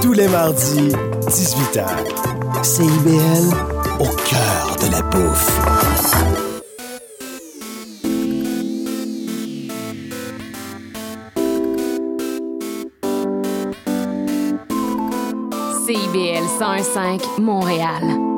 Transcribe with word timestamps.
Tous 0.00 0.12
les 0.12 0.28
mardis, 0.28 0.92
18h. 1.26 1.84
CIBL, 2.62 3.52
au 3.98 4.08
cœur 4.28 4.76
de 4.80 4.92
la 4.92 5.02
bouffe. 5.02 5.50
CIBL 15.86 16.46
105 16.58 17.38
Montréal. 17.38 18.37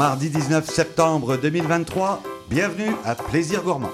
Mardi 0.00 0.30
19 0.30 0.64
septembre 0.66 1.36
2023, 1.36 2.22
bienvenue 2.48 2.94
à 3.04 3.14
Plaisir 3.14 3.62
Gourmand. 3.62 3.90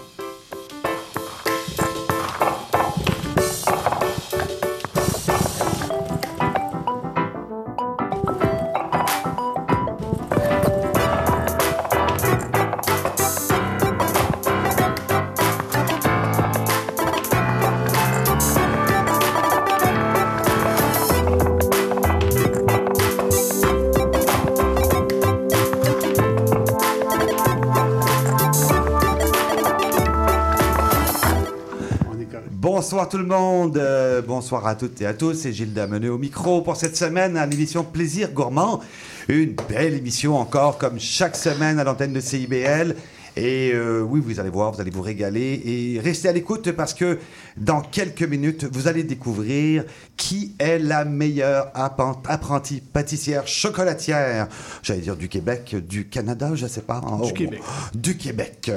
Bonsoir 32.87 33.09
tout 33.09 33.19
le 33.19 33.27
monde, 33.27 33.79
euh, 33.79 34.23
bonsoir 34.23 34.65
à 34.65 34.77
toutes 34.77 35.01
et 35.01 35.06
à 35.06 35.12
tous, 35.12 35.34
c'est 35.34 35.53
Gilles 35.53 35.75
Dameneux 35.75 36.12
au 36.12 36.19
micro 36.19 36.62
pour 36.62 36.77
cette 36.77 36.97
semaine 36.97 37.37
à 37.37 37.45
l'émission 37.45 37.83
Plaisir 37.83 38.31
Gourmand. 38.31 38.81
Une 39.27 39.56
belle 39.69 39.95
émission 39.95 40.37
encore 40.37 40.79
comme 40.79 41.01
chaque 41.01 41.34
semaine 41.34 41.81
à 41.81 41.84
l'antenne 41.84 42.12
de 42.12 42.20
CIBL. 42.20 42.95
Et 43.37 43.73
euh, 43.75 44.01
oui, 44.01 44.20
vous 44.25 44.41
allez 44.41 44.48
voir, 44.48 44.73
vous 44.73 44.81
allez 44.81 44.91
vous 44.91 45.03
régaler 45.03 45.61
et 45.65 46.01
restez 46.01 46.29
à 46.29 46.33
l'écoute 46.33 46.73
parce 46.73 46.95
que 46.95 47.19
dans 47.59 47.83
quelques 47.83 48.23
minutes, 48.23 48.65
vous 48.73 48.89
allez 48.89 49.05
découvrir 49.05 49.84
qui 50.17 50.55
est 50.59 50.79
la 50.79 51.05
meilleure 51.05 51.70
apprentie 51.75 52.81
pâtissière 52.81 53.47
chocolatière, 53.47 54.48
j'allais 54.83 55.01
dire 55.03 55.17
du 55.17 55.29
Québec, 55.29 55.77
du 55.87 56.08
Canada, 56.08 56.51
je 56.55 56.67
sais 56.67 56.80
pas. 56.80 57.01
Du 57.01 57.07
Oh, 57.11 57.29
Québec. 57.35 57.61
Du 57.95 58.17
Québec, 58.17 58.70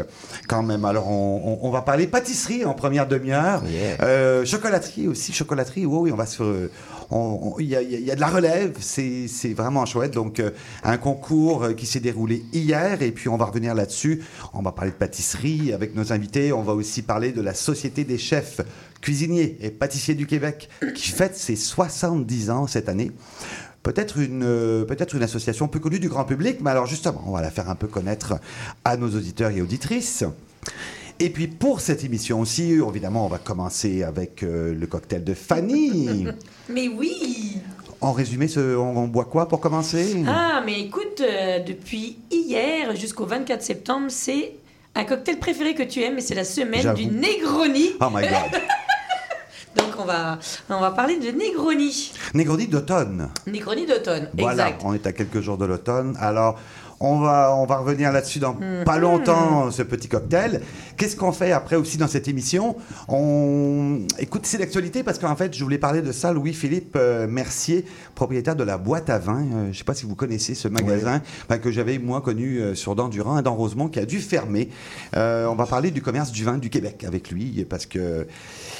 quand 0.48 0.64
même. 0.64 0.84
Alors, 0.84 1.08
on, 1.10 1.42
on- 1.64 1.68
on 1.68 1.72
va 1.72 1.82
parler 1.82 2.08
pâtisserie 2.08 2.66
en 2.66 2.74
première 2.74 3.08
demi-heure. 3.08 3.64
Yeah. 3.66 3.98
Euh, 4.02 4.46
chocolaterie 4.46 5.08
aussi, 5.08 5.32
chocolaterie, 5.34 5.86
oui, 5.86 6.00
oui, 6.02 6.12
on 6.12 6.16
va 6.18 6.26
sur... 6.26 6.46
Il 7.60 7.66
y, 7.66 7.70
y 7.70 8.02
y 8.04 8.12
a 8.12 8.16
de 8.16 8.20
la 8.22 8.28
relève, 8.28 8.78
c'est 8.82 9.28
c'est 9.28 9.54
vraiment 9.54 9.84
chouette. 9.88 10.12
Donc, 10.12 10.40
euh, 10.40 10.52
un 10.84 10.98
concours 10.98 11.64
euh, 11.64 11.74
qui 11.74 11.88
s'est 11.88 12.00
déroulé 12.00 12.44
hier, 12.54 13.02
et 13.02 13.10
puis 13.12 13.30
on 13.30 13.38
va 13.38 13.46
revenir 13.46 13.74
là-dessus. 13.74 14.22
On 14.54 14.62
va 14.62 14.72
parler 14.72 14.92
de 14.92 14.96
pâtisserie 14.96 15.74
avec 15.74 15.96
nos 15.96 16.12
invités. 16.12 16.52
On 16.54 16.64
va 16.64 16.74
aussi 16.74 17.02
parler 17.02 17.32
de 17.32 17.42
la 17.42 17.54
Société 17.54 18.04
des 18.04 18.18
chefs 18.18 18.62
cuisiniers 19.02 19.58
et 19.62 19.70
pâtissiers 19.70 20.16
du 20.16 20.26
Québec, 20.26 20.70
qui 20.96 21.10
fête 21.10 21.36
ses 21.36 21.56
70 21.56 22.50
ans 22.50 22.68
cette 22.68 22.90
année. 22.90 23.12
Peut-être 23.84 24.18
une, 24.18 24.44
euh, 24.44 24.84
peut-être 24.84 25.16
une 25.16 25.24
association 25.24 25.68
peu 25.68 25.80
connue 25.80 26.00
du 26.00 26.10
grand 26.10 26.26
public, 26.26 26.58
mais 26.62 26.72
alors 26.72 26.86
justement, 26.86 27.24
on 27.26 27.32
va 27.32 27.42
la 27.42 27.50
faire 27.50 27.70
un 27.70 27.76
peu 27.76 27.88
connaître 27.88 28.40
à 28.84 28.98
nos 28.98 29.08
auditeurs 29.08 29.52
et 29.52 29.62
auditrices. 29.62 30.26
Et 31.20 31.30
puis 31.30 31.48
pour 31.48 31.80
cette 31.82 32.04
émission 32.04 32.42
aussi, 32.42 32.74
évidemment, 32.74 33.26
on 33.26 33.30
va 33.30 33.38
commencer 33.38 34.04
avec 34.04 34.44
euh, 34.44 34.74
le 34.74 34.88
cocktail 34.88 35.24
de 35.24 35.34
Fanny. 35.34 36.28
Mais 36.70 36.88
oui 36.88 37.62
En 38.02 38.14
résumé, 38.14 38.48
ce- 38.48 38.78
on, 38.78 38.96
on 38.98 39.08
boit 39.08 39.26
quoi 39.26 39.48
pour 39.48 39.60
commencer? 39.60 40.24
Ah, 40.28 40.62
mais 40.66 40.80
écoute, 40.82 41.22
euh, 41.22 41.60
depuis 41.60 42.18
hier 42.32 42.96
jusqu'au 42.96 43.26
24 43.26 43.62
septembre, 43.62 44.06
c'est 44.10 44.54
un 44.96 45.04
cocktail 45.04 45.38
préféré 45.38 45.76
que 45.76 45.84
tu 45.84 46.02
aimes, 46.02 46.18
et 46.18 46.22
c'est 46.22 46.36
la 46.36 46.46
semaine 46.46 46.94
du 46.94 47.08
Negroni. 47.08 47.92
Oh 48.02 48.06
my 48.14 48.22
God 48.22 48.62
Donc 49.76 49.88
on 50.00 50.06
va, 50.06 50.40
on 50.70 50.80
va 50.80 50.92
parler 50.92 51.18
de 51.20 51.30
Negroni. 51.32 52.12
Negroni 52.34 52.68
d'automne. 52.68 53.30
Negroni 53.48 53.86
d'automne, 53.86 54.30
Voilà, 54.38 54.70
exact. 54.70 54.82
on 54.86 54.94
est 54.94 55.06
à 55.06 55.12
quelques 55.14 55.42
jours 55.42 55.58
de 55.58 55.66
l'automne. 55.66 56.18
Alors, 56.20 56.58
on 57.00 57.20
va, 57.20 57.56
on 57.56 57.66
va 57.66 57.78
revenir 57.78 58.12
là-dessus 58.12 58.40
dans 58.40 58.54
Mhm. 58.54 58.84
pas 58.86 58.98
longtemps, 58.98 59.72
ce 59.72 59.84
petit 59.84 60.08
cocktail. 60.08 60.62
Qu'est-ce 60.98 61.16
qu'on 61.16 61.32
fait 61.32 61.52
après 61.52 61.76
aussi 61.78 61.98
dans 61.98 62.08
cette 62.08 62.28
émission? 62.28 62.76
On... 63.08 64.00
Écoute, 64.20 64.42
c'est 64.46 64.58
l'actualité 64.58 65.04
parce 65.04 65.18
qu'en 65.20 65.36
fait, 65.36 65.56
je 65.56 65.64
voulais 65.64 65.78
parler 65.78 66.02
de 66.02 66.12
ça. 66.12 66.34
Louis-Philippe 66.34 66.96
euh, 66.96 67.28
Mercier, 67.28 67.86
propriétaire 68.16 68.56
de 68.56 68.64
la 68.64 68.78
boîte 68.78 69.10
à 69.10 69.18
vin. 69.20 69.42
Euh, 69.42 69.64
je 69.66 69.68
ne 69.70 69.74
sais 69.74 69.84
pas 69.84 69.94
si 69.94 70.06
vous 70.06 70.16
connaissez 70.16 70.56
ce 70.56 70.68
magasin 70.68 71.22
enfin, 71.46 71.58
que 71.60 71.72
j'avais, 71.72 72.00
moi, 72.00 72.22
connu 72.22 72.58
euh, 72.58 72.76
sur 72.76 72.96
Dandurand 72.96 73.40
et 73.40 73.44
dans 73.44 73.56
Rosemont, 73.56 73.88
qui 73.88 74.00
a 74.00 74.06
dû 74.06 74.20
fermer. 74.20 74.70
Euh, 75.16 75.46
on 75.48 75.56
va 75.56 75.66
parler 75.66 75.92
du 75.92 76.02
commerce 76.02 76.32
du 76.32 76.44
vin 76.44 76.58
du 76.58 76.70
Québec 76.70 77.04
avec 77.08 77.32
lui 77.32 77.66
parce 77.70 77.86
que 77.86 78.28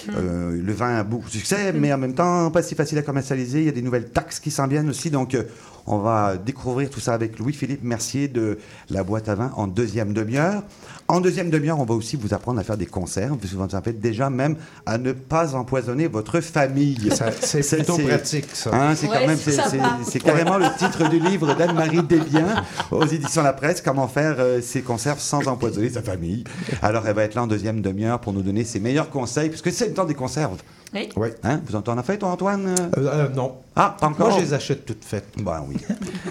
euh, 0.10 0.62
le 0.62 0.74
vin 0.74 0.98
a 0.98 1.04
beaucoup 1.04 1.28
de 1.28 1.32
succès, 1.34 1.72
mais 1.74 1.94
en 1.94 1.98
même 1.98 2.14
temps, 2.16 2.52
pas 2.52 2.64
si 2.64 2.76
facile 2.76 2.98
à 2.98 3.02
commercialiser. 3.02 3.60
Il 3.60 3.66
y 3.66 3.70
a 3.70 3.74
des 3.74 3.82
nouvelles 3.82 4.10
taxes 4.10 4.40
qui 4.40 4.52
s'en 4.52 4.68
viennent 4.68 4.90
aussi. 4.90 5.10
Donc, 5.10 5.36
euh, 5.36 5.44
on 5.90 5.98
va 5.98 6.38
découvrir 6.38 6.90
tout 6.90 7.00
ça 7.00 7.14
avec 7.14 7.40
Louis-Philippe 7.40 7.84
Mercier 7.84 8.28
de 8.28 8.60
la 8.90 9.04
boîte 9.04 9.28
à 9.28 9.36
vin 9.36 9.52
en 9.56 9.68
deuxième 9.68 10.14
demi-heure. 10.14 10.64
En 11.08 11.20
deuxième 11.20 11.50
demi-heure, 11.50 11.80
on 11.80 11.86
va 11.86 11.96
aussi 11.96 12.16
vous 12.16 12.36
apprendre 12.36 12.60
à 12.60 12.64
faire 12.64 12.78
des 12.78 12.86
conserves. 12.86 13.38
Vous 13.42 13.62
en 13.62 13.82
faites 13.82 14.00
déjà 14.00 14.30
même 14.30 14.56
à 14.86 15.00
ne 15.00 15.12
pas 15.12 15.56
empoisonner 15.56 16.08
votre 16.08 16.40
famille. 16.42 17.10
C'est 17.42 17.78
plutôt 17.78 17.98
pratique, 17.98 18.46
ça. 18.54 18.70
Hein, 18.72 18.94
c'est 18.96 19.08
Ouais, 19.10 20.20
carrément 20.20 20.60
le 20.60 20.68
titre 20.78 21.10
du 21.10 21.20
livre 21.20 21.56
d'Anne-Marie 21.56 22.04
Desbiens 22.04 22.64
aux 22.92 23.06
éditions 23.08 23.42
La 23.42 23.54
Presse, 23.54 23.82
Comment 23.82 24.08
faire 24.08 24.36
euh, 24.38 24.62
ses 24.62 24.84
conserves 24.84 25.20
sans 25.20 25.48
empoisonner 25.48 25.90
sa 25.90 26.04
famille. 26.04 26.44
Alors, 26.84 27.08
elle 27.08 27.16
va 27.16 27.24
être 27.24 27.34
là 27.34 27.44
en 27.44 27.48
deuxième 27.48 27.82
demi-heure 27.82 28.20
pour 28.20 28.34
nous 28.34 28.44
donner 28.44 28.64
ses 28.64 28.80
meilleurs 28.80 29.10
conseils, 29.10 29.50
puisque 29.50 29.72
c'est 29.72 29.88
le 29.88 29.94
temps 29.94 30.06
des 30.06 30.14
conserves. 30.14 30.58
Oui. 30.94 31.10
Oui. 31.16 31.30
Hein? 31.44 31.62
Vous 31.66 31.76
en 31.76 31.84
en 31.88 31.98
as 31.98 32.04
fait, 32.04 32.18
toi, 32.18 32.30
Antoine? 32.30 32.68
Euh, 32.68 32.90
euh, 32.98 33.30
non. 33.30 33.56
Ah, 33.76 33.96
pas 34.00 34.08
encore? 34.08 34.30
Moi, 34.30 34.38
je 34.40 34.44
les 34.44 34.54
achète 34.54 34.86
toutes 34.86 35.06
faites. 35.06 35.28
Ben 35.38 35.64
oui. 35.68 35.78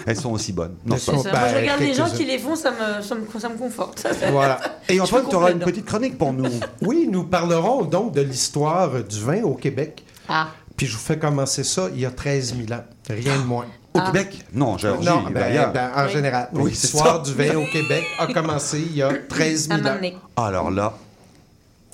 Elles 0.05 0.17
sont 0.17 0.31
aussi 0.31 0.51
bonnes. 0.51 0.75
Non, 0.85 0.95
pas- 0.95 0.99
Ça, 1.01 1.11
moi, 1.13 1.21
je 1.51 1.55
regarde 1.55 1.79
les 1.81 1.93
gens 1.93 2.09
qui 2.09 2.25
les 2.25 2.37
font, 2.37 2.55
ça 2.55 2.71
me, 2.71 3.01
ça 3.01 3.15
me, 3.15 3.39
ça 3.39 3.49
me 3.49 3.57
conforte. 3.57 4.05
Voilà. 4.31 4.59
Et 4.89 4.99
Antoine, 4.99 5.25
tu 5.29 5.35
auras 5.35 5.51
une 5.51 5.59
petite 5.59 5.85
chronique 5.85 6.17
pour 6.17 6.33
nous. 6.33 6.49
Oui, 6.81 7.07
nous 7.09 7.23
parlerons 7.23 7.83
donc 7.83 8.13
de 8.13 8.21
l'histoire 8.21 8.91
du 9.03 9.19
vin 9.21 9.43
au 9.43 9.53
Québec. 9.55 10.03
Ah, 10.27 10.47
Puis 10.75 10.87
je 10.87 10.93
vous 10.93 10.99
fais 11.03 11.17
commencer 11.17 11.63
ça 11.63 11.87
il 11.93 12.01
y 12.01 12.05
a 12.05 12.11
13 12.11 12.55
000 12.55 12.79
ans. 12.79 12.83
Rien 13.09 13.37
de 13.37 13.43
moins. 13.45 13.65
Au 13.93 14.01
Québec? 14.01 14.45
Non, 14.53 14.77
Géorgie, 14.77 15.07
non, 15.07 15.23
ben, 15.23 15.33
ben, 15.33 15.71
ben, 15.73 15.91
en 15.95 16.05
Oui. 16.05 16.11
général. 16.11 16.49
Oui, 16.53 16.71
c'est 16.75 16.91
L'histoire 16.91 17.21
du 17.23 17.33
vin 17.33 17.55
au 17.55 17.65
Québec 17.65 18.03
a 18.19 18.27
commencé 18.27 18.79
il 18.79 18.95
y 18.97 19.01
a 19.01 19.09
13 19.27 19.69
à 19.71 19.77
000 19.77 19.87
ans. 19.87 20.19
Alors 20.37 20.69
là, 20.71 20.93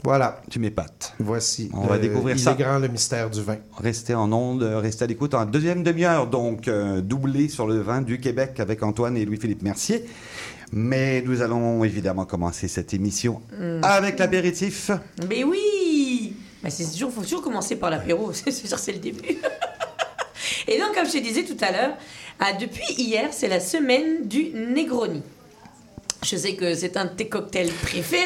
Voilà. 0.05 0.41
tu 0.49 0.59
m'épates. 0.59 1.13
Voici. 1.19 1.69
On 1.73 1.87
va 1.87 1.97
découvrir 1.97 2.35
il 2.35 2.39
ça. 2.41 2.51
est 2.51 2.55
grand 2.61 2.79
le 2.79 2.87
mystère 2.87 3.29
du 3.29 3.41
vin. 3.41 3.57
Restez 3.77 4.13
en 4.15 4.31
onde, 4.31 4.63
euh, 4.63 4.79
restez 4.79 5.03
à 5.03 5.07
l'écoute 5.07 5.33
en 5.33 5.45
deuxième 5.45 5.83
demi-heure, 5.83 6.27
donc 6.27 6.67
euh, 6.67 7.01
doublé 7.01 7.49
sur 7.49 7.65
le 7.67 7.79
vin 7.81 8.01
du 8.01 8.19
Québec 8.19 8.59
avec 8.59 8.83
Antoine 8.83 9.17
et 9.17 9.25
Louis-Philippe 9.25 9.63
Mercier. 9.63 10.05
Mais 10.71 11.21
nous 11.25 11.41
allons 11.41 11.83
évidemment 11.83 12.25
commencer 12.25 12.67
cette 12.67 12.93
émission 12.93 13.41
avec 13.81 14.19
l'apéritif. 14.19 14.91
Mais 15.29 15.43
oui 15.43 16.35
Mais 16.63 16.69
c'est 16.69 16.85
toujours, 16.85 17.11
faut 17.11 17.21
toujours 17.21 17.41
commencer 17.41 17.75
par 17.75 17.89
l'apéro, 17.89 18.31
c'est 18.33 18.51
sûr, 18.51 18.77
c'est 18.77 18.93
le 18.93 18.99
début. 18.99 19.21
Et 20.67 20.79
donc, 20.79 20.93
comme 20.95 21.05
je 21.05 21.13
te 21.13 21.17
disais 21.23 21.43
tout 21.43 21.57
à 21.61 21.71
l'heure, 21.71 21.93
ah, 22.39 22.53
depuis 22.59 22.93
hier, 22.97 23.29
c'est 23.31 23.47
la 23.47 23.59
semaine 23.59 24.27
du 24.27 24.49
Negroni. 24.53 25.21
Je 26.23 26.35
sais 26.35 26.55
que 26.55 26.73
c'est 26.73 26.97
un 26.97 27.05
de 27.05 27.11
tes 27.11 27.29
cocktails 27.29 27.71
préférés, 27.83 28.25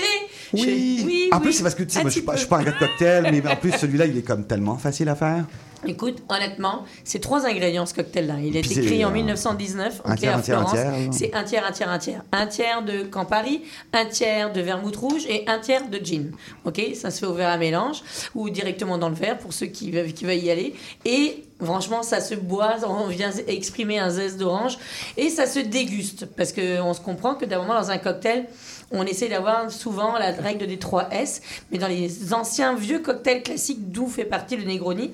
Oui. 0.54 1.04
oui, 1.06 1.30
en 1.32 1.38
oui, 1.38 1.44
plus, 1.44 1.54
c'est 1.54 1.64
parce 1.64 1.76
que 1.76 1.84
tu 1.84 1.92
sais, 1.92 2.02
moi, 2.02 2.10
je 2.10 2.14
suis 2.14 2.22
petit 2.22 2.26
pas, 2.26 2.32
peu. 2.34 2.38
je 2.38 2.42
suis 2.42 2.50
pas 2.50 2.58
un 2.58 2.64
gars 2.64 2.72
de 2.72 2.80
cocktail, 2.80 3.30
mais 3.32 3.48
en 3.48 3.56
plus, 3.56 3.72
celui-là, 3.78 4.06
il 4.06 4.18
est 4.18 4.24
comme 4.24 4.46
tellement 4.46 4.78
facile 4.78 5.10
à 5.10 5.16
faire. 5.16 5.46
Écoute, 5.88 6.24
honnêtement, 6.28 6.84
c'est 7.06 7.20
trois 7.20 7.46
ingrédients 7.46 7.86
ce 7.86 7.94
cocktail-là. 7.94 8.36
Il 8.44 8.58
a 8.58 8.60
été 8.60 8.82
créé 8.82 9.06
en 9.06 9.12
euh, 9.12 9.14
1919 9.14 10.02
un 10.04 10.12
ok, 10.12 10.20
tiers, 10.20 10.34
à 10.34 10.38
un 10.38 10.42
tiers, 10.42 10.60
un 10.60 10.66
Florence. 10.66 11.18
C'est 11.18 11.34
un 11.34 11.44
tiers, 11.44 11.66
un 11.66 11.72
tiers, 11.72 11.90
un 11.90 11.98
tiers. 11.98 12.24
Un 12.34 12.48
tiers 12.48 12.84
de 12.84 13.04
Campari, 13.04 13.62
un 13.94 14.06
tiers 14.06 14.52
de 14.52 14.60
vermouth 14.60 14.96
rouge 14.98 15.26
et 15.30 15.46
un 15.48 15.60
tiers 15.60 15.88
de 15.88 15.98
gin. 16.04 16.32
Ok, 16.66 16.82
ça 16.96 17.12
se 17.12 17.20
fait 17.20 17.26
au 17.26 17.34
verre 17.34 17.50
à 17.50 17.58
mélange 17.58 18.04
ou 18.36 18.50
directement 18.50 18.98
dans 18.98 19.10
le 19.10 19.16
verre 19.16 19.38
pour 19.38 19.54
ceux 19.54 19.68
qui 19.68 19.92
veulent, 19.92 20.12
qui 20.12 20.26
veulent 20.26 20.44
y 20.44 20.52
aller. 20.52 20.76
Et 21.06 21.46
franchement, 21.64 22.04
ça 22.04 22.20
se 22.20 22.36
boit, 22.36 22.76
on 22.86 23.08
vient 23.08 23.32
exprimer 23.48 24.00
un 24.00 24.10
zeste 24.10 24.38
d'orange 24.38 24.78
et 25.16 25.30
ça 25.30 25.46
se 25.46 25.60
déguste 25.60 26.26
parce 26.26 26.52
qu'on 26.52 26.94
se 26.94 27.00
comprend 27.00 27.36
que 27.36 27.46
d'un 27.46 27.60
moment 27.60 27.80
dans 27.80 27.90
un 27.90 27.98
cocktail, 27.98 28.48
on 28.92 29.06
essaie 29.06 29.28
d'avoir 29.28 29.72
souvent 29.72 30.18
la 30.18 30.32
règle 30.32 30.66
des 30.66 30.80
3 30.80 31.10
S, 31.12 31.42
mais 31.72 31.78
dans 31.78 31.88
les 31.88 32.34
anciens 32.34 32.74
vieux 32.76 33.00
cocktails 33.00 33.44
classiques 33.44 33.92
d'où 33.92 34.08
fait 34.08 34.26
partie 34.26 34.58
le 34.58 34.64
Negroni, 34.64 35.14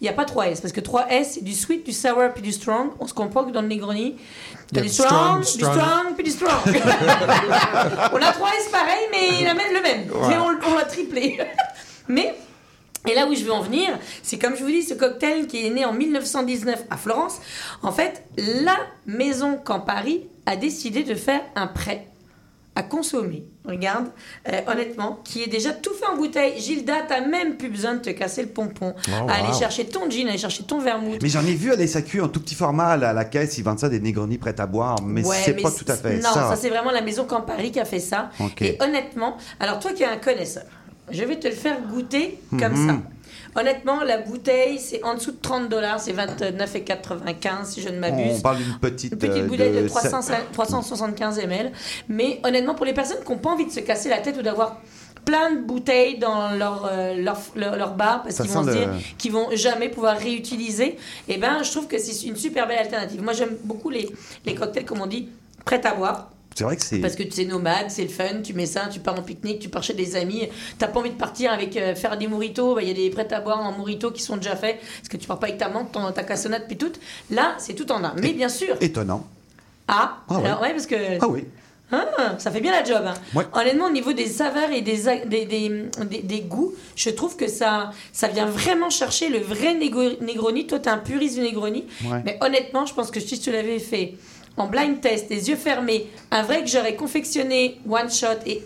il 0.00 0.04
n'y 0.04 0.08
a 0.08 0.12
pas 0.12 0.24
3 0.24 0.48
S, 0.48 0.60
parce 0.60 0.72
que 0.72 0.80
3 0.80 1.10
S, 1.10 1.32
c'est 1.34 1.44
du 1.44 1.52
sweet, 1.54 1.84
du 1.84 1.92
sour 1.92 2.30
puis 2.32 2.42
du 2.42 2.52
strong. 2.52 2.90
On 3.00 3.06
se 3.06 3.14
comprend 3.14 3.44
que 3.44 3.50
dans 3.50 3.62
le 3.62 3.68
Negroni, 3.68 4.16
Il 4.72 4.76
y 4.76 4.80
a 4.80 4.82
du 4.82 4.88
strong, 4.88 5.42
strong, 5.42 5.42
du 5.42 5.80
strong. 5.80 6.14
puis 6.14 6.24
du 6.24 6.30
strong. 6.30 6.52
on 8.12 8.22
a 8.22 8.32
3 8.32 8.48
S 8.58 8.68
pareil, 8.70 9.08
mais 9.10 9.44
la 9.44 9.54
même, 9.54 9.74
le 9.74 9.82
même. 9.82 10.10
On, 10.14 10.70
on 10.70 10.76
l'a 10.76 10.84
triplé. 10.84 11.38
mais 12.08 12.34
et 13.08 13.14
là 13.14 13.26
où 13.26 13.34
je 13.34 13.44
veux 13.44 13.52
en 13.52 13.60
venir, 13.60 13.98
c'est 14.22 14.38
comme 14.38 14.56
je 14.56 14.64
vous 14.64 14.70
dis, 14.70 14.82
ce 14.82 14.94
cocktail 14.94 15.46
qui 15.46 15.64
est 15.64 15.70
né 15.70 15.84
en 15.84 15.92
1919 15.92 16.84
à 16.90 16.96
Florence, 16.96 17.40
en 17.82 17.92
fait, 17.92 18.24
la 18.36 18.76
maison 19.06 19.56
Campari 19.56 20.26
a 20.44 20.56
décidé 20.56 21.04
de 21.04 21.14
faire 21.14 21.40
un 21.54 21.68
prêt 21.68 22.08
à 22.76 22.82
consommer. 22.84 23.44
Regarde, 23.64 24.06
euh, 24.48 24.60
honnêtement, 24.68 25.18
qui 25.24 25.42
est 25.42 25.48
déjà 25.48 25.72
tout 25.72 25.92
fait 25.94 26.06
en 26.06 26.16
bouteille. 26.16 26.60
Gilda, 26.60 27.02
t'as 27.08 27.20
même 27.22 27.56
plus 27.56 27.68
besoin 27.68 27.94
de 27.94 28.00
te 28.00 28.10
casser 28.10 28.42
le 28.42 28.48
pompon. 28.48 28.94
Oh, 29.08 29.26
aller 29.28 29.48
wow. 29.48 29.58
chercher 29.58 29.86
ton 29.86 30.08
gin, 30.08 30.28
aller 30.28 30.38
chercher 30.38 30.62
ton 30.62 30.78
vermouth. 30.78 31.20
Mais 31.20 31.28
j'en 31.28 31.44
ai 31.44 31.54
vu 31.54 31.72
à 31.72 31.76
l'SAQ 31.76 32.20
en 32.20 32.28
tout 32.28 32.38
petit 32.40 32.54
format 32.54 32.88
à 32.90 32.96
la, 32.96 33.10
à 33.10 33.12
la 33.12 33.24
caisse, 33.24 33.58
ils 33.58 33.64
vendent 33.64 33.80
ça 33.80 33.88
des 33.88 33.98
Negronis 33.98 34.38
prêts 34.38 34.60
à 34.60 34.66
boire, 34.66 34.96
mais 35.02 35.26
Ouais, 35.26 35.36
c'est 35.44 35.54
pas 35.60 35.70
tout 35.72 35.84
à 35.88 35.96
fait 35.96 36.16
non, 36.18 36.30
ça. 36.32 36.50
ça, 36.50 36.56
c'est 36.56 36.68
vraiment 36.68 36.92
la 36.92 37.00
maison 37.02 37.24
Campari 37.24 37.72
qui 37.72 37.80
a 37.80 37.84
fait 37.84 37.98
ça. 37.98 38.30
Et 38.60 38.76
honnêtement, 38.80 39.36
alors 39.58 39.80
toi 39.80 39.92
qui 39.92 40.02
es 40.04 40.06
un 40.06 40.18
connaisseur, 40.18 40.64
je 41.10 41.24
vais 41.24 41.38
te 41.40 41.48
le 41.48 41.54
faire 41.54 41.80
goûter 41.82 42.38
comme 42.50 42.72
Mhm. 42.74 42.88
ça. 42.88 42.96
Honnêtement, 43.56 44.02
la 44.02 44.18
bouteille, 44.18 44.78
c'est 44.78 45.02
en 45.02 45.14
dessous 45.14 45.32
de 45.32 45.38
30 45.40 45.68
dollars, 45.68 45.98
c'est 45.98 46.12
29,95 46.12 47.64
si 47.64 47.80
je 47.82 47.88
ne 47.88 47.98
m'abuse. 47.98 48.36
On 48.38 48.40
parle 48.40 48.58
d'une 48.58 48.78
petite, 48.78 49.12
Une 49.12 49.18
petite 49.18 49.32
euh, 49.42 49.46
bouteille 49.46 49.72
de, 49.72 49.82
de 49.82 49.88
300 49.88 50.20
375 50.52 51.38
ml. 51.38 51.72
Mais 52.08 52.40
honnêtement, 52.44 52.74
pour 52.74 52.84
les 52.86 52.92
personnes 52.94 53.22
qui 53.24 53.32
n'ont 53.32 53.38
pas 53.38 53.50
envie 53.50 53.66
de 53.66 53.70
se 53.70 53.80
casser 53.80 54.08
la 54.08 54.18
tête 54.18 54.36
ou 54.38 54.42
d'avoir 54.42 54.80
plein 55.24 55.50
de 55.52 55.60
bouteilles 55.60 56.18
dans 56.18 56.50
leur, 56.52 56.88
euh, 56.90 57.14
leur, 57.16 57.38
leur, 57.56 57.76
leur 57.76 57.94
bar 57.94 58.22
parce 58.22 58.36
qu'ils 58.36 58.50
vont 58.50 58.62
le- 58.66 58.72
dire 58.72 58.88
qu'ils 59.18 59.32
vont 59.32 59.48
jamais 59.54 59.88
pouvoir 59.88 60.16
réutiliser, 60.18 60.96
et 61.26 61.36
ben 61.38 61.62
je 61.64 61.70
trouve 61.72 61.88
que 61.88 61.98
c'est 61.98 62.26
une 62.28 62.36
super 62.36 62.68
belle 62.68 62.78
alternative. 62.78 63.22
Moi, 63.22 63.32
j'aime 63.32 63.56
beaucoup 63.64 63.90
les, 63.90 64.08
les 64.44 64.54
cocktails, 64.54 64.84
comme 64.84 65.00
on 65.00 65.06
dit, 65.06 65.28
prêts 65.64 65.84
à 65.84 65.94
boire. 65.94 66.30
C'est 66.56 66.64
vrai 66.64 66.76
que 66.76 66.82
c'est. 66.82 66.98
Parce 67.00 67.14
que 67.14 67.22
c'est 67.30 67.44
nomade, 67.44 67.90
c'est 67.90 68.02
le 68.04 68.08
fun, 68.08 68.40
tu 68.42 68.54
mets 68.54 68.64
ça, 68.66 68.88
tu 68.90 68.98
pars 68.98 69.16
en 69.18 69.22
pique-nique, 69.22 69.58
tu 69.58 69.68
pars 69.68 69.82
chez 69.82 69.92
des 69.92 70.16
amis, 70.16 70.48
t'as 70.78 70.88
pas 70.88 71.00
envie 71.00 71.10
de 71.10 71.14
partir 71.16 71.52
avec 71.52 71.76
euh, 71.76 71.94
faire 71.94 72.16
des 72.16 72.28
moritos, 72.28 72.74
bah, 72.74 72.82
il 72.82 72.88
y 72.88 72.90
a 72.90 72.94
des 72.94 73.10
prêts 73.10 73.30
à 73.32 73.40
boire 73.40 73.60
en 73.60 73.72
morito 73.72 74.10
qui 74.10 74.22
sont 74.22 74.36
déjà 74.38 74.56
faits, 74.56 74.78
parce 74.80 75.08
que 75.10 75.18
tu 75.18 75.28
pars 75.28 75.38
pas 75.38 75.48
avec 75.48 75.58
ta 75.58 75.68
menthe, 75.68 75.92
ton- 75.92 76.10
ta 76.12 76.22
cassonade 76.24 76.64
puis 76.66 76.78
tout. 76.78 76.92
Là, 77.30 77.54
c'est 77.58 77.74
tout 77.74 77.92
en 77.92 78.02
un. 78.02 78.14
Mais 78.22 78.32
bien 78.32 78.48
sûr, 78.48 78.74
Étonnant. 78.80 79.26
ah, 79.86 80.16
Ah 80.28 80.38
ouais. 80.38 80.46
alors 80.46 80.62
ouais, 80.62 80.70
parce 80.70 80.86
que 80.86 80.94
Ah 81.20 81.28
oui. 81.28 81.44
ah, 81.92 82.06
ça 82.38 82.50
fait 82.50 82.60
bien 82.62 82.72
la 82.72 82.82
job. 82.84 83.02
hein. 83.06 83.14
Ouais. 83.34 83.44
Honnêtement, 83.52 83.86
au 83.88 83.92
niveau 83.92 84.12
des 84.14 84.26
saveurs 84.26 84.70
et 84.72 84.80
des, 84.80 84.96
des, 85.26 85.44
des, 85.44 85.68
des- 86.10 86.22
des 86.22 86.40
goûts, 86.40 86.72
je 86.96 87.10
trouve 87.10 87.36
que 87.36 87.48
ça, 87.48 87.90
ça 88.14 88.28
vient 88.28 88.46
vraiment 88.46 88.88
chercher 88.90 89.28
le 89.28 89.40
vrai 89.40 89.74
négo- 89.74 90.20
Negroni. 90.22 90.66
Toi, 90.66 90.78
t'es 90.80 90.88
un 90.90 90.98
puriste 90.98 91.34
du 91.36 91.42
Negroni. 91.42 91.84
Ouais. 92.06 92.22
Mais 92.24 92.38
honnêtement, 92.40 92.86
je 92.86 92.94
pense 92.94 93.10
que 93.10 93.20
si 93.20 93.38
tu 93.38 93.52
l'avais 93.52 93.78
fait 93.78 94.14
en 94.56 94.66
blind 94.66 95.00
test, 95.00 95.28
les 95.30 95.48
yeux 95.48 95.56
fermés, 95.56 96.06
un 96.30 96.42
vrai 96.42 96.62
que 96.62 96.68
j'aurais 96.68 96.96
confectionné 96.96 97.78
one 97.88 98.10
shot 98.10 98.40
et 98.46 98.62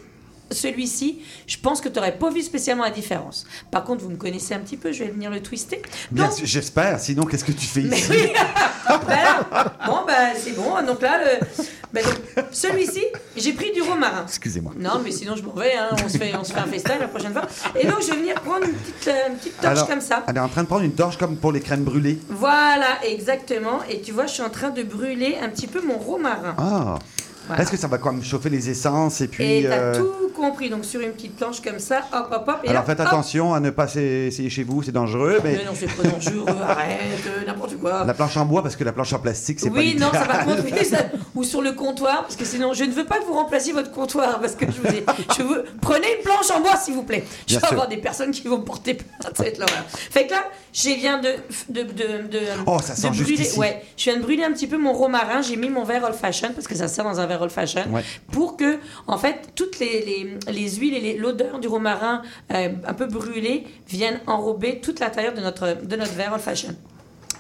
celui-ci, 0.51 1.21
je 1.47 1.57
pense 1.59 1.81
que 1.81 1.89
tu 1.89 1.97
n'aurais 1.97 2.17
pas 2.19 2.31
vu 2.31 2.43
spécialement 2.43 2.85
la 2.85 2.91
différence. 2.91 3.47
Par 3.71 3.85
contre, 3.85 4.03
vous 4.03 4.11
me 4.11 4.17
connaissez 4.17 4.55
un 4.55 4.59
petit 4.61 4.77
peu, 4.77 4.93
je 4.93 5.05
vais 5.05 5.11
venir 5.11 5.31
le 5.31 5.41
twister. 5.41 5.81
Donc, 6.11 6.31
j'espère. 6.43 6.99
Sinon, 7.01 7.25
qu'est-ce 7.25 7.45
que 7.45 7.53
tu 7.53 7.67
fais 7.67 7.83
mais 7.83 7.99
ici 7.99 8.11
oui 8.11 8.33
Ben 9.07 9.17
là, 9.17 9.75
Bon, 9.87 9.99
bah 10.07 10.35
c'est 10.37 10.53
bon. 10.57 10.75
Donc 10.87 11.01
là, 11.03 11.19
le... 11.25 11.65
ben 11.93 12.05
celui-ci, 12.51 13.05
j'ai 13.37 13.53
pris 13.53 13.73
du 13.73 13.83
romarin. 13.83 14.25
Excusez-moi. 14.27 14.73
Non, 14.77 15.01
mais 15.05 15.13
sinon 15.13 15.37
je 15.37 15.43
m'en 15.43 15.53
vais. 15.53 15.75
hein. 15.77 15.91
On, 16.05 16.09
se 16.09 16.19
fait, 16.19 16.33
on 16.37 16.43
se 16.45 16.53
fait 16.53 16.59
un 16.59 16.67
FaceTime 16.67 16.99
la 17.01 17.09
prochaine 17.09 17.33
fois. 17.33 17.47
Et 17.79 17.87
donc, 17.87 18.03
je 18.03 18.09
vais 18.11 18.17
venir 18.17 18.35
prendre 18.41 18.65
une 18.67 18.73
petite, 18.75 19.09
euh, 19.09 19.29
une 19.31 19.37
petite 19.37 19.57
torche 19.61 19.73
Alors, 19.73 19.89
comme 19.89 20.01
ça. 20.01 20.25
Elle 20.29 20.37
est 20.37 20.41
en 20.41 20.49
train 20.49 20.63
de 20.63 20.67
prendre 20.67 20.83
une 20.85 20.95
torche 20.95 21.17
comme 21.19 21.37
pour 21.37 21.53
les 21.53 21.61
crèmes 21.61 21.85
brûlées. 21.85 22.19
Voilà, 22.29 22.99
exactement. 23.07 23.81
Et 23.89 24.01
tu 24.01 24.13
vois, 24.13 24.27
je 24.27 24.33
suis 24.35 24.43
en 24.43 24.51
train 24.51 24.71
de 24.71 24.83
brûler 24.83 25.37
un 25.41 25.49
petit 25.49 25.67
peu 25.69 25.81
mon 25.81 25.99
romarin. 25.99 26.55
Ah. 26.59 26.99
Voilà. 27.47 27.63
Est-ce 27.63 27.71
que 27.73 27.77
ça 27.77 27.89
va 27.89 27.99
comme 27.99 28.23
chauffer 28.23 28.51
les 28.51 28.71
essences 28.71 29.21
et 29.21 29.29
puis. 29.29 29.45
Et 29.45 29.63
t'as 29.69 29.77
euh, 29.77 29.99
tout 29.99 30.30
compris. 30.33 30.71
Donc, 30.71 30.85
sur 30.85 31.01
une 31.01 31.13
petite 31.13 31.37
planche 31.37 31.61
comme 31.61 31.79
ça, 31.79 32.03
hop, 32.13 32.29
hop, 32.33 32.45
hop. 32.49 32.59
Et 32.65 32.69
Alors 32.71 32.83
là, 32.83 32.87
faites 32.87 33.01
hop. 33.01 33.07
attention 33.07 33.55
à 33.55 33.61
ne 33.61 33.71
pas 33.71 33.87
essayer 33.95 34.51
chez 34.51 34.63
vous, 34.65 34.83
c'est 34.83 34.93
dangereux. 34.93 35.41
Mais 35.45 35.57
Mais 35.59 35.65
non, 35.65 35.73
c'est 35.75 35.87
pas 35.95 36.03
dangereux. 36.09 36.45
Arrête, 36.69 36.99
euh, 37.27 37.47
n'importe 37.47 37.77
quoi. 37.77 38.05
la 38.05 38.15
planche 38.15 38.37
en 38.37 38.45
bois, 38.47 38.63
parce 38.63 38.77
que 38.77 38.85
la 38.85 38.93
planche 38.93 39.13
en 39.13 39.19
plastique, 39.19 39.61
c'est 39.61 39.71
pas 39.71 39.77
Oui, 39.79 39.97
non, 39.99 40.11
ça 40.13 40.25
par 40.27 40.45
contre, 40.45 40.63
ou 41.35 41.45
sur 41.45 41.63
le 41.63 41.73
comptoir, 41.73 42.23
parce 42.23 42.37
que 42.37 42.45
sinon, 42.45 42.73
je 42.75 42.85
ne 42.85 42.93
veux 42.93 43.05
pas 43.05 43.19
que 43.19 43.25
vous 43.25 43.35
remplaciez 43.35 43.73
votre 43.73 43.91
comptoir, 43.93 44.41
parce 44.41 44.55
que 44.55 44.67
je 44.67 44.81
vous 44.81 44.87
ai, 44.95 45.05
je 45.37 45.43
veux, 45.43 45.65
prenez 45.81 46.07
une 46.19 46.23
planche 46.25 46.51
en 46.51 46.61
bois, 46.61 46.77
s'il 46.77 46.95
vous 46.95 47.03
plaît. 47.05 47.25
Je 47.47 47.59
vais 47.59 47.67
avoir 47.67 47.89
des 47.89 47.97
personnes 47.99 48.31
qui 48.31 48.47
vont 48.49 48.59
me 48.59 48.65
porter 48.65 48.95
plainte, 48.95 49.37
ça 49.37 49.43
va 49.43 49.49
être 49.49 49.59
l'horreur. 49.59 49.85
Fait 49.89 50.27
que 50.27 50.33
là, 50.33 50.45
je 50.73 50.91
viens 50.91 51.19
de, 51.21 51.31
de, 51.69 51.83
de, 51.83 52.29
de- 52.29 52.41
Oh, 52.67 52.79
ça 52.83 52.95
sent 52.95 53.09
juste 53.13 53.23
brûler, 53.29 53.43
ici. 53.43 53.59
ouais, 53.59 53.83
je 53.97 54.05
viens 54.05 54.17
de 54.17 54.23
brûler 54.23 54.45
un 54.45 54.53
petit 54.53 54.67
peu 54.67 54.77
mon 54.79 54.93
romarin, 54.93 55.43
j'ai 55.43 55.57
mis 55.57 55.69
mon 55.69 55.85
verre 55.85 56.05
old 56.05 56.15
fashion, 56.15 56.51
parce 56.55 56.67
que 56.69 56.75
ça 56.75 56.89
sert 56.89 57.05
dans 57.05 57.21
un 57.21 57.27
verre 57.27 57.43
old 57.43 57.51
fashion, 57.51 57.83
Ouais. 57.93 58.03
pour 58.33 58.57
que, 58.57 58.79
en 59.07 59.19
fait, 59.19 59.37
toutes 59.55 59.79
les, 59.79 60.05
les, 60.05 60.20
les 60.51 60.71
huiles 60.77 60.95
et 60.95 61.17
l'odeur 61.17 61.59
du 61.59 61.69
romarin 61.69 62.23
euh, 62.53 62.69
un 62.87 62.95
peu 62.95 63.07
brûlé 63.07 63.67
viennent 63.89 64.21
enrober 64.27 64.81
toute 64.81 65.01
l'intérieur 65.01 65.35
de 65.35 65.41
notre, 65.41 65.85
de 65.85 65.97
notre 65.97 66.13
verre 66.13 66.33
old 66.33 66.43
fashion. 66.43 66.75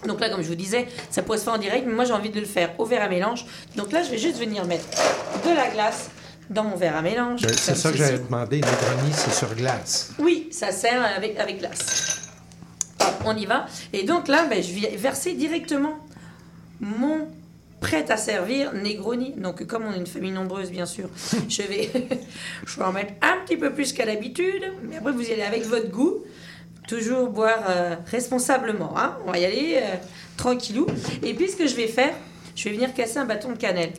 Donc 0.06 0.20
là, 0.20 0.30
comme 0.30 0.42
je 0.42 0.48
vous 0.48 0.54
disais, 0.54 0.86
ça 1.10 1.22
pourrait 1.22 1.38
se 1.38 1.44
faire 1.44 1.52
en 1.54 1.58
direct, 1.58 1.84
mais 1.86 1.92
moi 1.92 2.04
j'ai 2.04 2.12
envie 2.12 2.30
de 2.30 2.40
le 2.40 2.46
faire 2.46 2.70
au 2.78 2.84
verre 2.86 3.02
à 3.02 3.08
mélange. 3.08 3.44
Donc 3.76 3.92
là, 3.92 4.02
je 4.02 4.10
vais 4.10 4.18
juste 4.18 4.38
venir 4.38 4.64
mettre 4.64 4.86
de 5.44 5.54
la 5.54 5.68
glace 5.68 6.10
dans 6.48 6.64
mon 6.64 6.76
verre 6.76 6.96
à 6.96 7.02
mélange. 7.02 7.44
Euh, 7.44 7.48
C'est 7.54 7.76
ça 7.76 7.90
que 7.92 7.98
j'avais 7.98 8.18
demandé. 8.18 8.56
Negroni, 8.56 9.12
c'est 9.12 9.32
sur 9.32 9.54
glace. 9.54 10.12
Oui, 10.18 10.48
ça 10.50 10.72
sert 10.72 11.02
avec, 11.16 11.38
avec 11.38 11.58
glace. 11.58 12.30
Hop, 13.00 13.14
on 13.26 13.36
y 13.36 13.46
va. 13.46 13.66
Et 13.92 14.04
donc 14.04 14.28
là, 14.28 14.46
ben, 14.48 14.62
je 14.62 14.72
vais 14.72 14.96
verser 14.96 15.34
directement 15.34 15.98
mon 16.80 17.28
prêt 17.80 18.10
à 18.10 18.16
servir 18.16 18.72
Negroni. 18.74 19.32
Donc 19.36 19.66
comme 19.66 19.84
on 19.86 19.92
est 19.92 19.98
une 19.98 20.06
famille 20.06 20.32
nombreuse, 20.32 20.70
bien 20.70 20.86
sûr, 20.86 21.08
je 21.48 21.62
vais, 21.62 21.90
je 22.66 22.76
vais 22.76 22.84
en 22.84 22.92
mettre 22.92 23.12
un 23.22 23.44
petit 23.44 23.56
peu 23.56 23.72
plus 23.72 23.92
qu'à 23.92 24.04
l'habitude. 24.04 24.64
Mais 24.84 24.96
après, 24.96 25.12
vous 25.12 25.28
y 25.28 25.32
allez 25.32 25.42
avec 25.42 25.64
votre 25.66 25.88
goût. 25.90 26.24
Toujours 26.88 27.28
boire 27.28 27.64
euh, 27.68 27.94
responsablement. 28.06 28.98
hein. 28.98 29.16
On 29.26 29.30
va 29.32 29.38
y 29.38 29.44
aller 29.44 29.74
euh, 29.76 29.94
tranquillou. 30.36 30.86
Et 31.22 31.34
puis 31.34 31.48
ce 31.48 31.56
que 31.56 31.66
je 31.66 31.76
vais 31.76 31.86
faire, 31.86 32.12
je 32.56 32.64
vais 32.68 32.74
venir 32.74 32.92
casser 32.94 33.18
un 33.18 33.24
bâton 33.26 33.52
de 33.52 33.58
cannelle. 33.58 33.92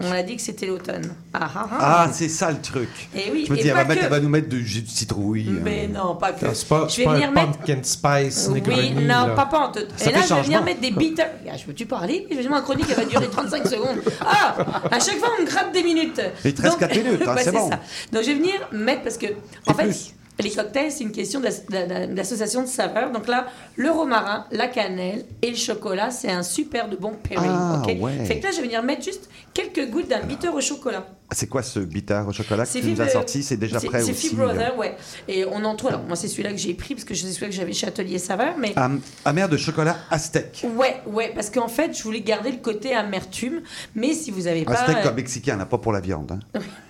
On 0.00 0.12
a 0.12 0.22
dit 0.22 0.36
que 0.36 0.42
c'était 0.42 0.66
l'automne. 0.66 1.14
Ah 1.32 1.48
ah 1.54 1.68
ah. 1.72 1.76
Ah, 1.80 2.10
c'est 2.12 2.28
ça 2.28 2.50
le 2.50 2.60
truc. 2.60 2.88
Et 3.14 3.30
oui, 3.32 3.44
Je 3.46 3.52
me 3.52 3.58
et 3.58 3.62
dis, 3.62 3.68
elle 3.68 3.74
va, 3.74 3.84
mettre- 3.84 4.00
que- 4.00 4.04
elle 4.06 4.10
va 4.10 4.20
nous 4.20 4.28
mettre 4.28 4.48
du 4.48 4.66
jus 4.66 4.82
de 4.82 4.88
citrouille. 4.88 5.48
Mais 5.62 5.88
euh. 5.90 5.94
non, 5.98 6.16
pas 6.16 6.32
que. 6.32 6.46
C'est 6.54 6.68
pas, 6.68 6.86
je 6.88 6.96
vais 6.98 7.04
pas 7.04 7.14
venir 7.14 7.28
un 7.28 7.32
mettre. 7.32 7.58
pumpkin 7.58 7.78
spice 7.82 8.48
Oui, 8.50 8.60
Negroni. 8.60 8.94
non, 8.94 9.26
là. 9.26 9.28
pas. 9.30 9.72
Ça 9.96 10.10
Et 10.10 10.12
là, 10.12 10.20
je 10.28 10.34
vais 10.34 10.42
venir 10.42 10.62
mettre 10.64 10.80
des 10.80 10.90
bitters. 10.90 11.26
Ah, 11.50 11.56
je 11.56 11.64
peux-tu 11.64 11.86
parler? 11.86 12.26
Je 12.30 12.36
vais 12.36 12.42
dire 12.42 12.52
un 12.52 12.62
chronique, 12.62 12.86
elle 12.90 12.96
va 12.96 13.04
durer 13.04 13.28
35 13.28 13.66
secondes. 13.68 13.98
Ah 14.20 14.56
À 14.90 15.00
chaque 15.00 15.16
fois, 15.18 15.30
on 15.38 15.42
me 15.42 15.46
gratte 15.46 15.72
des 15.72 15.82
minutes. 15.82 16.20
Reste 16.44 16.78
quatre 16.78 16.96
minutes, 16.96 17.22
hein, 17.26 17.34
c'est 17.38 17.52
bon. 17.52 17.70
ça. 17.70 17.80
Donc, 18.12 18.22
je 18.22 18.28
vais 18.28 18.34
venir 18.34 18.54
mettre, 18.72 19.02
parce 19.02 19.16
que, 19.18 19.26
en 19.66 19.74
fait, 19.74 19.84
plus. 19.84 20.14
Les 20.40 20.50
cocktails, 20.50 20.90
c'est 20.92 21.04
une 21.04 21.12
question 21.12 21.40
d'as- 21.40 21.64
d'a- 21.68 21.86
d'a- 21.86 22.06
d'association 22.06 22.62
de 22.62 22.66
saveurs. 22.68 23.10
Donc 23.12 23.28
là, 23.28 23.46
le 23.76 23.90
romarin, 23.90 24.46
la 24.52 24.66
cannelle 24.68 25.24
et 25.42 25.50
le 25.50 25.56
chocolat, 25.56 26.10
c'est 26.10 26.30
un 26.30 26.42
super 26.42 26.88
de 26.88 26.96
bon 26.96 27.12
pairing. 27.22 27.50
Ah, 27.52 27.82
ouais. 27.98 28.24
Fait 28.24 28.38
que 28.38 28.44
là, 28.44 28.50
je 28.52 28.56
vais 28.58 28.64
venir 28.66 28.82
mettre 28.82 29.02
juste 29.04 29.28
quelques 29.54 29.88
gouttes 29.90 30.08
d'un 30.08 30.20
bitter 30.20 30.48
au 30.48 30.60
chocolat. 30.60 31.06
C'est 31.32 31.48
quoi 31.48 31.62
ce 31.62 31.78
bitter 31.78 32.22
au 32.26 32.32
chocolat 32.32 32.64
que 32.64 32.70
C'est 32.70 32.80
tu 32.80 32.88
nous 32.90 33.00
as 33.00 33.08
sorti? 33.08 33.42
C'est 33.44 33.56
déjà 33.56 33.78
c'est- 33.78 33.86
prêt 33.86 34.00
C'est 34.02 34.10
aussi. 34.10 34.28
Fib 34.30 34.38
Brother, 34.38 34.76
ouais. 34.76 34.96
Et 35.28 35.44
on 35.44 35.64
en 35.64 35.76
trouve. 35.76 35.90
Alors, 35.90 36.02
moi, 36.02 36.16
c'est 36.16 36.26
celui-là 36.26 36.50
que 36.50 36.56
j'ai 36.56 36.74
pris 36.74 36.94
parce 36.94 37.04
que 37.04 37.14
c'est 37.14 37.26
celui-là 37.30 37.48
que 37.48 37.54
j'avais 37.54 37.72
chez 37.72 37.86
Atelier 37.86 38.18
Saveur. 38.18 38.54
Mais 38.58 38.72
Am- 38.76 39.00
Amer 39.24 39.48
de 39.48 39.56
chocolat 39.56 39.96
aztèque. 40.10 40.66
Ouais, 40.76 41.00
ouais, 41.06 41.30
parce 41.34 41.50
qu'en 41.50 41.68
fait, 41.68 41.96
je 41.96 42.02
voulais 42.02 42.20
garder 42.22 42.50
le 42.50 42.58
côté 42.58 42.94
amertume, 42.94 43.60
mais 43.94 44.12
si 44.14 44.30
vous 44.32 44.46
avez 44.48 44.64
pas. 44.64 44.72
Aztèque 44.72 44.96
euh, 44.98 45.02
comme 45.04 45.14
mexicain, 45.16 45.56
là, 45.56 45.66
pas 45.66 45.78
pour 45.78 45.92
la 45.92 46.00
viande. 46.00 46.32
hein. 46.54 46.60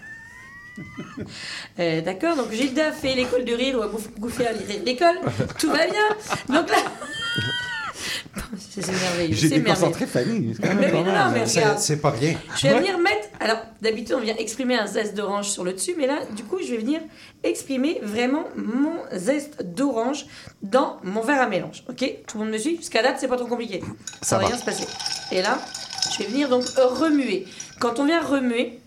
euh, 1.78 2.00
D'accord, 2.00 2.36
donc 2.36 2.50
Gilda 2.52 2.92
fait 2.92 3.14
l'école 3.14 3.44
de 3.44 3.54
rire 3.54 3.78
ou 3.78 3.82
a 3.82 3.88
bouff- 3.88 4.10
bouffé 4.18 4.46
à 4.46 4.52
l'école, 4.52 5.18
tout 5.58 5.68
va 5.70 5.86
bien. 5.86 6.56
Donc 6.60 6.68
là. 6.70 6.76
c'est 8.70 8.86
merveilleux. 8.86 9.34
J'ai 9.34 9.48
déconcentré 9.48 10.06
Fanny. 10.06 10.54
c'est 11.76 12.00
pas 12.00 12.10
rien. 12.10 12.36
Je 12.56 12.68
vais 12.68 12.78
venir 12.78 12.98
mettre 12.98 13.28
Alors, 13.40 13.58
d'habitude, 13.82 14.14
on 14.16 14.20
vient 14.20 14.36
exprimer 14.36 14.76
un 14.76 14.86
zeste 14.86 15.14
d'orange 15.14 15.48
sur 15.48 15.64
le 15.64 15.72
dessus, 15.72 15.94
mais 15.98 16.06
là, 16.06 16.20
du 16.36 16.44
coup, 16.44 16.58
je 16.62 16.70
vais 16.70 16.78
venir 16.78 17.00
exprimer 17.42 17.98
vraiment 18.02 18.44
mon 18.56 18.94
zeste 19.12 19.62
d'orange 19.62 20.26
dans 20.62 20.98
mon 21.04 21.20
verre 21.22 21.42
à 21.42 21.46
mélange. 21.46 21.84
Ok? 21.88 21.98
Tout 22.26 22.38
le 22.38 22.44
monde 22.44 22.52
me 22.52 22.58
suit? 22.58 22.76
Jusqu'à 22.76 23.02
date, 23.02 23.16
c'est 23.18 23.28
pas 23.28 23.36
trop 23.36 23.46
compliqué. 23.46 23.80
Ça 24.22 24.28
Ça 24.30 24.36
va 24.36 24.42
va. 24.42 24.48
rien 24.48 24.58
se 24.58 24.64
passer. 24.64 24.86
Et 25.32 25.42
là, 25.42 25.58
je 26.12 26.18
vais 26.22 26.28
venir 26.30 26.48
donc 26.48 26.64
remuer. 26.76 27.46
Quand 27.80 27.98
on 27.98 28.04
vient 28.06 28.22
remuer, 28.22 28.78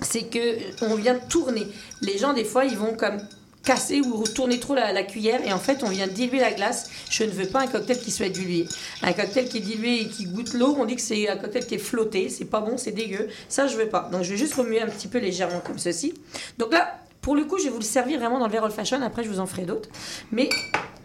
c'est 0.00 0.24
que 0.24 0.84
on 0.84 0.94
vient 0.94 1.14
tourner. 1.18 1.66
Les 2.02 2.18
gens, 2.18 2.32
des 2.32 2.44
fois, 2.44 2.64
ils 2.64 2.76
vont 2.76 2.94
comme 2.94 3.18
casser 3.64 4.00
ou 4.00 4.24
tourner 4.24 4.58
trop 4.60 4.74
la, 4.74 4.92
la 4.92 5.02
cuillère 5.02 5.44
et 5.46 5.52
en 5.52 5.58
fait 5.58 5.82
on 5.82 5.88
vient 5.90 6.06
diluer 6.06 6.38
la 6.38 6.52
glace. 6.52 6.88
Je 7.10 7.24
ne 7.24 7.30
veux 7.30 7.46
pas 7.48 7.60
un 7.60 7.66
cocktail 7.66 7.98
qui 7.98 8.10
soit 8.10 8.30
dilué. 8.30 8.66
Un 9.02 9.12
cocktail 9.12 9.46
qui 9.48 9.58
est 9.58 9.60
dilué 9.60 10.02
et 10.02 10.08
qui 10.08 10.24
goûte 10.24 10.54
l'eau, 10.54 10.74
on 10.78 10.86
dit 10.86 10.94
que 10.96 11.02
c'est 11.02 11.28
un 11.28 11.36
cocktail 11.36 11.66
qui 11.66 11.74
est 11.74 11.78
flotté, 11.78 12.30
c'est 12.30 12.46
pas 12.46 12.60
bon, 12.60 12.78
c'est 12.78 12.92
dégueu. 12.92 13.28
Ça 13.50 13.66
je 13.66 13.76
veux 13.76 13.88
pas. 13.88 14.08
Donc 14.10 14.22
je 14.22 14.30
vais 14.30 14.36
juste 14.38 14.54
remuer 14.54 14.80
un 14.80 14.86
petit 14.86 15.08
peu 15.08 15.18
légèrement 15.18 15.60
comme 15.60 15.78
ceci. 15.78 16.14
Donc 16.56 16.72
là, 16.72 16.98
pour 17.20 17.36
le 17.36 17.44
coup, 17.44 17.58
je 17.58 17.64
vais 17.64 17.70
vous 17.70 17.78
le 17.80 17.84
servir 17.84 18.20
vraiment 18.20 18.38
dans 18.38 18.46
le 18.46 18.52
verre 18.52 18.62
old 18.64 18.72
fashion, 18.72 19.02
après 19.02 19.22
je 19.22 19.28
vous 19.28 19.40
en 19.40 19.46
ferai 19.46 19.62
d'autres. 19.62 19.90
Mais 20.32 20.48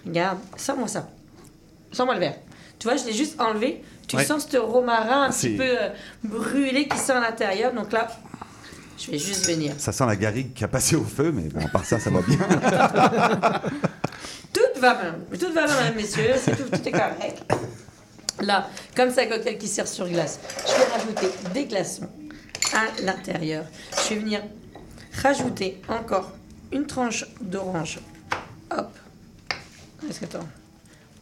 regarde, 0.05 0.37
ça 0.55 0.73
moi 0.75 0.87
ça. 0.87 1.09
Sans-moi 1.91 2.13
le 2.13 2.19
verre. 2.21 2.35
Tu 2.79 2.87
vois, 2.87 2.95
je 2.95 3.03
l'ai 3.05 3.13
juste 3.13 3.41
enlevé. 3.41 3.81
Tu 4.07 4.15
Ouais. 4.17 4.25
sens 4.25 4.47
ce 4.49 4.57
romarin 4.57 5.23
un 5.23 5.29
petit 5.31 5.49
peu 5.55 5.63
euh, 5.63 5.89
brûlé 6.23 6.87
qui 6.87 6.97
sent 6.97 7.13
à 7.13 7.19
l'intérieur. 7.21 7.73
Donc 7.73 7.91
là, 7.91 8.07
je 8.97 9.11
vais 9.11 9.17
juste 9.17 9.47
venir. 9.47 9.73
Ça 9.77 9.91
sent 9.91 10.05
la 10.05 10.15
garrigue 10.15 10.53
qui 10.53 10.63
a 10.63 10.67
passé 10.67 10.95
au 10.95 11.03
feu, 11.03 11.31
mais 11.31 11.43
bon, 11.43 11.65
à 11.65 11.69
part 11.69 11.85
ça, 11.85 11.99
ça 11.99 12.09
va 12.09 12.21
bien. 12.21 12.37
Tout 14.53 14.79
va 14.81 14.93
bien. 14.95 15.15
Tout 15.39 15.53
va 15.53 15.65
bien, 15.65 15.91
messieurs. 15.95 16.33
C'est 16.37 16.55
tout, 16.55 16.69
tout 16.69 16.87
est 16.87 16.91
correct. 16.91 17.43
Là, 18.41 18.69
comme 18.95 19.09
c'est 19.11 19.25
un 19.25 19.29
cocktail 19.29 19.57
qui 19.57 19.67
sert 19.67 19.87
sur 19.87 20.07
glace, 20.07 20.39
je 20.67 20.73
vais 20.73 20.91
rajouter 20.91 21.27
des 21.53 21.65
glaçons 21.65 22.09
à 22.73 23.01
l'intérieur. 23.01 23.65
Je 24.03 24.09
vais 24.15 24.19
venir 24.21 24.41
rajouter 25.21 25.81
encore 25.87 26.31
une 26.71 26.85
tranche 26.85 27.25
d'orange. 27.41 27.99
Hop. 28.75 28.91
Est-ce 30.09 30.19
que 30.19 30.25
attends 30.25 30.47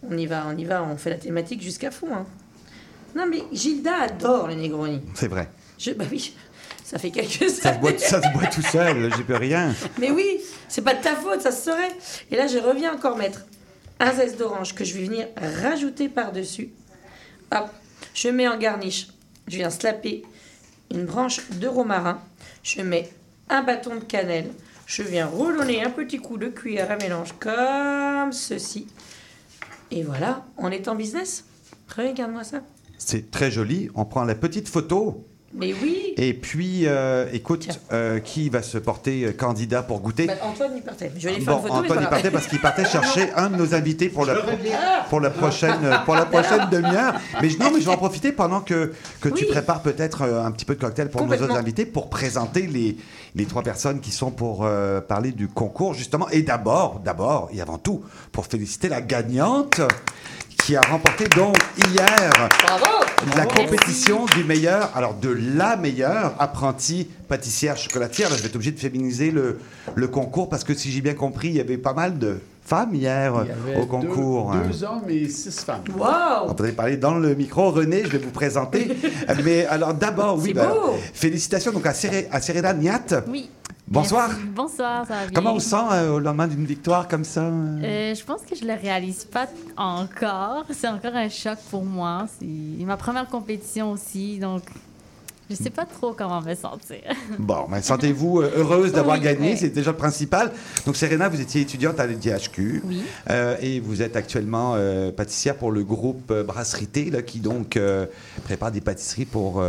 On 0.09 0.17
y 0.17 0.25
va, 0.25 0.45
on 0.47 0.57
y 0.57 0.65
va, 0.65 0.83
on 0.83 0.97
fait 0.97 1.09
la 1.11 1.17
thématique 1.17 1.61
jusqu'à 1.61 1.91
fond. 1.91 2.07
hein. 2.13 2.25
Non 3.15 3.25
mais 3.29 3.43
Gilda 3.51 4.03
adore 4.03 4.47
les 4.47 4.55
Negroni. 4.55 5.01
C'est 5.13 5.27
vrai. 5.27 5.49
Je, 5.77 5.91
bah 5.91 6.05
oui, 6.09 6.33
ça 6.91 7.00
fait 7.00 7.10
quelques 7.10 7.50
Ça 7.50 7.74
se 7.74 7.79
boit, 7.79 7.98
ça 7.98 8.21
se 8.21 8.33
boit 8.33 8.48
tout 8.48 8.62
seul, 8.62 9.10
j'y 9.15 9.24
peux 9.24 9.38
rien. 9.38 9.74
mais 9.98 10.12
oui, 10.12 10.41
c'est 10.67 10.81
pas 10.81 10.93
de 10.93 11.01
ta 11.01 11.15
faute, 11.15 11.39
ça 11.39 11.53
se 11.53 11.63
saurait. 11.63 11.95
Et 12.29 12.36
là, 12.36 12.48
je 12.48 12.57
reviens 12.57 12.93
encore 12.93 13.15
mettre 13.15 13.45
un 14.01 14.12
zeste 14.12 14.38
d'orange 14.38 14.75
que 14.75 14.83
je 14.83 14.98
vais 14.98 15.05
venir 15.05 15.27
rajouter 15.38 16.10
par-dessus. 16.10 16.71
Hop, 17.53 17.69
je 18.13 18.27
mets 18.27 18.50
en 18.50 18.57
garniche. 18.57 19.07
Je 19.48 19.55
viens 19.55 19.69
slapper 19.69 20.24
une 20.93 21.05
branche 21.05 21.39
de 21.51 21.67
romarin. 21.69 22.19
Je 22.62 22.81
mets 22.81 23.10
un 23.48 23.63
bâton 23.63 23.95
de 23.95 24.03
cannelle. 24.03 24.51
Je 24.86 25.03
viens 25.03 25.27
roulonner 25.27 25.86
un 25.86 25.91
petit 25.91 26.17
coup 26.17 26.38
de 26.38 26.48
cuillère 26.48 26.91
à 26.91 26.98
mélange 26.98 27.33
comme 27.39 28.33
ceci. 28.33 28.88
Et 29.91 30.03
voilà, 30.03 30.45
on 30.57 30.69
est 30.69 30.89
en 30.89 30.95
business? 30.95 31.45
Regarde-moi 31.95 32.43
ça. 32.43 32.63
C'est 32.98 33.31
très 33.31 33.50
joli. 33.50 33.89
On 33.95 34.03
prend 34.03 34.25
la 34.25 34.36
petite 34.36 34.67
photo. 34.67 35.25
Mais 35.53 35.74
oui 35.74 36.13
Et 36.17 36.34
puis, 36.34 36.84
euh, 36.86 37.27
écoute, 37.34 37.67
euh, 37.91 38.20
qui 38.20 38.50
va 38.50 38.62
se 38.62 38.77
porter 38.77 39.25
euh, 39.25 39.31
candidat 39.34 39.84
pour 39.84 40.00
goûter 40.00 40.27
Bah, 40.27 40.34
Antoine 40.43 40.77
y 40.77 40.81
partait. 40.81 41.12
Je 41.17 41.27
vais 41.27 41.36
aller 41.36 41.43
faire 41.43 41.55
Bon, 41.58 41.62
une 41.62 41.67
photo. 41.67 41.84
Antoine 41.84 42.03
y 42.03 42.08
partait 42.08 42.31
parce 42.31 42.48
qu'il 42.48 42.60
partait 42.62 42.86
chercher 42.86 43.31
un 43.36 43.50
de 43.50 43.58
nos 43.58 43.75
invités 43.75 44.08
pour 44.10 44.25
la, 44.25 44.36
pour 45.10 45.20
la 45.20 45.29
prochaine, 45.29 46.00
pour 46.05 46.15
la 46.15 46.25
prochaine 46.25 46.70
demi-heure. 46.72 47.15
Mais 47.41 47.50
non, 47.60 47.72
mais 47.74 47.81
je 47.81 47.86
vais 47.86 47.91
en 47.91 47.98
profiter 48.01 48.31
pendant 48.31 48.62
que, 48.62 48.93
que 49.20 49.29
tu 49.29 49.46
prépares 49.46 49.81
peut-être 49.81 50.22
euh, 50.22 50.43
un 50.46 50.51
petit 50.51 50.65
peu 50.65 50.75
de 50.75 50.79
cocktail 50.79 51.10
pour 51.10 51.25
nos 51.25 51.34
autres 51.36 51.55
invités 51.58 51.86
pour 51.86 52.10
présenter 52.10 52.67
les, 52.67 52.96
les 53.36 53.46
trois 53.46 53.63
personnes 53.63 54.00
qui 54.00 54.12
sont 54.12 54.31
pour 54.31 54.65
euh, 54.65 55.01
parler 55.01 55.31
du 55.31 55.48
concours, 55.50 55.93
justement. 55.93 56.29
Et 56.29 56.43
d'abord, 56.43 57.01
d'abord 57.03 57.50
et 57.53 57.62
avant 57.62 57.77
tout, 57.77 58.03
pour 58.31 58.46
féliciter 58.46 58.88
la 58.88 59.01
gagnante 59.01 59.81
qui 60.63 60.75
a 60.75 60.81
remporté 60.81 61.25
donc 61.36 61.58
hier 61.77 62.31
Bravo 62.63 63.11
la 63.35 63.45
compétition 63.45 64.25
du 64.35 64.43
meilleur, 64.43 64.91
alors 64.95 65.13
de 65.15 65.29
la 65.55 65.75
meilleure 65.77 66.33
apprentie 66.39 67.07
pâtissière 67.27 67.77
chocolatière. 67.77 68.29
Là, 68.29 68.35
je 68.37 68.41
vais 68.41 68.47
être 68.47 68.55
obligé 68.55 68.71
de 68.71 68.79
féminiser 68.79 69.31
le, 69.31 69.59
le 69.95 70.07
concours 70.07 70.49
parce 70.49 70.63
que 70.63 70.73
si 70.73 70.91
j'ai 70.91 71.01
bien 71.01 71.13
compris, 71.13 71.49
il 71.49 71.55
y 71.55 71.59
avait 71.59 71.77
pas 71.77 71.93
mal 71.93 72.17
de 72.17 72.39
femmes 72.65 72.93
hier 72.95 73.33
au 73.79 73.85
concours. 73.85 74.53
Deux, 74.53 74.69
deux 74.69 74.83
hommes 74.83 75.09
et 75.09 75.27
six 75.29 75.59
femmes. 75.59 75.81
Waouh 75.97 76.49
On 76.49 76.53
pourrait 76.53 76.71
parler 76.71 76.97
dans 76.97 77.15
le 77.15 77.35
micro. 77.35 77.69
René, 77.71 78.03
je 78.03 78.09
vais 78.09 78.17
vous 78.17 78.31
présenter. 78.31 78.91
Mais 79.43 79.65
alors 79.65 79.93
d'abord, 79.93 80.37
oui, 80.37 80.53
C'est 80.55 80.61
beau. 80.67 80.95
félicitations 81.13 81.71
donc 81.71 81.85
à, 81.85 81.93
Séré- 81.93 82.27
à 82.31 82.41
Serena 82.41 82.73
Niat. 82.73 83.23
Oui. 83.27 83.49
Bonsoir. 83.91 84.29
Merci. 84.29 84.43
Bonsoir, 84.55 85.05
ça 85.05 85.13
va 85.15 85.19
bien? 85.25 85.31
Comment 85.33 85.53
on 85.55 85.60
se 85.60 85.69
sent 85.69 85.75
euh, 85.91 86.12
au 86.13 86.19
lendemain 86.19 86.48
d'une 86.48 86.65
victoire 86.65 87.10
comme 87.10 87.25
ça? 87.25 87.41
Euh? 87.43 88.15
Je 88.15 88.24
pense 88.24 88.41
que 88.50 88.55
je 88.55 88.63
le 88.65 88.74
réalise 88.74 89.25
pas 89.25 89.48
encore. 89.75 90.63
C'est 90.71 90.88
encore 90.88 91.13
un 91.15 91.27
choc 91.27 91.57
pour 91.69 91.83
moi. 91.83 92.25
C'est 92.39 92.86
ma 92.86 92.95
première 92.95 93.27
compétition 93.27 93.91
aussi, 93.91 94.39
donc 94.39 94.62
je 95.50 95.55
sais 95.57 95.69
pas 95.69 95.83
trop 95.83 96.13
comment 96.13 96.41
me 96.41 96.55
sentir. 96.55 97.00
Bon, 97.38 97.65
ben, 97.69 97.81
sentez-vous 97.81 98.39
euh, 98.39 98.51
heureuse 98.55 98.93
d'avoir 98.93 99.17
Oui, 99.17 99.24
gagné, 99.24 99.51
oui. 99.51 99.57
c'est 99.57 99.69
déjà 99.69 99.91
le 99.91 99.98
principal. 99.98 100.53
Donc, 100.86 100.95
Serena, 100.95 101.27
vous 101.27 101.41
étiez 101.41 101.60
étudiante 101.60 102.00
à 102.00 102.07
l'IDHQ 102.07 102.83
Oui. 102.86 103.01
euh, 103.29 103.57
et 103.60 103.81
vous 103.81 104.01
êtes 104.01 104.15
actuellement 104.15 104.75
euh, 104.77 105.12
pâtissière 105.12 105.57
pour 105.57 105.71
le 105.71 105.83
groupe 105.83 106.31
Brasserie 106.31 106.88
Thé, 106.88 107.10
là, 107.12 107.21
qui 107.21 107.39
donc 107.39 107.75
euh, 107.75 108.05
prépare 108.45 108.71
des 108.71 108.79
pâtisseries 108.79 109.25
pour 109.25 109.62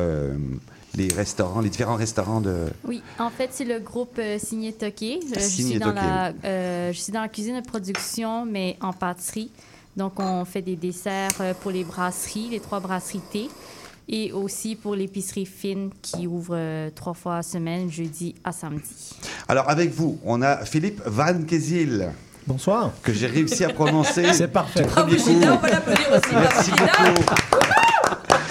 les 0.97 1.09
restaurants, 1.13 1.61
les 1.61 1.71
différents 1.71 1.97
restaurants 1.97 2.41
de. 2.41 2.67
Oui, 2.85 3.03
en 3.19 3.31
fait, 3.31 3.51
c'est 3.53 3.65
le 3.65 3.79
groupe 3.79 4.19
euh, 4.19 4.39
Signé 4.39 4.73
Toqué. 4.73 5.21
Euh, 5.23 5.35
je, 5.35 5.41
Signé 5.41 5.71
suis 5.73 5.79
dans 5.79 5.87
Toqué, 5.89 6.01
la, 6.01 6.33
euh, 6.45 6.93
je 6.93 6.99
suis 6.99 7.13
dans 7.13 7.23
la 7.23 7.29
cuisine 7.29 7.61
de 7.61 7.67
production, 7.67 8.45
mais 8.45 8.77
en 8.81 8.93
pâtisserie. 8.93 9.51
Donc, 9.97 10.19
on 10.19 10.45
fait 10.45 10.63
des 10.63 10.77
desserts 10.77 11.31
euh, 11.41 11.55
pour 11.55 11.71
les 11.71 11.85
brasseries, 11.85 12.49
les 12.51 12.61
trois 12.61 12.81
brasseries 12.81 13.21
thé, 13.31 13.49
et 14.09 14.33
aussi 14.33 14.75
pour 14.75 14.95
l'épicerie 14.95 15.47
fine 15.47 15.91
qui 16.01 16.27
ouvre 16.27 16.55
euh, 16.57 16.91
trois 16.95 17.15
fois 17.15 17.39
à 17.39 17.43
semaine, 17.43 17.91
jeudi 17.91 18.35
à 18.43 18.53
samedi. 18.53 19.15
Alors, 19.49 19.69
avec 19.69 19.91
vous, 19.93 20.19
on 20.25 20.41
a 20.43 20.65
Philippe 20.65 21.03
Van 21.07 21.43
Kézil, 21.43 22.11
Bonsoir. 22.47 22.91
que 23.03 23.13
j'ai 23.13 23.27
réussi 23.27 23.65
à 23.65 23.69
prononcer. 23.69 24.25
C'est 24.33 24.49
parfait. 24.49 24.83
Bravo 24.83 25.09
Premier 25.09 25.23
coup. 25.23 25.31
Gilda, 25.31 25.55
on 25.55 25.59
peut 25.59 25.71
l'applaudir 25.71 26.07
aussi. 26.11 26.35
Merci 26.35 26.71
beaucoup. 26.71 27.72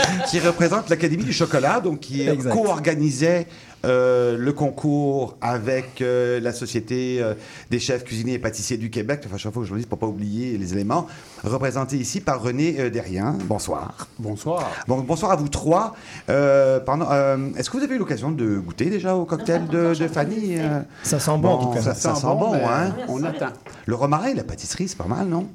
qui 0.30 0.40
représente 0.40 0.90
l'Académie 0.90 1.24
du 1.24 1.34
chocolat, 1.34 1.80
donc 1.80 2.00
qui 2.00 2.28
co-organisait 2.52 3.48
euh, 3.84 4.38
le 4.38 4.54
concours 4.54 5.38
avec 5.42 6.02
euh, 6.02 6.40
la 6.40 6.54
Société 6.54 7.18
euh, 7.20 7.34
des 7.72 7.80
chefs 7.80 8.04
cuisiniers 8.04 8.34
et 8.34 8.40
pâtissiers 8.40 8.78
du 8.78 8.92
Québec. 8.92 9.24
Enfin, 9.26 9.38
chaque 9.38 9.54
fois 9.54 9.64
que 9.64 9.70
je 9.70 9.74
le 9.74 9.80
dis 9.80 9.88
pour 9.88 9.98
pas 9.98 10.06
oublier 10.06 10.58
les 10.58 10.74
éléments. 10.74 11.08
Représenté 11.44 11.98
ici 11.98 12.22
par 12.22 12.42
René 12.42 12.80
euh, 12.80 12.90
Derrien. 12.90 13.36
Bonsoir. 13.46 14.08
Bonsoir. 14.20 14.70
Bon, 14.88 15.00
bonsoir 15.00 15.32
à 15.32 15.36
vous 15.36 15.50
trois. 15.50 15.96
Euh, 16.30 16.80
pardon, 16.80 17.08
euh, 17.10 17.50
Est-ce 17.58 17.70
que 17.70 17.78
vous 17.78 17.84
avez 17.84 17.96
eu 17.96 18.00
l'occasion 18.00 18.32
de 18.32 18.60
goûter 18.60 18.86
déjà 18.86 19.16
au 19.16 19.26
cocktail 19.26 19.68
de, 19.68 19.96
de 19.96 20.08
Fanny? 20.08 20.58
Ça 21.04 21.20
sent 21.20 21.38
bon, 21.40 21.50
en 21.50 21.66
tout 21.66 21.74
cas. 21.74 21.82
ça, 21.82 21.96
ça 21.96 22.16
sent 22.16 22.28
bon, 22.28 22.54
hein? 22.54 22.94
On 23.08 23.24
attend. 23.24 23.50
Le 23.86 23.96
romarin 23.96 24.28
et 24.28 24.36
la 24.36 24.44
pâtisserie, 24.44 24.88
c'est 24.88 24.98
pas 24.98 25.06
mal, 25.06 25.28
non? 25.28 25.48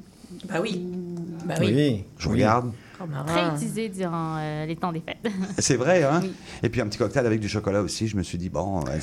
Bah 0.49 0.57
oui. 0.61 0.85
Bah 1.45 1.55
oui. 1.61 1.73
Oui. 1.75 2.05
Je 2.19 2.29
oui. 2.29 2.35
regarde. 2.35 2.73
Romarin. 2.99 3.25
Très 3.27 3.55
utilisé 3.57 3.89
durant 3.89 4.37
euh, 4.39 4.67
les 4.67 4.77
temps 4.77 4.93
des 4.93 5.01
fêtes. 5.01 5.33
C'est 5.59 5.77
vrai, 5.77 6.03
hein? 6.03 6.21
Oui. 6.23 6.33
Et 6.63 6.69
puis 6.69 6.81
un 6.81 6.87
petit 6.87 6.99
cocktail 6.99 7.27
avec 7.27 7.41
du 7.41 7.49
chocolat 7.49 7.81
aussi. 7.83 8.09
Je 8.09 8.17
me 8.17 8.23
suis 8.23 8.39
dit, 8.39 8.49
bon, 8.49 8.81
ouais, 8.85 8.99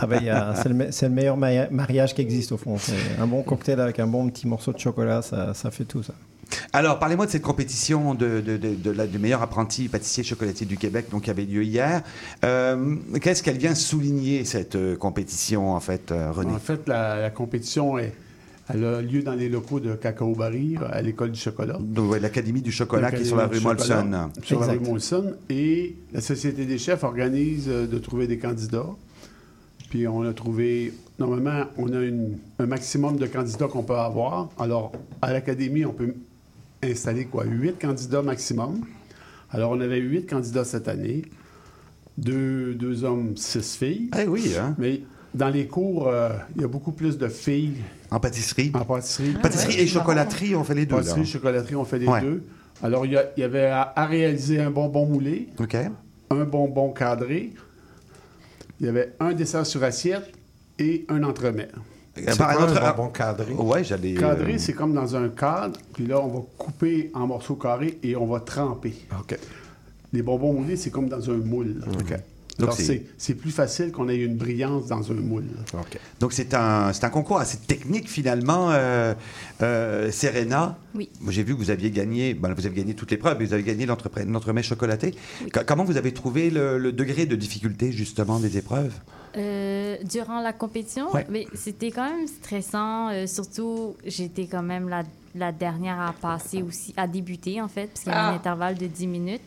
Ah 0.00 0.06
ben, 0.06 0.20
c'est 0.54 0.68
le, 0.68 0.74
me- 0.74 0.90
c'est 0.90 1.08
le 1.08 1.14
meilleur 1.14 1.36
maria- 1.36 1.68
mariage 1.70 2.14
qui 2.14 2.20
existe 2.22 2.52
au 2.52 2.56
fond. 2.56 2.76
C'est 2.78 2.94
un 3.20 3.26
bon 3.26 3.42
cocktail 3.42 3.80
avec 3.80 3.98
un 3.98 4.06
bon 4.06 4.28
petit 4.30 4.46
morceau 4.46 4.72
de 4.72 4.78
chocolat, 4.78 5.22
ça, 5.22 5.54
ça 5.54 5.70
fait 5.70 5.84
tout 5.84 6.02
ça. 6.02 6.14
Alors, 6.74 6.98
parlez-moi 6.98 7.24
de 7.26 7.30
cette 7.30 7.42
compétition 7.42 8.14
de, 8.14 8.40
de, 8.40 8.56
de- 8.58 8.74
de 8.74 8.90
la- 8.90 9.06
du 9.06 9.18
meilleur 9.18 9.40
apprenti 9.42 9.88
pâtissier 9.88 10.22
chocolatier 10.22 10.66
du 10.66 10.76
Québec, 10.76 11.06
donc 11.10 11.22
qui 11.22 11.30
avait 11.30 11.44
lieu 11.44 11.64
hier. 11.64 12.02
Euh, 12.44 12.96
Qu'est-ce 13.22 13.42
qu'elle 13.42 13.56
vient 13.58 13.74
souligner, 13.74 14.44
cette 14.44 14.76
euh, 14.76 14.96
compétition, 14.96 15.72
en 15.74 15.80
fait, 15.80 16.12
euh, 16.12 16.30
René? 16.30 16.52
En 16.52 16.58
fait, 16.58 16.86
la, 16.88 17.20
la 17.22 17.30
compétition 17.30 17.98
est, 17.98 18.12
elle 18.68 18.84
a 18.84 19.02
lieu 19.02 19.22
dans 19.22 19.34
les 19.34 19.48
locaux 19.48 19.80
de 19.80 19.94
Cacao 19.94 20.34
Barry, 20.34 20.76
à 20.90 21.02
l'école 21.02 21.32
du 21.32 21.40
chocolat. 21.40 21.78
Donc, 21.80 22.10
ouais, 22.12 22.20
L'Académie 22.20 22.62
du 22.62 22.72
chocolat 22.72 23.10
qui 23.10 23.22
est 23.22 23.24
sur 23.24 23.36
la 23.36 23.46
rue 23.48 23.60
Molson. 23.60 24.30
Sur 24.42 24.60
la 24.60 24.66
rue. 24.72 24.80
Molson. 24.80 25.34
Et 25.50 25.96
la 26.12 26.20
Société 26.20 26.64
des 26.64 26.78
chefs 26.78 27.02
organise 27.04 27.66
euh, 27.68 27.86
de 27.86 27.98
trouver 27.98 28.26
des 28.26 28.38
candidats. 28.38 28.86
Puis 29.90 30.06
on 30.08 30.22
a 30.22 30.32
trouvé, 30.32 30.92
normalement, 31.18 31.64
on 31.76 31.92
a 31.92 32.00
une- 32.02 32.38
un 32.58 32.66
maximum 32.66 33.16
de 33.16 33.26
candidats 33.26 33.66
qu'on 33.68 33.82
peut 33.82 33.94
avoir. 33.96 34.48
Alors, 34.58 34.92
à 35.20 35.32
l'Académie, 35.32 35.84
on 35.84 35.92
peut 35.92 36.14
installer 36.82 37.26
quoi? 37.26 37.44
Huit 37.44 37.78
candidats 37.80 38.22
maximum. 38.22 38.80
Alors, 39.50 39.72
on 39.72 39.80
avait 39.80 39.98
huit 39.98 40.24
candidats 40.26 40.64
cette 40.64 40.88
année. 40.88 41.22
Deux, 42.16 42.74
deux 42.74 43.04
hommes, 43.04 43.36
six 43.36 43.76
filles. 43.76 44.10
Eh 44.18 44.26
oui, 44.28 44.52
hein? 44.58 44.74
Mais 44.78 45.00
dans 45.34 45.48
les 45.48 45.66
cours, 45.66 46.08
euh, 46.08 46.30
il 46.56 46.62
y 46.62 46.64
a 46.64 46.68
beaucoup 46.68 46.92
plus 46.92 47.18
de 47.18 47.28
filles 47.28 47.76
En 48.12 48.20
pâtisserie. 48.20 48.70
en 48.74 48.84
pâtisserie. 48.84 49.32
Pâtisserie 49.42 49.80
et 49.80 49.86
chocolaterie, 49.86 50.54
on 50.54 50.64
fait 50.64 50.74
les 50.74 50.86
deux. 50.86 50.96
là. 50.96 51.00
Pâtisserie, 51.02 51.26
chocolaterie, 51.26 51.74
on 51.76 51.84
fait 51.84 51.98
les 51.98 52.06
Ouais. 52.06 52.20
deux. 52.20 52.42
Alors, 52.82 53.06
il 53.06 53.12
y, 53.36 53.42
avait 53.42 53.66
à, 53.66 53.92
à 53.94 54.06
réaliser 54.06 54.60
un 54.60 54.70
bonbon 54.70 55.06
moulé, 55.06 55.48
OK. 55.60 55.76
un 56.30 56.44
bonbon 56.44 56.90
cadré, 56.92 57.52
Il 58.80 58.86
y 58.86 58.88
avait 58.88 59.12
un 59.20 59.32
dessert 59.32 59.64
sur 59.64 59.84
assiette 59.84 60.32
et 60.78 61.04
un 61.08 61.22
entremets. 61.22 61.68
C'est 62.16 62.36
quoi 62.36 62.60
un 62.60 62.92
bonbon 62.92 63.08
cadré? 63.10 63.52
Ouais, 63.54 63.84
j'allais. 63.84 64.14
Cadré, 64.14 64.54
euh, 64.54 64.58
c'est 64.58 64.72
comme 64.72 64.92
dans 64.92 65.14
un 65.16 65.28
cadre, 65.28 65.78
puis 65.94 66.06
là, 66.06 66.20
on 66.20 66.26
va 66.28 66.40
couper 66.58 67.10
en 67.14 67.26
morceaux 67.28 67.54
carrés 67.54 67.98
et 68.02 68.16
on 68.16 68.26
va 68.26 68.40
tremper. 68.40 68.94
OK. 69.20 69.38
Les 70.12 70.22
bonbons 70.22 70.52
moulés, 70.52 70.76
c'est 70.76 70.90
comme 70.90 71.08
dans 71.08 71.30
un 71.30 71.36
moule. 71.36 71.82
OK. 71.98 72.14
Donc, 72.58 72.72
c'est- 72.74 73.34
plus 73.34 73.50
facile 73.50 73.92
qu'on 73.92 74.08
ait 74.08 74.16
une 74.16 74.36
brillance 74.36 74.86
dans 74.86 75.10
un 75.10 75.14
moule. 75.14 75.44
Donc 76.20 76.32
c'est 76.32 76.54
un, 76.54 76.92
c'est 76.92 77.04
un 77.04 77.10
concours 77.10 77.38
assez 77.38 77.58
technique 77.58 78.08
finalement, 78.08 78.70
euh, 78.70 79.14
euh, 79.62 80.10
Serena. 80.10 80.78
Oui. 80.94 81.08
Moi 81.20 81.32
j'ai 81.32 81.42
vu 81.42 81.54
que 81.54 81.58
vous 81.58 81.70
aviez 81.70 81.90
gagné, 81.90 82.34
ben, 82.34 82.52
vous 82.52 82.66
avez 82.66 82.74
gagné 82.76 82.94
toutes 82.94 83.10
les 83.10 83.16
preuves, 83.16 83.36
mais 83.38 83.46
vous 83.46 83.54
avez 83.54 83.62
gagné 83.62 83.86
l'entrepre- 83.86 84.24
l'entremets 84.26 84.62
chocolaté. 84.62 85.14
Co- 85.52 85.60
comment 85.66 85.84
vous 85.84 85.96
avez 85.96 86.12
trouvé 86.12 86.50
le, 86.50 86.78
le 86.78 86.92
degré 86.92 87.26
de 87.26 87.34
difficulté 87.36 87.90
justement 87.90 88.38
des 88.38 88.58
épreuves? 88.58 88.92
Euh, 89.36 89.96
durant 90.04 90.42
la 90.42 90.52
compétition, 90.52 91.10
Ouais. 91.12 91.26
mais 91.30 91.46
c'était 91.54 91.90
quand 91.90 92.04
même 92.04 92.26
stressant. 92.28 93.08
euh, 93.08 93.26
surtout, 93.26 93.96
j'étais 94.04 94.46
quand 94.46 94.62
même 94.62 94.90
la, 94.90 95.04
la 95.34 95.52
dernière 95.52 95.98
à 95.98 96.12
passer 96.12 96.60
aussi, 96.62 96.92
à 96.98 97.06
débuter 97.06 97.62
en 97.62 97.68
fait, 97.68 97.86
parce 97.86 98.00
qu'il 98.00 98.12
y 98.12 98.14
avait 98.14 98.24
un 98.26 98.32
Ah. 98.32 98.34
intervalle 98.34 98.76
de 98.76 98.86
10 98.86 99.06
minutes. 99.06 99.40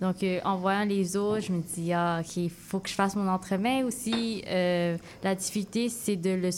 Donc, 0.00 0.22
euh, 0.22 0.38
en 0.44 0.56
voyant 0.56 0.84
les 0.84 1.16
autres, 1.16 1.40
je 1.42 1.52
me 1.52 1.60
dis, 1.60 1.92
ah, 1.92 2.20
OK, 2.20 2.36
il 2.36 2.50
faut 2.50 2.78
que 2.78 2.88
je 2.88 2.94
fasse 2.94 3.16
mon 3.16 3.28
entremets 3.28 3.82
aussi. 3.82 4.44
euh, 4.46 4.96
la 5.24 5.34
difficulté, 5.34 5.88
c'est 5.88 6.14
de 6.16 6.30
le, 6.30 6.50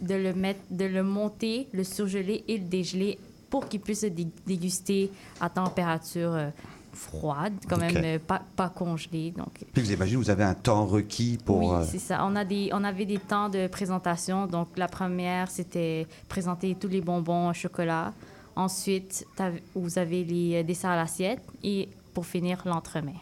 de 0.00 0.14
le 0.14 0.32
mettre, 0.32 0.60
de 0.70 0.84
le 0.84 1.02
monter, 1.02 1.68
le 1.72 1.82
surgeler 1.84 2.44
et 2.46 2.58
le 2.58 2.64
dégeler 2.64 3.18
pour 3.50 3.68
qu'il 3.68 3.80
puisse 3.80 4.00
se 4.02 4.06
dé- 4.06 4.28
déguster 4.46 5.10
à 5.40 5.50
température 5.50 6.32
euh, 6.34 6.50
froide, 6.92 7.54
quand 7.68 7.78
même 7.78 8.18
pas, 8.20 8.42
pas 8.54 8.68
congelée. 8.68 9.32
Donc, 9.36 9.48
Puis 9.72 9.82
vous 9.82 9.92
imaginez, 9.92 10.16
vous 10.18 10.30
avez 10.30 10.44
un 10.44 10.54
temps 10.54 10.86
requis 10.86 11.38
pour. 11.44 11.58
oui, 11.58 11.84
c'est 11.90 11.98
ça. 11.98 12.24
On, 12.24 12.36
a 12.36 12.44
des, 12.44 12.70
on 12.72 12.84
avait 12.84 13.06
des 13.06 13.18
temps 13.18 13.48
de 13.48 13.66
présentation. 13.66 14.46
Donc, 14.46 14.68
la 14.76 14.86
première, 14.88 15.50
c'était 15.50 16.06
présenter 16.28 16.76
tous 16.78 16.88
les 16.88 17.00
bonbons 17.00 17.48
au 17.50 17.52
chocolat. 17.54 18.12
Ensuite, 18.54 19.26
vous 19.74 19.98
avez 19.98 20.22
les 20.24 20.62
desserts 20.62 20.90
à 20.90 20.96
l'assiette. 20.96 21.40
Et 21.64 21.88
pour 22.12 22.26
finir, 22.26 22.62
l'entremet. 22.66 23.14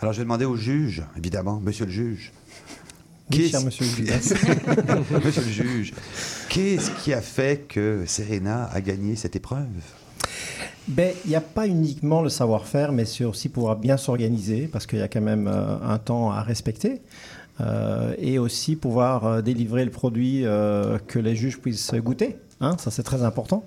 Alors 0.00 0.12
je 0.12 0.18
vais 0.18 0.24
demander 0.24 0.44
au 0.44 0.56
juge, 0.56 1.02
évidemment, 1.16 1.60
monsieur 1.60 1.84
le 1.86 1.90
juge. 1.92 2.32
Oui, 3.30 3.36
Qu'est-ce- 3.38 3.50
cher 3.50 3.60
monsieur 3.62 3.84
le 3.84 3.90
juge. 3.90 4.10
Monsieur 5.24 5.42
le 5.42 5.48
juge, 5.48 5.92
qu'est-ce 6.48 6.90
qui 7.02 7.12
a 7.12 7.20
fait 7.20 7.66
que 7.68 8.04
Serena 8.06 8.70
a 8.72 8.80
gagné 8.80 9.16
cette 9.16 9.36
épreuve? 9.36 9.66
Ben, 10.86 11.12
il 11.26 11.28
n'y 11.30 11.36
a 11.36 11.42
pas 11.42 11.66
uniquement 11.66 12.22
le 12.22 12.30
savoir-faire, 12.30 12.92
mais 12.92 13.04
c'est 13.04 13.24
aussi 13.24 13.50
pouvoir 13.50 13.76
bien 13.76 13.98
s'organiser, 13.98 14.66
parce 14.66 14.86
qu'il 14.86 14.98
y 15.00 15.02
a 15.02 15.08
quand 15.08 15.20
même 15.20 15.46
euh, 15.46 15.76
un 15.86 15.98
temps 15.98 16.30
à 16.30 16.40
respecter, 16.42 17.02
euh, 17.60 18.14
et 18.16 18.38
aussi 18.38 18.76
pouvoir 18.76 19.26
euh, 19.26 19.42
délivrer 19.42 19.84
le 19.84 19.90
produit 19.90 20.46
euh, 20.46 20.98
que 21.06 21.18
les 21.18 21.36
juges 21.36 21.58
puissent 21.58 21.92
goûter. 21.96 22.38
Hein, 22.62 22.76
ça, 22.78 22.90
c'est 22.90 23.02
très 23.02 23.22
important. 23.22 23.62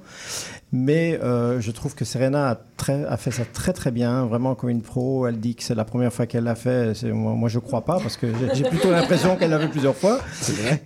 Mais 0.74 1.20
euh, 1.22 1.60
je 1.60 1.70
trouve 1.72 1.96
que 1.96 2.06
Serena 2.06 2.51
a, 2.51 2.56
très, 2.78 3.04
a 3.04 3.18
fait 3.18 3.32
ça 3.32 3.44
très 3.51 3.74
très 3.74 3.92
bien, 3.92 4.25
vraiment 4.25 4.56
comme 4.56 4.70
une 4.70 4.82
pro. 4.82 5.28
Elle 5.28 5.38
dit 5.42 5.54
que 5.56 5.63
c'est 5.63 5.75
la 5.75 5.84
première 5.84 6.13
fois 6.13 6.28
qu'elle 6.28 6.46
l'a 6.46 6.56
fait. 6.56 6.94
Moi, 7.12 7.34
moi, 7.34 7.50
je 7.50 7.60
crois 7.60 7.84
pas, 7.84 8.00
parce 8.00 8.16
que 8.16 8.28
j'ai- 8.54 8.63
plutôt 8.63 8.90
l'impression 8.90 9.36
qu'elle 9.36 9.50
l'a 9.50 9.60
fait 9.60 9.68
plusieurs 9.68 9.96
fois. 9.98 10.20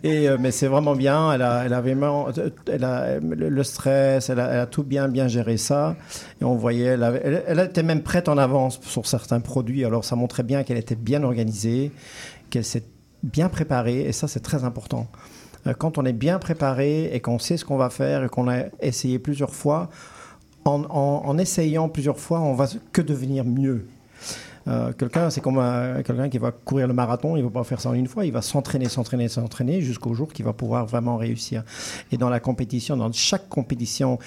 Et, 0.03 0.27
euh, 0.27 0.37
mais 0.39 0.49
c'est 0.49 0.65
vraiment 0.65 0.95
bien. 0.95 1.31
Elle 1.33 1.43
a, 1.43 1.65
elle 1.65 1.73
a 1.73 1.81
vraiment 1.81 2.27
elle 2.67 2.83
a, 2.83 3.19
le, 3.19 3.63
stress, 3.63 4.29
elle 4.31 4.39
a, 4.39 4.47
elle 4.53 4.59
a 4.61 4.65
tout 4.65 4.81
bien, 4.83 5.07
bien 5.07 5.27
géré 5.27 5.57
ça. 5.57 5.95
Et 6.41 6.45
on 6.45 6.55
voyait, 6.55 6.85
elle, 6.85 7.03
avait- 7.03 7.21
elle- 7.23 7.43
elle 7.45 7.59
était 7.59 7.83
même 7.83 8.01
prête 8.01 8.27
en 8.27 8.39
avance 8.39 8.79
sur 8.81 9.05
certains 9.05 9.39
produits. 9.39 9.85
Alors 9.85 10.03
ça 10.03 10.15
montrait 10.15 10.41
bien 10.43 10.63
qu'elle 10.63 10.77
était 10.79 10.95
bien 10.95 11.21
organisée, 11.21 11.91
qu'elle 12.49 12.65
s'est 12.65 12.83
bien 13.21 13.49
préparée. 13.49 14.01
Et 14.01 14.11
ça, 14.13 14.27
c'est 14.27 14.39
très 14.39 14.63
important. 14.63 15.05
Euh, 15.67 15.73
Quand 15.77 15.97
on 15.97 16.05
est 16.05 16.13
bien 16.13 16.39
préparé 16.39 17.05
et 17.13 17.19
qu'on 17.19 17.39
sait 17.39 17.57
ce 17.57 17.65
qu'on 17.65 17.77
va 17.77 17.89
faire 17.89 18.23
et 18.23 18.29
qu'on 18.29 18.47
a 18.49 18.63
essayé 18.81 19.19
plusieurs 19.19 19.53
fois, 19.53 19.89
en, 20.65 21.37
essayant 21.37 21.89
plusieurs 21.89 22.17
fois, 22.19 22.39
on 22.39 22.53
va 22.55 22.67
que 22.91 23.01
devenir 23.01 23.45
mieux. 23.45 23.85
Euh, 24.67 24.91
quelqu'un, 24.93 25.29
c'est 25.29 25.41
comme 25.41 25.59
un- 25.59 26.01
quelqu'un 26.01 26.27
qui 26.27 26.39
va 26.39 26.49
courir 26.51 26.87
le 26.87 26.93
marathon, 26.95 27.35
il 27.35 27.43
ne 27.43 27.47
va 27.47 27.51
pas 27.59 27.63
faire 27.63 27.79
ça 27.79 27.89
en 27.89 27.93
une 27.93 28.07
fois, 28.07 28.25
il 28.25 28.31
va 28.31 28.41
s'entraîner, 28.41 28.89
s'entraîner, 28.89 29.27
s'entraîner 29.27 29.81
jusqu'au 29.81 30.15
jour 30.15 30.33
qu'il 30.33 30.43
va 30.43 30.53
pouvoir 30.53 30.87
vraiment 30.87 31.17
réussir. 31.17 31.63
Et 32.11 32.17
dans 32.17 32.29
la 32.29 32.39
compétition, 32.39 32.97
dans 32.97 33.11
chaque 33.11 33.47
compétition, 33.47 34.17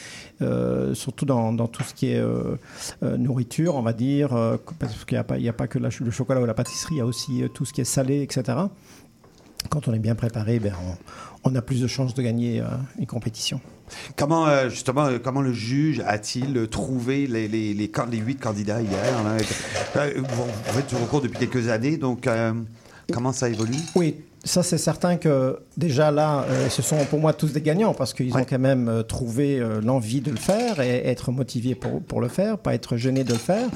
euh, 0.40 0.94
surtout 0.94 1.24
dans, 1.24 1.52
tout 1.66 1.82
ce 1.82 1.92
qui 1.92 2.12
est 2.12 2.20
euh, 2.20 2.54
euh, 3.02 3.16
nourriture, 3.16 3.74
on 3.74 3.82
va 3.82 3.92
dire, 3.92 4.32
euh, 4.32 4.56
parce 4.78 5.04
qu'il 5.04 5.16
n'y 5.40 5.48
a, 5.48 5.52
pas- 5.52 5.66
que 5.66 5.80
le 5.80 6.10
chocolat 6.12 6.40
ou 6.40 6.46
la 6.46 6.54
pâtisserie, 6.54 6.94
il 6.94 6.98
y 6.98 7.00
a 7.00 7.06
aussi 7.06 7.42
euh, 7.42 7.48
tout 7.48 7.64
ce 7.64 7.72
qui 7.72 7.80
est 7.80 7.84
salé, 7.84 8.22
etc. 8.22 8.58
Quand 9.70 9.86
on 9.88 9.92
est 9.94 9.98
bien 9.98 10.14
préparé, 10.14 10.58
ben, 10.58 10.72
on, 11.44 11.50
on 11.50 11.54
a 11.54 11.62
plus 11.62 11.80
de 11.80 11.86
chances 11.86 12.14
de 12.14 12.22
gagner 12.22 12.60
euh, 12.60 12.64
une 12.98 13.06
compétition. 13.06 13.60
Comment, 14.16 14.46
euh, 14.46 14.68
justement, 14.70 15.06
euh, 15.06 15.18
comment 15.22 15.40
le 15.40 15.52
juge 15.52 16.02
a-t-il 16.06 16.68
trouvé 16.68 17.26
les, 17.26 17.48
les, 17.48 17.74
les, 17.74 17.88
can- 17.88 18.06
les 18.10 18.18
huit 18.18 18.36
candidats 18.40 18.80
hier 18.80 19.24
là? 19.24 19.36
Vous, 20.16 20.44
faites 20.72 20.88
du 20.88 20.96
recours 20.96 21.20
depuis 21.20 21.38
quelques 21.46 21.68
années, 21.68 21.96
donc 21.96 22.28
comment 23.12 23.32
ça 23.32 23.48
évolue? 23.48 23.78
Oui, 23.94 24.16
ça 24.44 24.62
c'est 24.62 24.78
certain 24.78 25.16
que 25.16 25.58
déjà 25.78 26.10
là, 26.10 26.44
euh, 26.50 26.68
ce 26.68 26.82
sont 26.82 26.96
pour 27.08 27.20
moi 27.20 27.32
tous 27.32 27.52
des 27.52 27.62
gagnants 27.62 27.94
parce 27.94 28.12
qu'ils 28.12 28.36
ont 28.36 28.44
quand 28.44 28.58
même 28.58 28.88
euh, 28.88 29.02
trouvé 29.02 29.58
euh, 29.58 29.80
l'envie 29.80 30.20
de 30.20 30.30
le 30.32 30.36
faire 30.36 30.80
et 30.80 31.06
être 31.06 31.30
motivés 31.30 31.76
pour, 31.76 32.02
pour 32.02 32.20
le 32.20 32.28
faire, 32.28 32.58
pas 32.58 32.74
être 32.74 32.96
gênés 32.96 33.22
de 33.22 33.32
le 33.32 33.38
faire. 33.38 33.68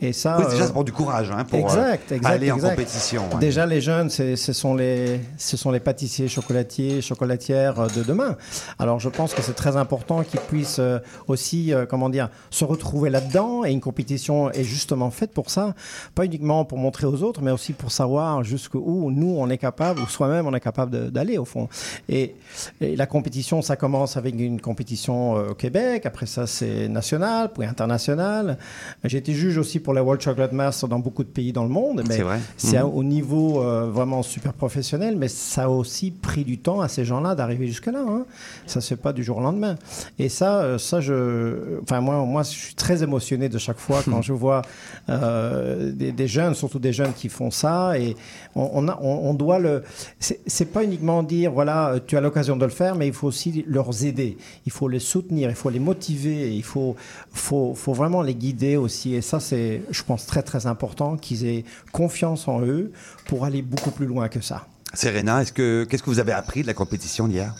Et 0.00 0.14
ça, 0.14 0.38
Oui, 0.38 0.46
déjà, 0.50 0.66
ça 0.66 0.72
prend 0.72 0.82
du 0.82 0.92
courage 0.92 1.30
hein, 1.30 1.44
pour 1.44 1.58
exact, 1.58 2.10
exact, 2.10 2.32
aller 2.32 2.50
en 2.50 2.58
compétition. 2.58 3.24
ouais. 3.34 3.38
Déjà, 3.38 3.66
les 3.66 3.82
jeunes, 3.82 4.08
ce 4.08 4.34
sont 4.36 4.74
les, 4.74 5.20
ce 5.36 5.56
sont 5.56 5.70
les 5.70 5.80
pâtissiers, 5.80 6.26
chocolatiers, 6.26 7.02
chocolatières 7.02 7.86
de 7.94 8.02
demain. 8.02 8.36
Alors, 8.78 8.98
je 8.98 9.10
pense 9.10 9.34
que 9.34 9.42
c'est 9.42 9.52
très 9.52 9.76
important 9.76 10.22
qu'ils 10.22 10.40
puissent 10.40 10.80
aussi, 11.28 11.74
comment 11.90 12.08
dire, 12.08 12.30
se 12.50 12.64
retrouver 12.64 13.10
là-dedans. 13.10 13.64
Et 13.64 13.72
une 13.72 13.80
compétition 13.80 14.50
est 14.50 14.64
justement 14.64 15.10
faite 15.10 15.32
pour 15.32 15.50
ça, 15.50 15.74
pas 16.14 16.24
uniquement 16.24 16.64
pour 16.64 16.78
montrer 16.78 17.06
aux 17.06 17.22
autres, 17.22 17.42
mais 17.42 17.50
aussi 17.50 17.74
pour 17.74 17.92
savoir 17.92 18.42
jusqu'où 18.42 19.10
nous 19.10 19.36
on 19.38 19.50
est 19.50 19.58
capable, 19.58 20.00
ou 20.00 20.06
soi-même 20.06 20.46
on 20.46 20.54
est 20.54 20.60
capable 20.60 21.10
d'aller 21.10 21.38
au 21.42 21.44
fond. 21.44 21.68
Et, 22.08 22.34
et 22.80 22.96
la 22.96 23.06
compétition, 23.06 23.62
ça 23.62 23.76
commence 23.76 24.16
avec 24.16 24.34
une 24.38 24.60
compétition 24.60 25.36
euh, 25.36 25.50
au 25.50 25.54
Québec. 25.54 26.06
Après 26.06 26.26
ça, 26.26 26.46
c'est 26.46 26.88
national, 26.88 27.50
puis 27.54 27.66
international. 27.66 28.58
J'ai 29.04 29.18
été 29.18 29.32
juge 29.34 29.58
aussi 29.58 29.78
pour 29.80 29.92
la 29.94 30.02
World 30.02 30.20
Chocolate 30.22 30.52
Master 30.52 30.88
dans 30.88 30.98
beaucoup 30.98 31.24
de 31.24 31.28
pays 31.28 31.52
dans 31.52 31.64
le 31.64 31.68
monde. 31.70 32.02
mais 32.08 32.18
C'est 32.56 32.78
Mhm. 32.82 32.90
au 32.94 33.04
niveau 33.04 33.62
euh, 33.62 33.90
vraiment 33.90 34.22
super 34.22 34.52
professionnel, 34.52 35.16
mais 35.16 35.28
ça 35.28 35.64
a 35.64 35.68
aussi 35.68 36.10
pris 36.10 36.44
du 36.44 36.58
temps 36.58 36.80
à 36.80 36.88
ces 36.88 37.04
gens-là 37.04 37.34
d'arriver 37.34 37.66
jusque-là. 37.66 38.00
Hein. 38.06 38.24
Ça 38.66 38.80
se 38.80 38.88
fait 38.88 39.00
pas 39.00 39.12
du 39.12 39.22
jour 39.24 39.38
au 39.38 39.40
lendemain. 39.40 39.76
Et 40.18 40.28
ça, 40.28 40.60
euh, 40.62 40.78
ça 40.78 41.00
je, 41.00 41.80
enfin 41.82 42.00
moi, 42.00 42.24
moi, 42.24 42.42
je 42.42 42.48
suis 42.50 42.74
très 42.74 43.02
émotionné 43.02 43.48
de 43.48 43.58
chaque 43.58 43.78
fois 43.78 44.00
quand 44.04 44.22
je 44.22 44.32
vois 44.32 44.62
euh, 45.08 45.92
des, 45.92 46.12
des 46.12 46.26
jeunes, 46.28 46.54
surtout 46.54 46.78
des 46.78 46.92
jeunes 46.92 47.12
qui 47.12 47.28
font 47.28 47.50
ça. 47.50 47.98
Et 47.98 48.16
on, 48.54 48.70
on, 48.74 48.88
a- 48.88 48.98
on- 49.00 49.30
on 49.30 49.34
doit 49.34 49.58
le. 49.58 49.82
C'est 50.18 50.66
pas 50.72 50.84
uniquement 50.84 51.22
dire 51.36 51.52
voilà, 51.52 51.90
euh, 51.90 52.00
tu 52.04 52.16
as 52.16 52.20
l'occasion 52.20 52.56
de 52.56 52.64
le 52.64 52.70
faire, 52.70 52.94
mais 52.94 53.06
il 53.06 53.12
faut 53.12 53.28
aussi 53.28 53.64
leur 53.66 53.90
aider. 54.04 54.36
Il 54.66 54.72
faut 54.72 54.88
les 54.88 55.00
soutenir, 55.00 55.50
il 55.50 55.56
faut 55.56 55.70
les 55.70 55.78
motiver, 55.78 56.54
il 56.54 56.62
faut, 56.62 56.96
faut, 57.32 57.74
faut 57.74 57.92
vraiment 57.92 58.22
les 58.22 58.34
guider 58.34 58.76
aussi. 58.76 59.14
Et 59.14 59.22
ça, 59.22 59.40
c'est, 59.40 59.82
je 59.90 60.02
pense, 60.02 60.26
très 60.26 60.42
très 60.42 60.66
important 60.66 61.16
qu'ils 61.16 61.46
aient 61.46 61.64
confiance 61.92 62.48
en 62.48 62.60
eux 62.62 62.92
pour 63.26 63.44
aller 63.44 63.62
beaucoup 63.62 63.90
plus 63.90 64.06
loin 64.06 64.28
que 64.28 64.40
ça. 64.40 64.66
Serena, 64.94 65.42
est-ce 65.42 65.52
que 65.52 65.84
qu'est-ce 65.84 66.02
que 66.02 66.10
vous 66.10 66.20
avez 66.20 66.32
appris 66.32 66.62
de 66.62 66.66
la 66.66 66.74
compétition 66.74 67.26
d'hier? 67.28 67.54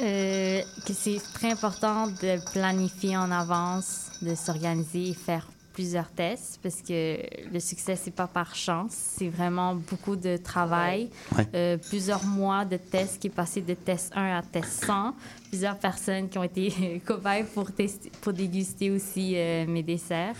Euh, 0.00 0.60
que 0.84 0.92
c'est 0.92 1.20
très 1.34 1.52
important 1.52 2.08
de 2.08 2.52
planifier 2.52 3.16
en 3.16 3.30
avance, 3.30 4.10
de 4.20 4.34
s'organiser 4.34 5.10
et 5.10 5.14
faire 5.14 5.46
plusieurs 5.72 6.08
tests 6.08 6.60
parce 6.62 6.82
que 6.82 7.18
le 7.52 7.60
succès, 7.60 7.96
c'est 7.96 8.14
pas 8.14 8.26
par 8.26 8.54
chance. 8.54 8.92
C'est 8.92 9.28
vraiment 9.28 9.74
beaucoup 9.74 10.16
de 10.16 10.36
travail. 10.36 11.08
Ouais. 11.36 11.46
Euh, 11.54 11.76
plusieurs 11.76 12.24
mois 12.24 12.64
de 12.64 12.76
tests 12.76 13.20
qui 13.20 13.28
est 13.28 13.30
passé 13.30 13.60
de 13.60 13.74
test 13.74 14.12
1 14.14 14.38
à 14.38 14.42
test 14.42 14.84
100. 14.84 15.14
Plusieurs 15.48 15.78
personnes 15.78 16.28
qui 16.28 16.38
ont 16.38 16.44
été 16.44 17.00
cobayes 17.06 17.44
pour, 17.44 17.72
tester, 17.72 18.10
pour 18.20 18.32
déguster 18.32 18.90
aussi 18.90 19.32
euh, 19.36 19.66
mes 19.66 19.82
desserts. 19.82 20.36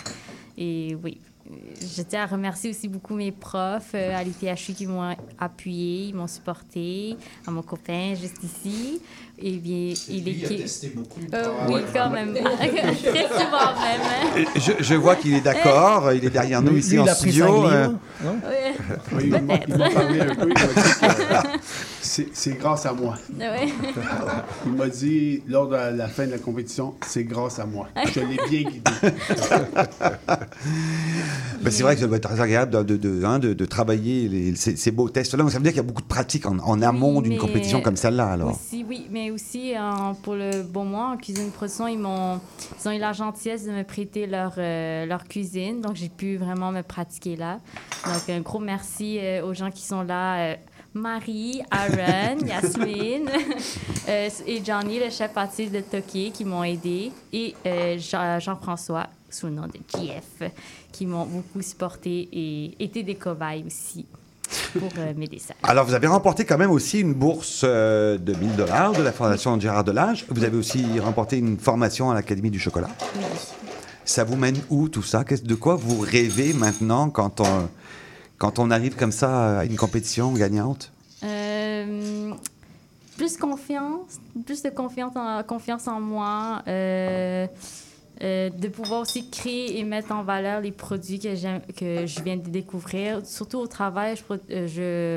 Et 0.56 0.96
oui, 1.02 1.18
je 1.80 2.02
tiens 2.02 2.22
à 2.22 2.26
remercier 2.26 2.70
aussi 2.70 2.88
beaucoup 2.88 3.14
mes 3.14 3.32
profs 3.32 3.92
euh, 3.94 4.16
à 4.16 4.22
l'ITHU 4.22 4.74
qui 4.74 4.86
m'ont 4.86 5.14
appuyé, 5.38 6.08
ils 6.08 6.14
m'ont 6.14 6.26
supporté, 6.26 7.16
à 7.46 7.50
mon 7.50 7.62
copain 7.62 8.14
juste 8.14 8.42
ici. 8.42 9.00
Et 9.42 9.52
bien, 9.58 9.92
il 10.08 10.24
Lui, 10.24 10.36
il 10.38 10.46
a 10.46 10.50
est... 10.52 10.56
testé 10.62 10.92
beaucoup. 10.94 11.20
Euh, 11.32 11.42
Ah, 11.44 11.66
oui, 11.68 11.74
ouais. 11.74 11.82
quand 11.92 12.10
même. 12.10 12.32
Très 12.34 13.28
souvent 13.28 13.72
même. 13.80 14.00
hein. 14.36 14.44
Je, 14.56 14.72
je 14.82 14.94
vois 14.94 15.16
qu'il 15.16 15.34
est 15.34 15.40
d'accord, 15.40 16.12
il 16.12 16.24
est 16.24 16.30
derrière 16.30 16.62
nous 16.62 16.72
Lui, 16.72 16.80
ici 16.80 16.92
lui, 16.92 17.00
en 17.00 17.04
il 17.06 17.10
studio. 17.14 17.66
euh, 17.66 17.88
non. 18.24 18.36
Oui, 19.12 19.24
il 19.24 19.30
m'a 19.30 19.38
il 19.68 19.76
m'a 19.76 19.90
parlé 19.90 20.20
un 20.20 20.34
peu. 20.34 20.42
Il 20.42 20.48
m'a 20.48 21.42
dit 21.42 22.24
que 22.24 22.28
c'est 22.32 22.58
grâce 22.58 22.84
à 22.86 22.92
moi. 22.92 23.16
Ouais. 23.38 23.68
Il 24.66 24.72
m'a 24.72 24.88
dit, 24.88 25.42
lors 25.48 25.66
de 25.68 25.76
la, 25.76 26.08
fin 26.08 26.26
de 26.26 26.32
la 26.32 26.38
compétition, 26.38 26.94
c'est 27.06 27.24
grâce 27.24 27.58
à 27.58 27.64
moi. 27.66 27.88
Je 28.14 28.20
l'ai 28.20 28.38
bien 28.50 28.70
guidé. 28.70 28.90
Ben, 31.62 31.70
c'est 31.70 31.82
vrai 31.82 31.94
que 31.94 32.00
ça 32.00 32.06
doit 32.06 32.16
être 32.16 32.28
très 32.28 32.40
agréable 32.40 32.72
de, 32.84 32.96
de, 32.96 32.96
de, 32.96 33.24
hein, 33.24 33.38
de- 33.38 33.52
de 33.54 33.64
travailler 33.64 34.28
les- 34.28 34.56
ces, 34.56 34.76
ces 34.76 34.90
beaux 34.90 35.08
tests-là. 35.08 35.44
Ça 35.48 35.56
veut 35.58 35.62
dire 35.62 35.72
qu'il 35.72 35.76
y 35.78 35.84
a 35.84 35.84
beaucoup 35.84 36.02
de 36.02 36.06
pratique 36.06 36.46
en, 36.46 36.58
en 36.58 36.82
amont 36.82 37.18
Oui, 37.18 37.22
d'une 37.28 37.38
compétition 37.38 37.80
comme 37.80 37.96
celle-là, 37.96 38.26
alors. 38.32 38.50
Aussi, 38.52 38.84
oui, 38.88 39.06
mais 39.10 39.30
aussi 39.32 39.74
euh, 39.76 39.80
pour 40.22 40.34
le 40.34 40.62
bon 40.62 40.84
mois 40.84 41.06
en 41.10 41.16
cuisine 41.16 41.50
production, 41.50 41.86
ils 41.88 41.98
m'ont 41.98 42.40
ils 42.84 42.88
ont 42.88 42.92
eu 42.92 42.98
la 42.98 43.12
gentillesse 43.12 43.64
de 43.64 43.70
me 43.72 43.82
prêter 43.84 44.26
leur, 44.26 44.54
euh, 44.58 45.06
leur 45.06 45.24
cuisine, 45.24 45.80
donc 45.80 45.96
j'ai 45.96 46.08
pu 46.08 46.36
vraiment 46.36 46.70
me 46.72 46.82
pratiquer 46.82 47.36
là. 47.36 47.58
Donc 48.06 48.28
un 48.28 48.40
gros 48.40 48.58
merci 48.58 49.18
euh, 49.20 49.44
aux 49.46 49.54
gens 49.54 49.70
qui 49.70 49.82
sont 49.82 50.02
là. 50.02 50.56
Marie, 50.94 51.62
Aaron, 51.70 52.38
Yasmine 52.46 53.28
et 54.08 54.62
Johnny, 54.64 54.98
le 55.00 55.08
chef 55.08 55.32
pâtissier 55.32 55.70
de 55.70 55.80
Toki, 55.80 56.30
qui 56.32 56.44
m'ont 56.44 56.62
aidé, 56.64 57.10
et 57.32 57.54
Jean- 57.98 58.38
Jean-François, 58.38 59.06
sous 59.30 59.46
le 59.46 59.52
nom 59.54 59.66
de 59.66 59.78
JF, 59.88 60.50
qui 60.92 61.06
m'ont 61.06 61.24
beaucoup 61.24 61.62
supporté 61.62 62.28
et 62.30 62.74
été 62.84 63.02
des 63.02 63.14
cobayes 63.14 63.64
aussi 63.66 64.04
pour 64.78 64.90
euh, 64.98 65.12
mes 65.16 65.26
desserts. 65.26 65.56
Alors, 65.62 65.84
vous 65.84 65.94
avez 65.94 66.06
remporté 66.06 66.44
quand 66.44 66.58
même 66.58 66.70
aussi 66.70 67.00
une 67.00 67.14
bourse 67.14 67.62
euh, 67.64 68.18
de 68.18 68.34
1000 68.34 68.56
dollars 68.56 68.92
de 68.92 69.02
la 69.02 69.12
Fondation 69.12 69.58
Gérard 69.58 69.84
Delage. 69.84 70.26
Vous 70.28 70.44
avez 70.44 70.56
aussi 70.56 70.98
remporté 71.00 71.38
une 71.38 71.58
formation 71.58 72.10
à 72.10 72.14
l'Académie 72.14 72.50
du 72.50 72.58
chocolat. 72.58 72.88
Oui. 73.16 73.24
Ça 74.04 74.24
vous 74.24 74.36
mène 74.36 74.56
où 74.70 74.88
tout 74.88 75.02
ça? 75.02 75.24
De 75.24 75.54
quoi 75.54 75.76
vous 75.76 76.00
rêvez 76.00 76.52
maintenant 76.52 77.08
quand 77.08 77.40
on, 77.40 77.68
quand 78.38 78.58
on 78.58 78.70
arrive 78.70 78.96
comme 78.96 79.12
ça 79.12 79.60
à 79.60 79.64
une 79.64 79.76
compétition 79.76 80.32
gagnante? 80.32 80.92
Euh, 81.24 82.32
plus 83.16 83.36
confiance, 83.36 84.20
plus 84.44 84.62
de 84.62 84.70
confiance 84.70 85.12
en, 85.14 85.42
confiance 85.44 85.86
en 85.86 86.00
moi, 86.00 86.62
euh, 86.66 87.46
euh, 88.20 88.50
de 88.50 88.68
pouvoir 88.68 89.00
aussi 89.00 89.28
créer 89.30 89.78
et 89.78 89.84
mettre 89.84 90.12
en 90.12 90.22
valeur 90.22 90.60
les 90.60 90.70
produits 90.72 91.18
que, 91.18 91.72
que 91.72 92.06
je 92.06 92.22
viens 92.22 92.36
de 92.36 92.48
découvrir. 92.48 93.24
Surtout 93.24 93.58
au 93.58 93.66
travail, 93.66 94.16
je, 94.16 94.34
euh, 94.54 94.68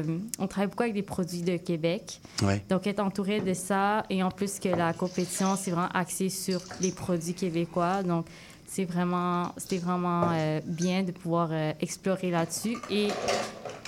je- 0.04 0.18
on 0.40 0.48
travaille 0.48 0.70
beaucoup 0.70 0.84
avec 0.84 0.96
des 0.96 1.02
produits 1.04 1.42
de 1.42 1.58
Québec. 1.58 2.20
Ouais. 2.42 2.64
Donc, 2.70 2.88
être 2.88 3.00
entouré 3.02 3.42
de 3.42 3.54
ça, 3.54 4.04
et 4.10 4.24
en 4.24 4.32
plus 4.32 4.60
que 4.60 4.70
la 4.70 4.94
compétition, 4.94 5.56
c'est 5.58 5.72
vraiment 5.72 5.90
axé 5.94 6.30
sur 6.30 6.62
les 6.82 6.92
produits 6.92 7.34
québécois. 7.34 8.02
Donc, 8.04 8.26
c'est 8.68 8.86
vraiment, 8.86 9.52
c'était 9.58 9.78
vraiment 9.78 10.30
euh, 10.32 10.60
bien 10.66 11.04
de 11.04 11.12
pouvoir 11.12 11.50
euh, 11.52 11.72
explorer 11.80 12.32
là-dessus 12.32 12.76
et 12.90 13.08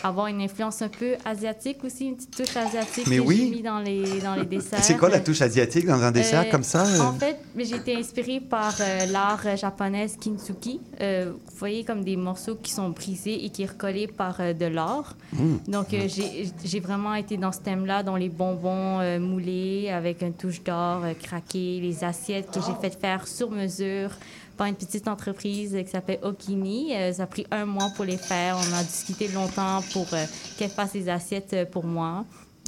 avoir 0.04 0.28
une 0.28 0.42
influence 0.42 0.82
un 0.82 0.90
peu 0.90 1.16
asiatique 1.26 1.84
aussi, 1.84 2.06
une 2.06 2.16
petite 2.16 2.36
touche 2.36 2.56
asiatique 2.56 3.08
Mais 3.08 3.18
que 3.18 3.22
oui. 3.22 3.38
j'ai 3.38 3.56
mis 3.58 3.62
dans 3.62 3.80
les, 3.80 4.20
dans 4.20 4.36
les 4.36 4.46
desserts. 4.58 4.84
C'est 4.84 4.98
quoi 4.98 5.10
la 5.10 5.20
touche 5.20 5.42
asiatique 5.42 5.86
dans 5.86 6.02
un 6.02 6.12
dessert 6.12 6.44
Euh, 6.46 6.52
comme 6.52 6.64
ça 6.64 6.86
euh? 6.86 7.02
En 7.02 7.14
fait, 7.14 7.38
j'ai 7.58 7.76
été 7.76 7.96
inspirée 7.96 8.40
par 8.40 8.76
euh, 8.80 9.06
l'art 9.08 9.58
japonais 9.58 10.08
kintsugi. 10.20 10.80
Euh, 11.02 11.32
vous 11.34 11.58
voyez 11.58 11.84
comme 11.84 12.04
des 12.04 12.16
morceaux 12.16 12.56
qui 12.56 12.72
sont 12.72 12.90
brisés 12.90 13.46
et 13.46 13.50
qui 13.50 13.64
est 13.64 13.72
recollé 13.72 14.08
par 14.08 14.38
de 14.38 14.66
l'or. 14.66 15.16
Mm. 15.34 15.56
Donc, 15.68 15.88
j'ai 15.92 16.52
j'ai 16.64 16.80
vraiment 16.80 17.16
été 17.16 17.38
dans 17.38 17.52
ce 17.52 17.60
thème-là, 17.60 18.04
dans 18.04 18.16
les 18.16 18.30
bonbons 18.30 19.20
moulés 19.20 19.90
avec 19.90 20.22
une 20.22 20.34
touche 20.34 20.64
d'or 20.64 21.04
craquée, 21.22 21.80
les 21.82 22.04
assiettes 22.04 22.52
que 22.52 22.60
j'ai 22.66 22.74
fait 22.82 23.00
faire 23.00 23.28
sur 23.28 23.50
mesure 23.52 24.12
par 24.58 24.68
une 24.68 24.76
petite 24.76 25.08
entreprise 25.08 25.78
qui 25.86 25.90
s'appelle 25.90 26.20
Okini. 26.24 26.96
Euh, 26.96 27.14
ça 27.14 27.24
a 27.24 27.28
pris 27.28 27.46
un 27.52 27.66
mois 27.66 27.90
pour 27.96 28.06
les 28.06 28.18
faire. 28.18 28.58
On 28.58 28.74
a 28.74 28.84
discuté 28.84 29.28
longtemps 29.30 29.82
pour 29.94 30.08
euh, 30.14 30.26
qu'elle 30.58 30.70
fasse 30.72 30.94
les 30.94 31.08
assiettes 31.08 31.54
euh, 31.54 31.66
pour 31.66 31.86
moi. 31.86 32.26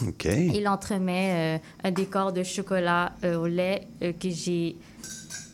OK. 0.07 0.25
Et 0.25 0.61
l'entremet, 0.61 1.57
euh, 1.59 1.87
un 1.87 1.91
décor 1.91 2.31
de 2.31 2.43
chocolat 2.43 3.11
euh, 3.23 3.37
au 3.37 3.47
lait 3.47 3.87
euh, 4.01 4.13
que 4.13 4.29
j'ai 4.29 4.75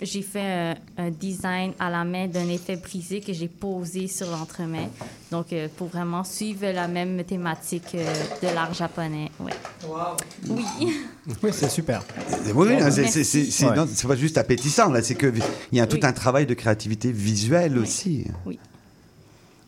j'ai 0.01 0.21
fait 0.21 0.41
un, 0.41 0.75
un 1.05 1.09
design 1.11 1.71
à 1.79 1.89
la 1.89 2.03
main 2.03 2.27
d'un 2.27 2.47
effet 2.49 2.75
brisé 2.75 3.21
que 3.21 3.31
j'ai 3.33 3.47
posé 3.47 4.07
sur 4.07 4.29
l'entremet. 4.29 4.89
Donc, 5.31 5.51
euh, 5.53 5.67
pour 5.75 5.87
vraiment 5.87 6.23
suivre 6.23 6.67
la 6.71 6.87
même 6.87 7.23
thématique 7.23 7.95
euh, 7.95 8.13
de 8.41 8.53
l'art 8.53 8.73
japonais. 8.73 9.31
Ouais. 9.39 9.53
Oui. 10.49 10.63
Oui, 11.41 11.49
c'est 11.51 11.69
super. 11.69 12.03
Oui, 12.53 12.67
oui, 12.69 12.75
c'est- 12.79 13.01
Merci. 13.01 13.11
c'est 13.11 13.23
c'est- 13.23 13.49
c'est- 13.51 13.65
Ouais. 13.65 13.75
non, 13.75 13.87
c'est 13.91 14.07
pas 14.07 14.15
juste 14.15 14.37
appétissant, 14.37 14.91
là, 14.91 15.01
c'est 15.01 15.15
qu'il 15.15 15.33
y 15.71 15.79
a 15.79 15.87
tout 15.87 15.95
Oui. 15.97 16.05
un 16.05 16.13
travail 16.13 16.45
de 16.45 16.53
créativité 16.53 17.11
visuelle 17.11 17.79
aussi. 17.79 18.25
Oui. 18.45 18.59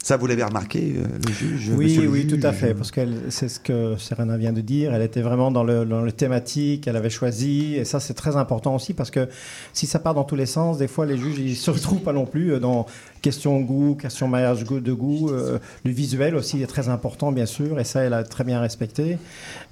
Ça, 0.08 0.16
vous 0.16 0.26
l'avez 0.26 0.46
remarqué, 0.46 0.96
euh, 0.96 1.04
le 1.28 1.34
juge 1.34 1.70
Oui, 1.76 1.94
le 1.96 2.08
oui, 2.08 2.28
tout 2.28 2.40
à 2.42 2.54
fait, 2.54 2.74
parce 2.74 2.92
que 2.92 3.02
c'est 3.28 3.50
ce 3.50 3.60
que 3.60 3.98
Serena 3.98 4.38
vient 4.38 4.54
de 4.54 4.62
dire. 4.62 4.94
Elle 4.94 5.02
était 5.02 5.22
vraiment 5.22 5.52
dans 5.52 5.66
le, 5.66 5.84
dans 5.84 6.00
le 6.00 6.14
thématique, 6.14 6.88
elle 6.88 6.96
avait 6.96 7.10
choisi, 7.10 7.76
et 7.76 7.84
ça 7.84 8.00
c'est 8.00 8.14
très 8.14 8.38
important 8.38 8.74
aussi 8.74 8.94
parce 8.94 9.12
que 9.12 9.28
si 9.74 9.86
ça 9.86 10.00
part 10.00 10.14
dans 10.14 10.24
tous 10.24 10.38
les 10.38 10.46
sens, 10.46 10.78
des 10.78 10.88
fois 10.88 11.06
les 11.06 11.18
juges 11.18 11.40
ils 11.40 11.58
se 11.58 11.72
retrouvent 11.78 12.04
pas 12.04 12.14
non 12.14 12.26
plus 12.26 12.54
euh, 12.54 12.60
dans 12.62 12.86
question 13.22 13.60
goût, 13.62 13.96
question 13.96 14.28
mariage 14.28 14.64
goût- 14.64 14.80
de 14.80 14.94
goût. 14.94 15.30
euh, 15.30 15.60
le 15.84 15.92
visuel 15.92 16.36
aussi 16.36 16.62
est 16.62 16.68
très 16.68 16.90
important 16.90 17.32
bien 17.32 17.46
sûr, 17.46 17.80
et 17.80 17.84
ça 17.84 18.02
elle 18.02 18.14
a 18.14 18.24
très 18.24 18.44
bien 18.44 18.60
respecté. 18.60 19.18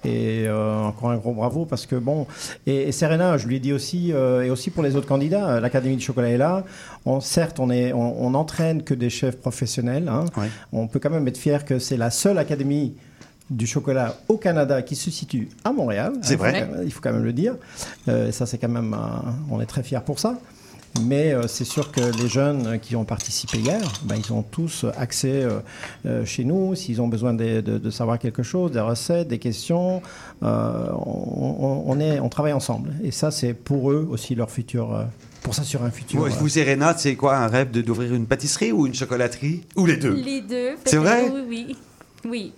Et 0.04 0.46
euh, 0.48 0.84
encore 0.84 1.10
un 1.12 1.18
gros 1.18 1.34
bravo 1.34 1.66
parce 1.66 1.86
que 1.86 1.96
bon, 1.96 2.28
et, 2.68 2.84
et 2.90 2.92
Serena, 2.92 3.38
je 3.38 3.48
lui 3.48 3.56
ai 3.58 3.60
dit 3.60 3.74
aussi, 3.74 4.12
euh, 4.14 4.44
et 4.44 4.50
aussi 4.50 4.70
pour 4.70 4.84
les 4.84 4.96
autres 4.96 5.08
candidats, 5.08 5.60
l'Académie 5.60 5.96
du 5.98 6.04
chocolat 6.04 6.30
est 6.30 6.38
là. 6.38 6.64
On, 7.06 7.20
certes, 7.22 7.60
on 7.60 7.70
est, 7.70 7.94
on, 7.94 8.24
on 8.26 8.34
entraîne 8.34 8.84
que 8.84 8.94
des 8.94 9.10
chefs 9.10 9.38
professionnels. 9.38 10.08
hein. 10.10 10.26
Ouais. 10.38 10.48
On 10.74 10.88
peut 10.88 11.00
quand 11.00 11.10
même 11.10 11.28
être 11.28 11.38
fier 11.38 11.66
que 11.66 11.80
c'est 11.80 11.98
la 11.98 12.10
seule 12.12 12.38
académie 12.38 12.94
du 13.52 13.68
chocolat 13.68 14.16
au 14.28 14.38
Canada 14.38 14.82
qui 14.82 14.96
se 14.96 15.12
situe 15.12 15.50
à 15.64 15.72
Montréal. 15.72 16.14
C'est 16.24 16.36
vrai. 16.36 16.68
Il 16.84 16.92
faut 16.92 17.00
quand 17.02 17.14
même 17.14 17.24
le 17.24 17.34
dire. 17.34 17.54
Euh, 18.08 18.32
ça, 18.32 18.48
c'est 18.48 18.58
quand 18.58 18.70
même, 18.70 18.94
un- 18.96 19.24
on 19.52 19.62
est 19.62 19.68
très 19.68 19.84
fiers 19.84 20.00
pour 20.04 20.18
ça. 20.20 20.40
Mais 21.04 21.34
euh, 21.34 21.48
c'est 21.48 21.66
sûr 21.66 21.92
que 21.92 22.00
les 22.22 22.28
jeunes 22.30 22.80
qui 22.80 22.96
ont 22.96 23.04
participé 23.06 23.58
hier, 23.58 23.82
ben, 24.04 24.16
ils 24.18 24.32
ont 24.32 24.44
tous 24.44 24.86
accès 24.98 25.44
euh, 25.44 25.60
euh, 26.06 26.26
chez 26.26 26.44
nous. 26.46 26.74
S'ils 26.76 27.02
ont 27.02 27.08
besoin 27.08 27.34
de, 27.34 27.62
de- 27.62 27.78
de 27.78 27.90
savoir 27.90 28.18
quelque 28.18 28.44
chose, 28.44 28.72
des 28.72 28.80
recettes, 28.80 29.28
des 29.28 29.40
questions, 29.40 30.02
euh, 30.44 30.88
on, 30.96 32.00
est, 32.00 32.20
on 32.20 32.30
travaille 32.30 32.54
ensemble. 32.54 32.94
Et 33.04 33.12
ça, 33.12 33.30
c'est 33.32 33.54
pour 33.54 33.92
eux 33.92 34.08
aussi 34.10 34.36
leur 34.36 34.50
futur, 34.50 34.94
euh, 34.96 35.04
pour 35.44 35.54
s'assurer 35.54 35.86
un 35.86 35.92
futur. 35.92 36.20
Vous, 36.22 36.30
vous, 36.40 36.50
Serena, 36.50 36.96
c'est 36.98 37.16
quoi 37.16 37.38
un 37.38 37.48
rêve 37.48 37.72
de- 37.72 37.82
d'ouvrir 37.82 38.14
une 38.14 38.26
pâtisserie 38.26 38.72
ou 38.72 38.88
une 38.88 38.94
chocolaterie? 38.96 39.64
Ou 39.76 39.86
les 39.86 39.98
deux? 39.98 40.14
Les 40.14 40.42
deux. 40.42 40.72
C'est 40.86 40.98
vrai? 40.98 41.30
Oui, 41.32 41.44
oui. 41.50 41.76
Oui. 42.28 42.54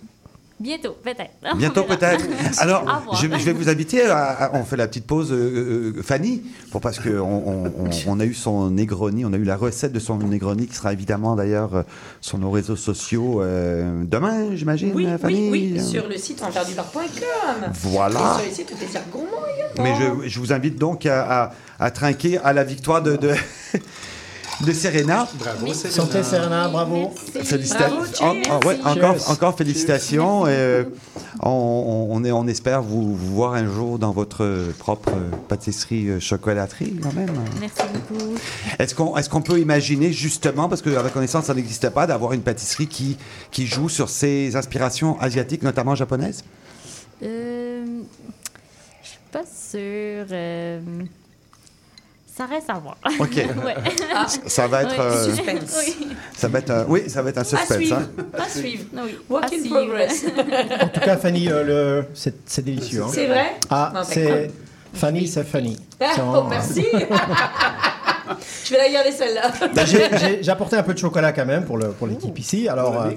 Bientôt, 0.60 0.96
peut-être. 1.02 1.56
Bientôt 1.56 1.82
On 1.84 1.94
verra. 1.94 1.96
peut-être. 2.16 2.24
Alors, 2.58 3.14
je, 3.14 3.26
je 3.28 3.44
vais 3.44 3.52
vous 3.52 3.68
inviter. 3.68 4.02
À, 4.06 4.46
à- 4.46 4.54
on 4.56 4.64
fait 4.64 4.76
la 4.76 4.88
petite 4.88 5.06
pause, 5.06 5.30
euh, 5.32 5.94
euh, 5.96 6.02
Fanny, 6.02 6.42
pour 6.72 6.80
parce 6.80 6.98
que 6.98 7.10
on, 7.20 7.48
on- 7.48 7.66
on- 7.66 7.90
on 8.08 8.20
a 8.20 8.24
eu 8.24 8.34
son 8.34 8.68
Negroni, 8.70 9.24
on 9.24 9.32
a 9.32 9.36
eu 9.36 9.44
la 9.44 9.56
recette 9.56 9.92
de 9.92 10.00
son 10.00 10.16
Negroni 10.18 10.66
qui 10.66 10.74
sera 10.74 10.92
évidemment 10.92 11.36
d'ailleurs 11.36 11.74
euh, 11.76 11.82
sur 12.20 12.38
nos 12.38 12.50
réseaux 12.50 12.76
sociaux 12.76 13.40
euh, 13.40 14.02
demain, 14.04 14.54
j'imagine, 14.56 14.90
Oui, 14.94 15.06
Fanny? 15.20 15.48
oui, 15.50 15.72
oui, 15.76 15.80
sur 15.84 16.08
le 16.08 16.16
site 16.16 16.42
enverdubar.com. 16.42 17.70
Voilà. 17.74 18.38
Et 18.48 18.52
sur 18.52 18.64
le 18.70 18.76
site 18.76 18.98
Gourmand 19.12 19.28
également. 19.76 19.98
Mais 20.22 20.24
je, 20.24 20.28
je 20.28 20.40
vous 20.40 20.52
invite 20.52 20.76
donc 20.76 21.06
à, 21.06 21.44
à- 21.44 21.52
à 21.78 21.90
trinquer 21.92 22.38
à 22.38 22.52
la 22.52 22.64
victoire 22.64 23.00
de, 23.02 23.14
de, 23.16 23.30
de 24.66 24.72
Serena. 24.72 25.28
Bravo, 25.38 25.72
Serena. 25.72 25.94
Santé 25.96 26.22
Serena, 26.22 26.68
bravo. 26.68 27.12
Félicitations. 27.42 27.96
En- 28.20 28.56
en- 28.56 28.66
ouais, 28.66 28.78
encore, 28.84 29.30
encore 29.30 29.56
félicitations. 29.56 30.46
et, 30.46 30.50
euh, 30.50 30.84
on, 31.40 32.24
est, 32.24 32.32
on 32.32 32.46
espère 32.48 32.82
vous, 32.82 33.14
vous 33.14 33.34
voir 33.34 33.54
un 33.54 33.66
jour 33.66 33.98
dans 33.98 34.10
votre 34.10 34.72
propre 34.78 35.12
pâtisserie 35.48 36.08
euh, 36.08 36.20
chocolaterie 36.20 36.96
quand 37.02 37.12
même. 37.14 37.30
Merci 37.60 37.82
beaucoup. 37.92 38.34
Est-ce 38.78 38.94
qu'on 38.94 39.16
est 39.16 39.28
qu'on 39.28 39.42
peut 39.42 39.60
imaginer 39.60 40.12
justement, 40.12 40.68
parce 40.68 40.82
que 40.82 40.90
à 40.96 41.02
ma 41.02 41.10
connaissance 41.10 41.44
ça 41.44 41.54
n'existe 41.54 41.88
pas, 41.90 42.06
d'avoir 42.06 42.32
une 42.32 42.42
pâtisserie 42.42 42.88
qui, 42.88 43.16
qui 43.52 43.66
joue 43.66 43.88
sur 43.88 44.08
ses 44.08 44.56
inspirations 44.56 45.20
asiatiques, 45.20 45.62
notamment 45.62 45.94
japonaises? 45.94 46.42
Euh, 47.22 47.84
je 49.02 49.08
suis 49.08 49.18
pas 49.30 49.42
sûre. 49.44 50.26
euh, 50.32 50.80
ça 52.38 52.46
reste 52.46 52.70
à 52.70 52.74
voir. 52.74 52.96
Ok. 53.18 53.34
ouais. 53.36 53.74
Ça 54.46 54.68
va 54.68 54.82
être, 54.84 54.90
Oui. 54.92 54.96
euh, 55.00 55.24
Suspense. 55.24 55.76
Oui. 55.86 56.08
ça 56.36 56.46
va 56.48 56.58
être, 56.60 56.70
un- 56.70 56.84
oui, 56.88 57.02
ça 57.10 57.20
va 57.22 57.30
être 57.30 57.38
un 57.38 57.40
À 57.40 57.44
suspense. 57.44 57.76
suivre. 57.78 57.96
hein. 57.96 58.24
À 58.38 58.48
suivre. 58.48 58.84
Oui. 58.94 59.18
Work 59.28 59.44
À 59.44 59.46
in 59.46 59.50
suivre. 59.50 59.76
progress. 59.76 60.24
En 60.82 60.88
tout 60.88 61.00
cas, 61.00 61.16
Fanny, 61.16 61.48
euh, 61.50 61.64
le- 61.64 62.04
c'est 62.14 62.34
c'est 62.46 62.64
délicieux. 62.64 63.02
hein. 63.02 63.10
C'est 63.12 63.26
vrai 63.26 63.56
Ah, 63.68 63.90
Non, 63.94 64.00
c'est. 64.04 64.50
Fanny, 64.94 65.26
c'est 65.26 65.44
Fanny. 65.44 65.76
C'est 66.00 66.20
Oh, 66.22 66.44
merci. 66.48 66.86
Je 68.64 68.70
vais 68.74 68.78
la 68.78 68.90
garder 68.90 69.10
celle-là. 69.10 69.50
Ben, 69.74 69.86
j'ai- 69.86 70.08
j'ai 70.18 70.42
j'ai 70.42 70.50
apporté 70.50 70.76
un 70.76 70.82
peu 70.82 70.92
de 70.92 70.98
chocolat 70.98 71.32
quand 71.32 71.46
même 71.46 71.64
pour 71.64 71.78
le- 71.78 71.90
pour 71.92 72.06
l'équipe 72.06 72.38
ici. 72.38 72.68
Alors, 72.68 73.02
euh. 73.02 73.10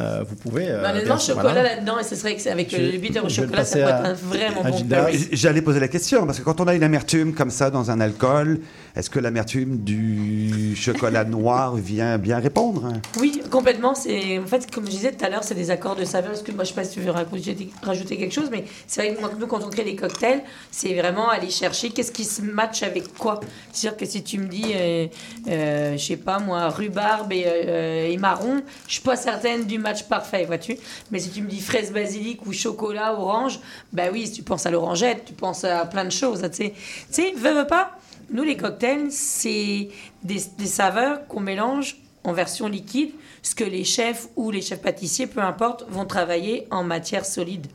Euh, 0.00 0.24
vous 0.28 0.36
pouvez. 0.36 0.66
euh, 0.68 0.82
Bah, 0.82 1.18
chocolat 1.18 1.42
voilà. 1.52 1.62
là-dedans, 1.62 1.98
et 1.98 2.04
ce 2.04 2.16
serait 2.16 2.34
que 2.36 2.48
avec 2.48 2.70
Je- 2.70 2.76
le 2.76 2.98
bitter 2.98 3.20
au 3.20 3.28
chocolat, 3.28 3.64
ça 3.64 3.78
pourrait 3.78 3.92
à- 3.92 3.98
être 4.00 4.06
un 4.06 4.12
vraiment 4.14 4.62
bon. 4.62 5.18
J'allais 5.32 5.62
poser 5.62 5.80
la 5.80 5.88
question, 5.88 6.26
parce 6.26 6.38
que 6.38 6.44
quand 6.44 6.60
on 6.60 6.66
a 6.66 6.74
une 6.74 6.82
amertume 6.82 7.34
comme 7.34 7.50
ça 7.50 7.70
dans 7.70 7.90
un 7.90 8.00
alcool, 8.00 8.60
est-ce 8.96 9.10
que 9.10 9.18
l'amertume 9.18 9.78
du 9.78 10.74
chocolat 10.76 11.24
noir 11.24 11.76
vient 11.76 12.18
bien 12.18 12.38
répondre? 12.38 12.86
Hein? 12.86 13.00
Oui, 13.20 13.42
complètement. 13.50 13.94
C'est 13.94 14.38
en 14.38 14.46
fait, 14.46 14.70
comme 14.70 14.86
je 14.86 14.90
disais 14.90 15.12
tout 15.12 15.24
à 15.24 15.28
l'heure, 15.28 15.44
c'est 15.44 15.54
des 15.54 15.70
accords 15.70 15.96
de 15.96 16.04
saveur. 16.04 16.30
Parce 16.32 16.42
que 16.42 16.52
moi, 16.52 16.64
je 16.64 16.70
sais 16.70 16.74
pas 16.74 16.84
si 16.84 16.94
tu 16.94 17.00
veux 17.00 17.10
rajouter, 17.10 17.70
rajouter 17.82 18.16
quelque 18.16 18.32
chose, 18.34 18.48
mais 18.50 18.64
c'est 18.86 19.02
vrai 19.02 19.14
que 19.14 19.20
moi, 19.20 19.30
nous, 19.38 19.46
quand 19.46 19.62
on 19.64 19.68
crée 19.70 19.84
des 19.84 19.96
cocktails, 19.96 20.42
c'est 20.70 20.94
vraiment 20.94 21.28
aller 21.28 21.50
chercher 21.50 21.90
qu'est-ce 21.90 22.12
qui 22.12 22.24
se 22.24 22.42
match 22.42 22.82
avec 22.82 23.14
quoi. 23.16 23.40
C'est 23.72 23.88
sûr 23.88 23.96
que 23.96 24.06
si 24.06 24.22
tu 24.22 24.38
me 24.38 24.46
dis, 24.46 24.72
euh, 24.74 25.06
euh, 25.48 25.96
je 25.96 26.02
sais 26.04 26.16
pas 26.16 26.38
moi, 26.38 26.68
rhubarbe 26.68 27.32
et, 27.32 27.44
euh, 27.46 28.08
et 28.10 28.16
marron, 28.16 28.62
je 28.86 28.92
suis 28.94 29.02
pas 29.02 29.16
certaine 29.16 29.64
du 29.64 29.78
match 29.82 30.04
parfait, 30.04 30.44
vois-tu. 30.44 30.76
Mais 31.10 31.18
si 31.18 31.30
tu 31.30 31.42
me 31.42 31.48
dis 31.48 31.60
fraise 31.60 31.92
basilic 31.92 32.46
ou 32.46 32.52
chocolat 32.52 33.12
orange, 33.14 33.60
bah 33.92 34.04
oui, 34.12 34.26
si 34.26 34.32
tu 34.32 34.42
penses 34.42 34.66
à 34.66 34.70
l'orangette, 34.70 35.24
tu 35.26 35.32
penses 35.34 35.64
à 35.64 35.84
plein 35.86 36.04
de 36.04 36.10
choses. 36.10 36.40
Tu 36.42 36.56
sais, 36.56 36.70
tu 36.72 36.78
sais, 37.10 37.32
veux, 37.32 37.66
pas. 37.66 37.98
Nous, 38.30 38.44
les 38.44 38.56
cocktails, 38.56 39.10
c'est 39.10 39.88
des, 40.22 40.38
saveurs 40.38 41.26
qu'on 41.26 41.40
mélange 41.40 41.98
en 42.24 42.32
version 42.32 42.68
liquide, 42.68 43.10
ce 43.42 43.54
que 43.54 43.64
les 43.64 43.84
chefs 43.84 44.28
ou 44.36 44.50
les 44.50 44.62
chefs 44.62 44.80
pâtissiers, 44.80 45.26
peu 45.26 45.40
importe, 45.40 45.84
vont 45.88 46.06
travailler 46.06 46.66
en 46.70 46.84
matière 46.84 47.26
solide. 47.26 47.66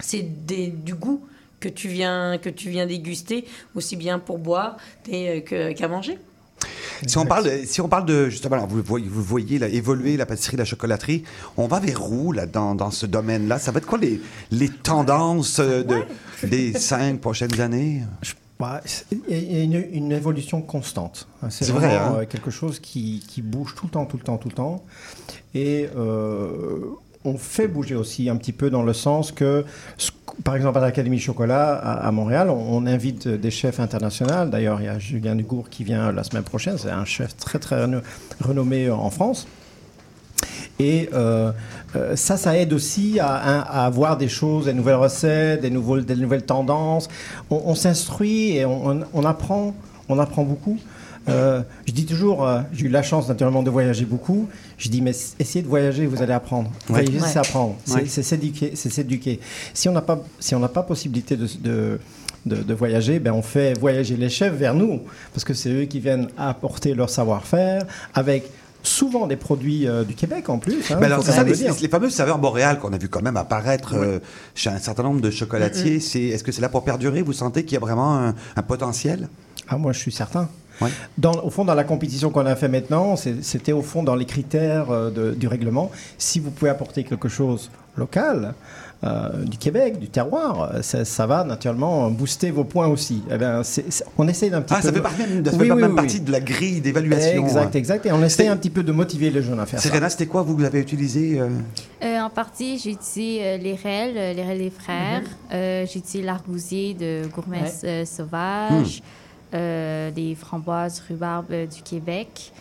C'est 0.00 0.22
du 0.22 0.94
goût 0.94 1.24
que 1.60 1.68
tu 1.68 1.88
viens 1.88 2.38
que 2.38 2.48
tu 2.48 2.70
viens 2.70 2.86
déguster 2.86 3.44
aussi 3.74 3.96
bien 3.96 4.18
pour 4.18 4.38
boire 4.38 4.76
euh, 5.12 5.40
qu'à 5.40 5.88
manger. 5.88 6.18
Si 7.06 7.16
on 7.16 7.26
parle, 7.26 7.48
si 7.64 7.80
on 7.80 7.88
parle 7.88 8.06
de 8.06 8.28
justement, 8.28 8.56
alors, 8.56 8.66
vous 8.66 8.82
voyez, 8.82 9.06
vous 9.08 9.20
le 9.20 9.24
voyez 9.26 9.58
là, 9.58 9.68
évoluer 9.68 10.16
la 10.16 10.26
pâtisserie, 10.26 10.56
la 10.56 10.64
chocolaterie, 10.64 11.22
on 11.56 11.68
va 11.68 11.78
vers 11.78 12.10
où 12.10 12.32
là 12.32 12.46
dans, 12.46 12.74
dans 12.74 12.90
ce 12.90 13.06
domaine-là? 13.06 13.58
Ça 13.58 13.70
va 13.70 13.78
être 13.78 13.86
quoi 13.86 13.98
les, 13.98 14.20
les 14.50 14.68
tendances 14.68 15.60
euh, 15.60 15.84
de, 15.84 16.02
des 16.46 16.72
cinq 16.72 17.20
prochaines 17.20 17.60
années? 17.60 18.02
Bah, 18.58 18.80
Il 19.28 19.52
y 19.52 19.60
a 19.60 19.62
une, 19.62 19.86
une 19.92 20.10
évolution 20.10 20.60
constante. 20.60 21.28
C'est 21.48 21.66
C'est 21.66 21.72
vrai, 21.72 21.94
hein. 21.94 22.16
euh, 22.18 22.26
quelque 22.26 22.50
chose 22.50 22.80
qui, 22.80 23.24
qui 23.28 23.40
bouge 23.40 23.76
tout 23.76 23.86
le 23.86 23.92
temps, 23.92 24.04
tout 24.04 24.16
le 24.16 24.24
temps, 24.24 24.36
tout 24.36 24.48
le 24.48 24.54
temps. 24.54 24.84
Et 25.54 25.88
euh, 25.96 26.78
on 27.24 27.36
fait 27.36 27.68
bouger 27.68 27.94
aussi 27.94 28.28
un 28.28 28.36
petit 28.36 28.52
peu 28.52 28.70
dans 28.70 28.82
le 28.82 28.92
sens 28.92 29.32
que, 29.32 29.64
par 30.44 30.54
exemple, 30.56 30.78
à 30.78 30.80
l'Académie 30.80 31.18
Chocolat 31.18 31.74
à, 31.74 32.10
Montréal, 32.12 32.48
on, 32.50 32.86
invite 32.86 33.28
des 33.28 33.50
chefs 33.50 33.80
internationaux. 33.80 34.46
D'ailleurs, 34.46 34.80
il 34.80 34.84
y 34.84 34.88
a 34.88 34.98
Julien 34.98 35.34
Dugour 35.34 35.68
qui 35.68 35.84
vient 35.84 36.12
la 36.12 36.22
semaine 36.24 36.44
prochaine. 36.44 36.78
C'est 36.78 36.90
un 36.90 37.04
chef 37.04 37.36
très, 37.36 37.58
très 37.58 37.84
reno- 37.84 38.02
renommé 38.40 38.88
en 38.90 39.10
France. 39.10 39.46
Et 40.78 41.10
euh, 41.12 41.50
euh, 41.96 42.14
ça, 42.14 42.36
ça 42.36 42.56
aide 42.56 42.72
aussi 42.72 43.18
à, 43.18 43.34
à 43.34 43.84
avoir 43.84 44.16
des 44.16 44.28
choses, 44.28 44.66
des 44.66 44.74
nouvelles 44.74 44.94
recettes, 44.94 45.60
des, 45.60 45.70
nouvelles 45.70 46.44
tendances. 46.44 47.08
On, 47.50 47.74
s'instruit 47.74 48.56
et 48.56 48.64
on 48.64 49.24
apprend, 49.24 49.74
on 50.08 50.18
apprend 50.18 50.44
beaucoup. 50.44 50.78
Euh, 51.28 51.62
je 51.86 51.92
dis 51.92 52.06
toujours, 52.06 52.46
euh, 52.46 52.60
j'ai 52.72 52.86
eu 52.86 52.88
la 52.88 53.02
chance 53.02 53.28
naturellement 53.28 53.62
de 53.62 53.70
voyager 53.70 54.04
beaucoup. 54.04 54.48
Je 54.78 54.88
dis, 54.88 55.00
mais 55.02 55.12
essayez 55.38 55.62
de 55.62 55.68
voyager, 55.68 56.06
vous 56.06 56.22
allez 56.22 56.32
apprendre. 56.32 56.70
Ouais. 56.88 57.02
Voyager, 57.04 57.20
Ouais. 57.20 57.28
c'est 57.28 57.38
apprendre, 57.38 57.76
c'est 57.84 57.94
Ouais. 57.94 58.04
c'est 58.06 58.22
s'éduquer. 58.22 58.72
c'est 58.74 58.90
s'éduquer. 58.90 59.40
Si 59.74 59.88
on 59.88 59.92
n'a 59.92 60.02
pas, 60.02 60.20
si 60.40 60.54
on 60.54 60.60
n'a 60.60 60.68
pas 60.68 60.82
possibilité 60.82 61.36
de, 61.36 61.46
de, 61.60 62.00
de- 62.46 62.62
de 62.62 62.74
voyager, 62.74 63.18
ben 63.18 63.32
on 63.32 63.42
fait 63.42 63.78
voyager 63.78 64.16
les 64.16 64.28
chefs 64.28 64.54
vers 64.54 64.74
nous, 64.74 65.00
parce 65.34 65.44
que 65.44 65.54
c'est 65.54 65.70
eux 65.70 65.84
qui 65.84 66.00
viennent 66.00 66.28
apporter 66.38 66.94
leur 66.94 67.10
savoir-faire 67.10 67.82
avec 68.14 68.48
souvent 68.82 69.26
des 69.26 69.36
produits 69.36 69.86
euh, 69.88 70.04
du 70.04 70.14
Québec 70.14 70.48
en 70.48 70.58
plus. 70.58 70.90
hein, 70.90 70.96
Ben 71.00 71.06
alors, 71.06 71.22
ça, 71.22 71.42
les, 71.42 71.52
les 71.52 71.88
fameuses 71.88 72.14
saveurs 72.14 72.38
boréales 72.38 72.78
qu'on 72.78 72.92
a 72.92 72.96
vu 72.96 73.08
quand 73.08 73.20
même 73.20 73.36
apparaître 73.36 73.94
euh, 73.96 74.20
chez 74.54 74.70
un 74.70 74.78
certain 74.78 75.02
nombre 75.02 75.20
de 75.20 75.30
chocolatiers. 75.30 75.98
C'est, 76.00 76.22
est-ce 76.22 76.44
que 76.44 76.52
c'est 76.52 76.62
là 76.62 76.68
pour 76.68 76.84
perdurer? 76.84 77.20
Vous 77.22 77.32
sentez 77.32 77.64
qu'il 77.64 77.74
y 77.74 77.76
a 77.76 77.80
vraiment 77.80 78.16
un, 78.16 78.34
un 78.56 78.62
potentiel? 78.62 79.28
Ah, 79.68 79.76
moi, 79.76 79.92
je 79.92 79.98
suis 79.98 80.12
certain. 80.12 80.48
Ouais. 80.80 80.90
Dans, 81.16 81.32
au 81.42 81.50
fond, 81.50 81.64
dans 81.64 81.74
la 81.74 81.84
compétition 81.84 82.30
qu'on 82.30 82.46
a 82.46 82.54
fait 82.56 82.68
maintenant, 82.68 83.16
c'était 83.16 83.72
au 83.72 83.82
fond 83.82 84.02
dans 84.02 84.14
les 84.14 84.26
critères 84.26 84.90
euh, 84.90 85.10
de- 85.10 85.32
du 85.34 85.48
règlement. 85.48 85.90
Si 86.18 86.38
vous 86.40 86.50
pouvez 86.50 86.70
apporter 86.70 87.04
quelque 87.04 87.28
chose 87.28 87.70
local, 87.96 88.54
euh, 89.04 89.44
du 89.44 89.58
Québec, 89.58 89.98
du 90.00 90.08
terroir, 90.08 90.70
euh, 90.74 90.82
ça, 90.82 91.04
ça 91.04 91.24
va 91.26 91.44
naturellement 91.44 92.10
booster 92.10 92.50
vos 92.50 92.64
points 92.64 92.88
aussi. 92.88 93.22
Eh 93.30 93.38
bien, 93.38 93.62
c'est- 93.62 94.04
on 94.16 94.26
essaie 94.26 94.50
d'un 94.50 94.60
petit 94.60 94.74
Ah, 94.74 94.80
peu. 94.80 94.86
ça 94.88 94.92
fait 94.92 95.00
partie 95.00 95.18
ça 95.22 95.26
Oui, 95.28 95.66
fait 95.66 95.72
oui, 95.72 95.80
même 95.80 95.90
oui, 95.90 95.96
partie 95.96 96.16
oui. 96.16 96.22
de 96.24 96.32
la 96.32 96.40
grille 96.40 96.80
d'évaluation. 96.80 97.44
Exact, 97.44 97.74
exact. 97.76 98.06
Et 98.06 98.12
on 98.12 98.22
essaie 98.22 98.48
un 98.48 98.56
petit 98.56 98.70
peu 98.70 98.82
de 98.82 98.90
motiver 98.92 99.30
les 99.30 99.42
jeunes 99.42 99.60
à 99.60 99.66
faire 99.66 99.80
ça. 99.80 99.88
Serena, 99.88 100.08
c'était 100.10 100.26
quoi 100.26 100.42
vous, 100.42 100.56
vous 100.56 100.64
avez 100.64 100.80
utilisé 100.80 101.38
euh, 101.40 101.48
Euh, 102.04 102.20
en 102.20 102.30
partie, 102.30 102.78
j'ai 102.78 102.90
utilisé 102.92 103.40
euh, 103.44 103.56
les 103.58 103.78
euh, 103.84 104.32
les 104.34 104.42
rêles 104.42 104.58
des 104.58 104.70
frères. 104.70 105.22
Euh, 105.52 105.86
j'ai 105.86 105.98
utilisé 106.00 106.22
l'argousier 106.22 106.94
de 106.94 107.22
Gourmet 107.34 107.62
Ouais. 107.62 107.72
euh, 107.84 108.04
Sauvage, 108.04 109.00
euh, 109.00 109.27
des 109.52 110.34
framboises 110.38 111.02
rhubarbe 111.08 111.46
euh, 111.52 111.66
du 111.66 111.82
Québec. 111.82 112.52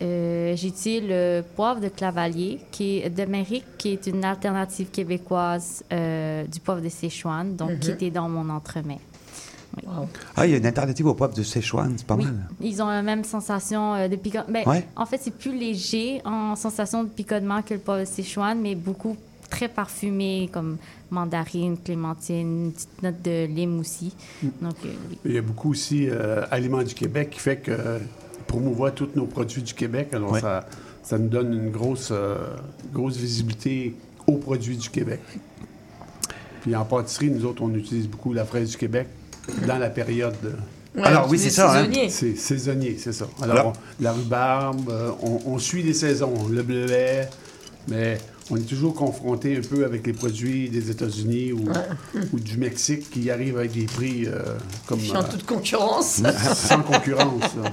Euh, 0.00 0.54
j'ai 0.54 0.68
utilisé 0.68 1.00
le 1.00 1.42
poivre 1.56 1.80
de 1.80 1.88
Clavalier, 1.88 2.60
qui 2.70 2.98
est 2.98 3.10
de 3.10 3.24
Méric, 3.24 3.64
qui 3.78 3.88
est 3.94 4.06
une 4.06 4.24
alternative 4.24 4.90
québécoise 4.90 5.82
euh, 5.92 6.44
du 6.44 6.60
poivre 6.60 6.80
de 6.80 6.88
Sichuan, 6.88 7.56
donc 7.56 7.80
qui 7.80 7.88
Mhm. 7.88 7.94
était 7.94 8.10
dans 8.10 8.28
mon 8.28 8.48
entremets. 8.48 9.00
Ah, 10.36 10.46
il 10.46 10.52
y 10.52 10.54
a 10.54 10.56
une 10.58 10.66
alternative 10.66 11.06
au 11.06 11.14
poivre 11.14 11.34
de 11.34 11.42
Sichuan, 11.42 11.94
c'est 11.96 12.06
pas 12.06 12.14
Oui, 12.16 12.24
mal. 12.24 12.48
ils 12.60 12.82
ont 12.82 12.88
la 12.88 13.02
même 13.02 13.22
sensation 13.24 13.94
euh, 13.94 14.08
de 14.08 14.16
piquant. 14.16 14.44
Ben, 14.48 14.62
Ouais. 14.66 14.86
En 14.96 15.04
fait, 15.06 15.18
c'est 15.20 15.34
plus 15.34 15.56
léger 15.56 16.20
en 16.24 16.56
sensation 16.56 17.04
de 17.04 17.08
picotement 17.08 17.62
que 17.62 17.74
le 17.74 17.80
poivre 17.80 18.00
de 18.00 18.06
Sichuan, 18.06 18.58
mais 18.60 18.74
beaucoup 18.74 19.16
très 19.50 19.68
parfumé, 19.68 20.48
comme 20.52 20.78
mandarine, 21.10 21.76
clémentine, 21.78 22.66
une 22.66 22.72
petite 22.72 23.02
note 23.02 23.22
de 23.22 23.46
lime 23.46 23.80
aussi. 23.80 24.14
Donc, 24.60 24.74
euh, 24.84 24.88
oui. 25.10 25.18
Il 25.24 25.32
y 25.34 25.38
a 25.38 25.42
beaucoup 25.42 25.70
aussi 25.70 26.08
euh, 26.10 26.44
Aliments 26.50 26.82
du 26.82 26.94
Québec 26.94 27.30
qui 27.30 27.38
fait 27.40 27.56
que 27.56 27.70
euh, 27.70 27.98
promouvoit 28.46 28.90
tous 28.90 29.08
nos 29.14 29.26
produits 29.26 29.62
du 29.62 29.74
Québec. 29.74 30.08
Alors, 30.12 30.32
Ouais. 30.32 30.40
ça, 30.40 30.66
ça 31.02 31.18
nous 31.18 31.28
donne 31.28 31.52
une 31.54 31.70
grosse, 31.70 32.10
euh, 32.12 32.36
grosse 32.92 33.16
visibilité 33.16 33.94
aux 34.26 34.36
produits 34.36 34.76
du 34.76 34.90
Québec. 34.90 35.20
Puis 36.62 36.74
en 36.76 36.84
pâtisserie, 36.84 37.30
nous 37.30 37.44
autres, 37.46 37.62
on 37.62 37.72
utilise 37.74 38.08
beaucoup 38.08 38.32
la 38.32 38.44
fraise 38.44 38.70
du 38.70 38.76
Québec 38.76 39.06
dans 39.66 39.78
la 39.78 39.90
période 39.90 40.34
de... 40.42 40.52
Ouais, 41.00 41.04
Alors, 41.06 41.28
oui, 41.30 41.38
c'est 41.38 41.50
ça, 41.50 41.78
hein. 41.80 41.86
C'est 42.08 42.34
saisonnier, 42.36 42.96
c'est 42.98 43.12
ça. 43.12 43.26
Alors, 43.40 43.56
Alors- 43.58 43.72
on- 44.00 44.02
la 44.02 44.12
rhubarbe, 44.12 44.88
euh, 44.90 45.10
on, 45.22 45.40
on 45.46 45.58
suit 45.58 45.82
les 45.82 45.92
saisons, 45.94 46.48
le 46.50 46.62
bleuet, 46.62 47.28
mais 47.86 48.18
on 48.50 48.56
est 48.56 48.60
toujours 48.68 48.94
confronté 48.94 49.56
un 49.58 49.60
peu 49.60 49.84
avec 49.84 50.06
les 50.06 50.12
produits 50.12 50.68
des 50.70 50.90
États-Unis 50.90 51.52
ou, 51.52 51.64
ou 52.32 52.40
du 52.40 52.56
Mexique 52.56 53.10
qui 53.10 53.30
arrivent 53.30 53.58
avec 53.58 53.72
des 53.72 53.84
prix 53.84 54.24
euh, 54.26 54.40
comme 54.86 54.98
Je 55.00 55.04
suis 55.06 55.16
en 55.16 55.20
euh, 55.20 55.28
toute 55.30 55.44
concurrence. 55.44 56.22
sans 56.54 56.80
concurrence. 56.82 57.42
là. 57.62 57.70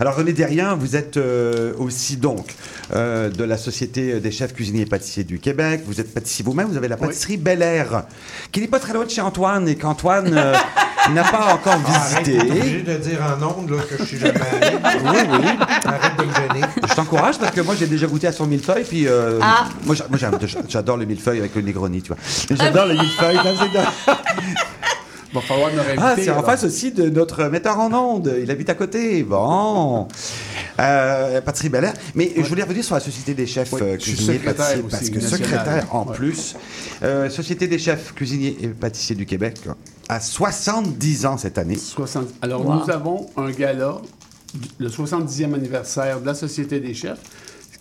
Alors 0.00 0.14
René 0.16 0.32
Derrien, 0.32 0.74
vous 0.74 0.94
êtes 0.96 1.16
euh, 1.16 1.72
aussi 1.78 2.16
donc 2.16 2.54
euh, 2.94 3.30
de 3.30 3.44
la 3.44 3.56
Société 3.58 4.20
des 4.20 4.30
chefs 4.30 4.54
cuisiniers 4.54 4.82
et 4.82 4.86
pâtissiers 4.86 5.24
du 5.24 5.38
Québec. 5.40 5.82
Vous 5.86 6.00
êtes 6.00 6.12
pâtissier 6.14 6.44
vous-même, 6.44 6.68
vous 6.68 6.76
avez 6.76 6.88
la 6.88 6.96
pâtisserie 6.96 7.36
Bel 7.36 7.62
Air, 7.62 8.04
qui 8.52 8.60
n'est 8.60 8.68
pas 8.68 8.78
très 8.78 8.92
loin 8.92 9.04
de 9.04 9.10
chez 9.10 9.20
Antoine 9.20 9.68
et 9.68 9.74
qu'Antoine 9.76 10.32
euh, 10.36 10.54
n'a 11.14 11.24
pas 11.24 11.54
encore 11.54 11.80
Arrête, 11.86 12.24
t'es 12.24 12.32
visité. 12.32 12.50
obligé 12.50 12.82
de 12.82 12.96
dire 12.96 13.18
en 13.22 13.42
ondes 13.60 13.70
là, 13.70 13.78
que 13.88 13.96
je 13.98 14.04
suis 14.04 14.18
jamais 14.18 14.40
allé. 14.40 14.76
Oui, 15.04 15.38
oui. 15.40 15.66
Arrête 15.84 16.16
de 16.18 16.24
me 16.24 16.32
gêner. 16.32 16.66
Je 16.88 16.94
t'encourage 16.94 17.38
parce 17.38 17.52
que 17.54 17.60
moi 17.60 17.74
j'ai 17.78 17.86
déjà 17.86 18.06
goûté 18.06 18.26
à 18.26 18.32
son 18.32 18.46
millefeuille 18.46 18.84
puis 18.84 19.06
euh, 19.08 19.38
Ah. 19.42 19.68
moi, 19.84 19.94
moi, 20.08 20.18
j'adore 20.68 20.96
le 20.96 21.04
millefeuille 21.06 21.38
avec 21.38 21.54
le 21.54 21.62
Negroni, 21.62 22.02
tu 22.02 22.08
vois. 22.08 22.18
J'adore 22.50 22.86
le 22.86 22.94
millefeuille. 22.94 23.38
réinviter. 23.38 23.78
Ah, 25.98 26.14
c'est 26.16 26.30
en 26.30 26.42
face 26.42 26.64
aussi 26.64 26.92
de 26.92 27.08
notre 27.10 27.44
metteur 27.44 27.78
en 27.78 27.92
onde. 27.92 28.34
Il 28.42 28.50
habite 28.50 28.70
à 28.70 28.74
côté. 28.74 29.22
Bon. 29.22 30.08
Euh, 30.80 31.40
Patrick 31.40 31.70
Belair. 31.70 31.92
Mais 32.14 32.32
je 32.36 32.42
voulais 32.42 32.62
revenir 32.62 32.84
sur 32.84 32.94
la 32.94 33.00
Société 33.00 33.34
des 33.34 33.46
chefs 33.46 33.72
Oui, 33.72 33.80
euh, 33.82 33.96
cuisiniers 33.96 34.38
pâtissiers. 34.38 34.76
aussi, 34.82 34.88
Parce 34.90 35.10
que 35.10 35.20
secrétaire 35.20 35.86
en 35.94 36.06
Ouais. 36.06 36.14
plus. 36.16 36.54
Euh, 37.02 37.28
Société 37.30 37.66
des 37.66 37.78
chefs 37.78 38.14
cuisiniers 38.14 38.56
et 38.62 38.68
pâtissiers 38.68 39.16
du 39.16 39.26
Québec 39.26 39.58
a 40.08 40.20
70 40.20 41.26
ans 41.26 41.36
cette 41.36 41.58
année. 41.58 41.76
60 41.76 42.28
Alors, 42.42 42.64
Wow. 42.64 42.74
nous 42.84 42.90
avons 42.90 43.26
un 43.36 43.50
gala, 43.50 43.96
le 44.78 44.88
70e 44.88 45.54
anniversaire 45.54 46.20
de 46.20 46.26
la 46.26 46.34
Société 46.34 46.78
des 46.80 46.94
chefs, 46.94 47.18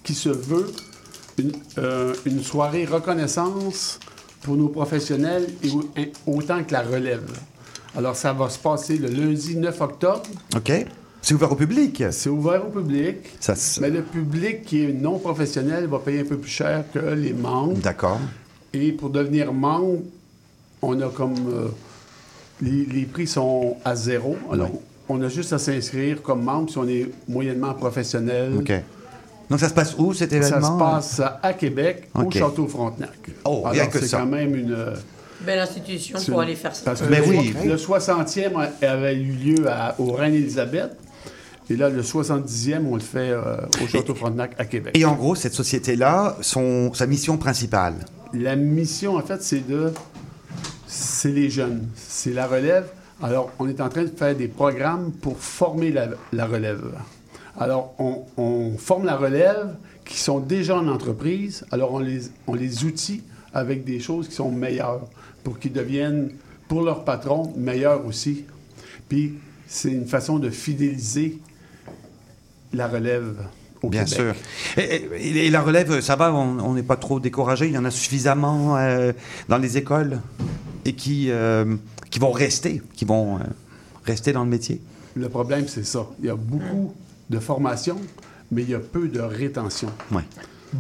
qui 0.04 0.14
se 0.14 0.30
veut 0.30 0.72
une, 1.38 1.52
euh, 1.78 2.14
une 2.26 2.42
soirée 2.42 2.86
reconnaissance 2.86 4.00
pour 4.42 4.56
nos 4.56 4.68
professionnels 4.70 5.48
et 5.64 5.70
au- 5.72 5.90
et 5.98 6.12
autant 6.28 6.64
que 6.64 6.72
la 6.72 6.82
relève. 6.82 7.24
Alors, 7.98 8.16
ça 8.16 8.34
va 8.34 8.50
se 8.50 8.60
passer 8.60 8.98
le 8.98 9.08
lundi 9.08 9.56
9 9.56 9.80
octobre. 9.82 10.24
OK? 10.56 10.72
C'est 11.22 11.34
ouvert 11.34 11.52
au 11.52 11.56
public. 11.56 12.04
C'est 12.12 12.30
ouvert 12.30 12.66
au 12.68 12.70
public. 12.70 13.18
Ça 13.40 13.56
se- 13.56 13.80
Mais 13.82 13.90
le 13.90 14.02
public 14.04 14.64
qui 14.64 14.84
est 14.84 14.94
non 14.94 15.18
professionnel 15.18 15.88
va 15.88 15.98
payer 16.00 16.20
un 16.22 16.26
peu 16.26 16.38
plus 16.38 16.52
cher 16.52 16.84
que 16.94 17.00
les 17.00 17.34
membres. 17.34 17.78
D'accord. 17.78 18.20
Et 18.74 18.92
pour 18.92 19.10
devenir 19.10 19.52
membre, 19.54 20.00
on 20.82 21.00
a 21.02 21.08
comme. 21.10 21.34
euh, 21.52 21.68
les, 22.62 22.86
les 22.86 23.06
prix 23.06 23.28
sont 23.28 23.76
à 23.84 23.96
zéro. 23.96 24.38
Alors, 24.52 24.72
on 25.10 25.22
a 25.22 25.28
juste 25.28 25.52
à 25.54 25.58
s'inscrire 25.60 26.22
comme 26.22 26.44
membre 26.44 26.70
si 26.70 26.78
on 26.78 26.88
est 26.88 27.10
moyennement 27.28 27.74
professionnel. 27.74 28.54
OK. 28.60 28.72
Donc, 29.50 29.60
ça 29.60 29.70
se 29.70 29.74
passe 29.74 29.96
où, 29.98 30.14
cet 30.14 30.32
Ça 30.32 30.38
événement? 30.38 30.74
se 30.78 30.84
passe 30.84 31.22
à 31.44 31.54
Québec, 31.54 32.10
au. 32.16 32.30
Château 32.32 32.68
Frontenac. 32.68 33.12
Oh, 33.44 33.62
rien 33.66 33.82
Alors, 33.82 33.90
que 33.94 34.00
c'est 34.00 34.08
ça. 34.08 34.20
quand 34.20 34.26
même 34.26 34.56
une... 34.56 34.76
Belle 35.46 35.60
institution 35.60 36.18
pour 36.28 36.42
aller 36.42 36.56
faire 36.56 36.76
ça. 36.76 36.82
Parce 36.86 37.02
que 37.02 37.08
Ben 37.08 37.22
le, 37.22 37.30
oui. 37.30 37.54
le 37.66 37.76
60e 37.76 38.54
avait 38.82 39.16
eu 39.16 39.32
lieu 39.34 39.70
à- 39.70 39.94
au 40.00 40.14
Reine-Élisabeth. 40.14 40.92
Et 41.70 41.76
là, 41.76 41.90
le 41.90 42.02
70e, 42.02 42.86
on 42.90 42.96
le 42.96 43.02
fait 43.02 43.32
euh, 43.32 43.58
au 43.84 43.88
Château 43.88 44.16
Frontenac 44.16 44.54
à 44.58 44.66
Québec. 44.66 44.98
Et 44.98 45.04
en 45.06 45.14
gros, 45.14 45.36
cette 45.36 45.54
société-là, 45.54 46.38
son, 46.42 46.94
sa 46.94 47.06
mission 47.06 47.38
principale? 47.38 47.96
La 48.34 48.56
mission, 48.56 49.16
en 49.18 49.22
fait, 49.22 49.42
c'est 49.44 49.68
de. 49.68 49.92
C'est 50.88 51.32
les 51.32 51.50
jeunes. 51.50 51.88
C'est 51.96 52.32
la 52.34 52.48
relève. 52.48 52.86
Alors, 53.22 53.52
on 53.60 53.68
est 53.68 53.82
en 53.82 53.90
train 53.90 54.04
de 54.04 54.12
faire 54.16 54.36
des 54.36 54.48
programmes 54.48 55.12
pour 55.12 55.38
former 55.40 55.92
la, 55.92 56.08
la 56.34 56.46
relève. 56.46 56.84
Alors, 57.58 57.94
on, 58.00 58.24
on 58.38 58.78
forme 58.78 59.06
la 59.06 59.16
relève 59.16 59.76
qui 60.04 60.18
sont 60.20 60.40
déjà 60.40 60.78
en 60.78 60.88
entreprise. 60.88 61.66
Alors, 61.72 61.94
on 61.94 62.00
les, 62.00 62.22
on 62.48 62.54
les 62.54 62.84
outille 62.84 63.24
avec 63.54 63.84
des 63.86 64.00
choses 64.00 64.28
qui 64.28 64.36
sont 64.36 64.52
meilleures 64.52 65.08
pour 65.44 65.60
qu'ils 65.60 65.72
deviennent, 65.74 66.32
pour 66.68 66.82
leur 66.82 67.06
patron, 67.06 67.54
meilleurs 67.56 68.06
aussi. 68.06 68.46
Puis, 69.08 69.36
c'est 69.68 69.92
une 69.92 70.06
façon 70.08 70.38
de 70.40 70.50
fidéliser 70.50 71.40
la 72.74 72.88
relève 72.88 73.36
au 73.82 73.90
Bien 73.90 74.04
Québec. 74.04 74.36
sûr. 74.76 74.84
Et, 74.84 74.96
et- 75.18 75.46
et 75.46 75.50
la 75.50 75.62
relève, 75.62 76.02
ça 76.02 76.16
va, 76.16 76.34
on 76.34 76.74
n'est 76.74 76.84
pas 76.84 76.98
trop 76.98 77.20
découragé? 77.20 77.68
Il 77.68 77.74
y 77.74 77.78
en 77.78 77.86
a 77.86 77.92
suffisamment 77.92 78.76
euh, 78.78 79.14
dans 79.48 79.58
les 79.58 79.78
écoles 79.78 80.20
et 80.84 80.94
qui, 80.94 81.28
euh, 81.30 81.76
qui 82.10 82.20
vont 82.20 82.32
rester, 82.32 82.82
qui 82.96 83.06
vont 83.06 83.38
euh, 83.38 83.42
rester 84.04 84.34
dans 84.34 84.44
le 84.44 84.50
métier? 84.50 84.82
Le 85.16 85.30
problème, 85.30 85.68
c'est 85.68 85.86
ça. 85.86 86.06
Il 86.20 86.26
y 86.26 86.30
a 86.30 86.36
beaucoup 86.36 86.94
de 87.30 87.40
formation, 87.40 87.98
mais 88.52 88.64
il 88.64 88.70
y 88.70 88.76
a 88.76 88.80
peu 88.80 89.08
de 89.08 89.20
rétention. 89.20 89.90
Ouais. 90.12 90.24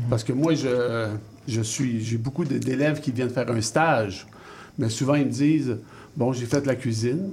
Parce 0.10 0.23
que 0.23 0.34
moi, 0.34 0.53
je, 0.55 1.08
je 1.47 1.62
suis, 1.62 2.03
j'ai 2.03 2.17
beaucoup 2.17 2.43
de- 2.45 2.58
d'élèves 2.58 2.99
qui 2.99 3.12
viennent 3.12 3.29
faire 3.29 3.49
un 3.49 3.62
stage, 3.62 4.27
mais 4.77 4.89
souvent 4.89 5.15
ils 5.15 5.25
me 5.25 5.31
disent 5.31 5.77
Bon, 6.17 6.31
j'ai 6.34 6.45
fait 6.45 6.65
la 6.65 6.75
cuisine, 6.75 7.29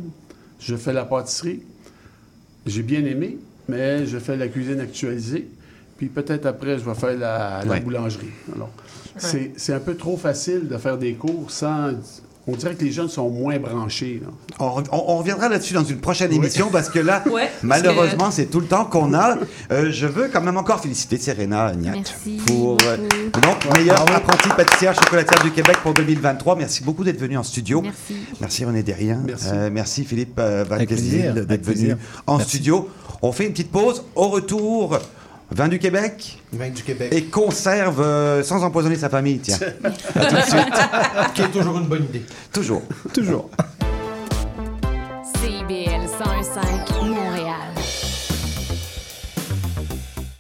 je 0.61 0.75
fais 0.77 0.93
la 0.93 1.05
pâtisserie, 1.05 1.63
j'ai 2.67 2.83
bien 2.83 3.05
aimé, 3.05 3.39
mais 3.69 4.07
je 4.07 4.19
fais 4.19 4.37
la 4.37 4.49
cuisine 4.49 4.81
actualisée, 4.81 5.49
puis 5.99 6.07
peut-être 6.09 6.47
après, 6.47 6.79
je 6.79 6.85
vais 6.85 6.95
faire 6.95 7.17
la, 7.17 7.63
la 7.65 7.71
Ouais. 7.71 7.81
boulangerie. 7.81 8.31
Alors, 8.55 8.71
c'est, 9.17 9.53
c'est 9.57 9.73
un 9.75 9.81
peu 9.81 9.95
trop 9.97 10.17
facile 10.17 10.67
de 10.69 10.77
faire 10.79 10.99
des 10.99 11.15
cours 11.15 11.51
sans. 11.51 11.93
On 12.49 12.57
dirait 12.57 12.75
que 12.75 12.85
les 12.85 12.91
jeunes 12.91 13.09
sont 13.09 13.31
moins 13.31 13.59
branchés. 13.61 14.21
là. 14.21 14.29
On, 14.59 14.83
on- 14.91 15.05
on 15.13 15.17
reviendra 15.19 15.49
là-dessus 15.49 15.75
dans 15.75 15.85
une 15.85 16.01
prochaine 16.01 16.31
Oui. 16.31 16.39
émission 16.39 16.71
parce 16.73 16.89
que 16.89 16.99
là, 16.99 17.23
Ouais, 17.31 17.49
malheureusement, 17.63 18.33
c'est 18.33 18.47
tout 18.47 18.59
le 18.59 18.67
temps 18.67 18.85
qu'on 18.85 19.15
a. 19.15 19.37
Euh, 19.71 19.93
je 19.93 20.07
veux 20.09 20.29
quand 20.33 20.41
même 20.41 20.57
encore 20.57 20.81
féliciter 20.81 21.19
Serena 21.19 21.67
Agnat 21.67 21.93
pour 22.47 22.79
euh, 22.85 22.97
donc, 22.97 23.77
meilleure 23.79 24.01
apprentie 24.13 24.49
pâtissière 24.57 24.93
chocolatière 24.95 25.41
du 25.45 25.53
Québec 25.53 25.77
pour 25.85 25.95
2023. 25.95 26.57
Merci 26.57 26.83
beaucoup 26.83 27.05
d'être 27.05 27.21
venu 27.21 27.37
en 27.39 27.45
studio. 27.45 27.81
Merci. 27.81 28.17
Merci 28.41 28.65
René 28.65 28.83
Derrien. 28.83 29.21
Merci. 29.25 29.47
Euh, 29.53 29.71
merci 29.73 30.05
Philippe 30.05 30.35
euh, 30.41 30.65
d'être 30.65 31.65
venu 31.65 31.95
en 32.27 32.39
Merci. 32.39 32.57
studio. 32.57 32.89
On 33.23 33.31
fait 33.31 33.45
une 33.47 33.53
petite 33.53 33.71
pause. 33.71 34.03
Au 34.17 34.29
retour, 34.29 34.99
vin 35.53 35.69
du 35.69 35.79
Québec 35.79 36.39
Vin 36.53 36.71
du 36.71 36.83
Québec. 36.83 37.13
et 37.13 37.25
conserve 37.25 38.01
euh, 38.01 38.43
sans 38.43 38.63
empoisonner 38.65 38.97
sa 38.97 39.09
famille. 39.09 39.39
Tiens, 39.39 39.59
à 39.85 40.25
tout 40.27 40.35
de 40.37 40.41
suite. 40.41 40.75
Qui 41.35 41.43
est 41.43 41.49
toujours 41.51 41.79
une 41.79 41.87
bonne 41.87 42.05
idée. 42.05 42.23
Toujours. 42.53 42.83
Toujours. 43.15 43.51
CIBL 45.41 46.07
101.5 46.07 47.05
Montréal. 47.07 47.57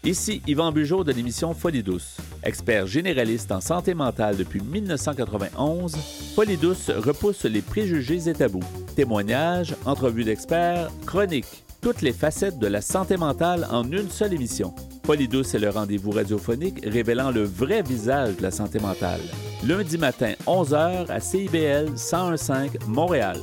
Ici 0.05 0.43
Yvan 0.47 0.73
Bugeaud 0.73 1.05
de 1.05 1.13
l'émission 1.13 1.55
Folie 1.55 1.83
douce. 1.83 2.17
Expert 2.43 2.87
généraliste 2.87 3.53
en 3.53 3.61
santé 3.61 3.95
mentale 3.95 4.37
depuis 4.37 4.61
1991, 4.61 5.97
Folie 6.35 6.57
douce 6.57 6.91
repousse 6.91 7.45
les 7.45 7.63
préjugés 7.63 8.29
et 8.29 8.33
tabous. 8.33 8.65
Témoignages, 8.97 9.77
entrevues 9.85 10.25
d'experts, 10.25 10.91
chroniques, 11.07 11.65
toutes 11.83 12.01
les 12.01 12.13
facettes 12.13 12.59
de 12.61 12.69
la 12.69 12.81
santé 12.81 13.17
mentale 13.17 13.67
en 13.71 13.83
une 13.91 14.09
seule 14.09 14.33
émission. 14.33 14.73
Folie 15.05 15.27
douce 15.27 15.55
est 15.55 15.59
le 15.59 15.69
rendez-vous 15.69 16.13
radiophonique 16.13 16.79
révélant 16.85 17.33
le 17.33 17.43
vrai 17.43 17.83
visage 17.83 18.37
de 18.37 18.43
la 18.43 18.53
santé 18.53 18.79
mentale. 18.79 19.21
Lundi 19.67 19.99
matin, 19.99 20.33
11h 20.47 21.11
à 21.11 21.21
CIBL 21.21 21.91
1015 21.91 22.79
Montréal. 22.87 23.39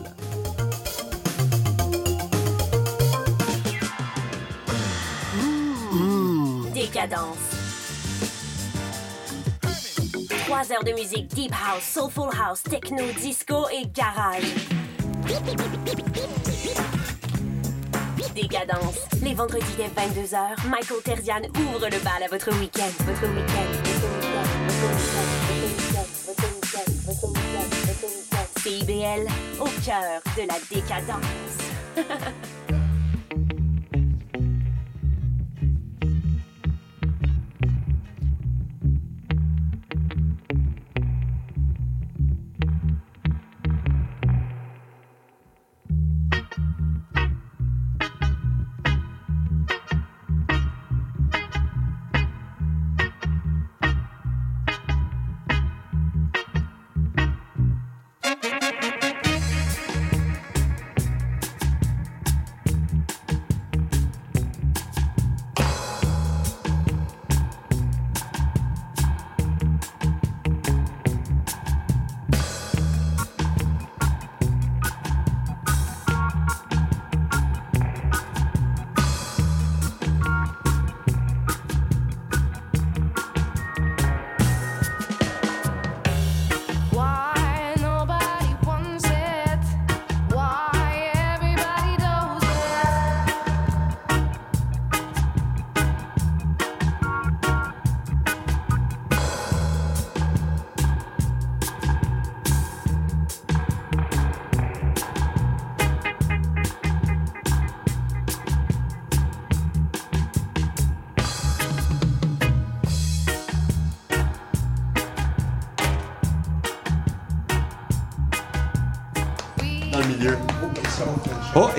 Décadence. 6.73 7.35
Trois 10.45 10.71
heures 10.71 10.83
de 10.85 10.93
musique 10.93 11.27
deep 11.35 11.51
house, 11.51 11.83
soulful 11.83 12.29
house, 12.33 12.63
techno, 12.63 13.03
disco 13.21 13.65
et 13.69 13.85
garage. 13.93 14.43
Décadence. 18.35 18.95
Les 19.23 19.33
vendredis 19.33 19.65
dès 19.77 19.87
22h, 19.87 20.67
Michael 20.69 21.01
Terzian 21.03 21.41
ouvre 21.55 21.85
le 21.85 22.03
bal 22.03 22.23
à 22.23 22.27
votre 22.29 22.51
week-end. 22.59 22.89
Votre 23.05 23.27
week-end. 23.33 23.99
CIBL, 28.61 29.27
au 29.59 29.67
cœur 29.85 30.21
de 30.37 30.47
la 30.47 30.59
décadence. 30.69 31.25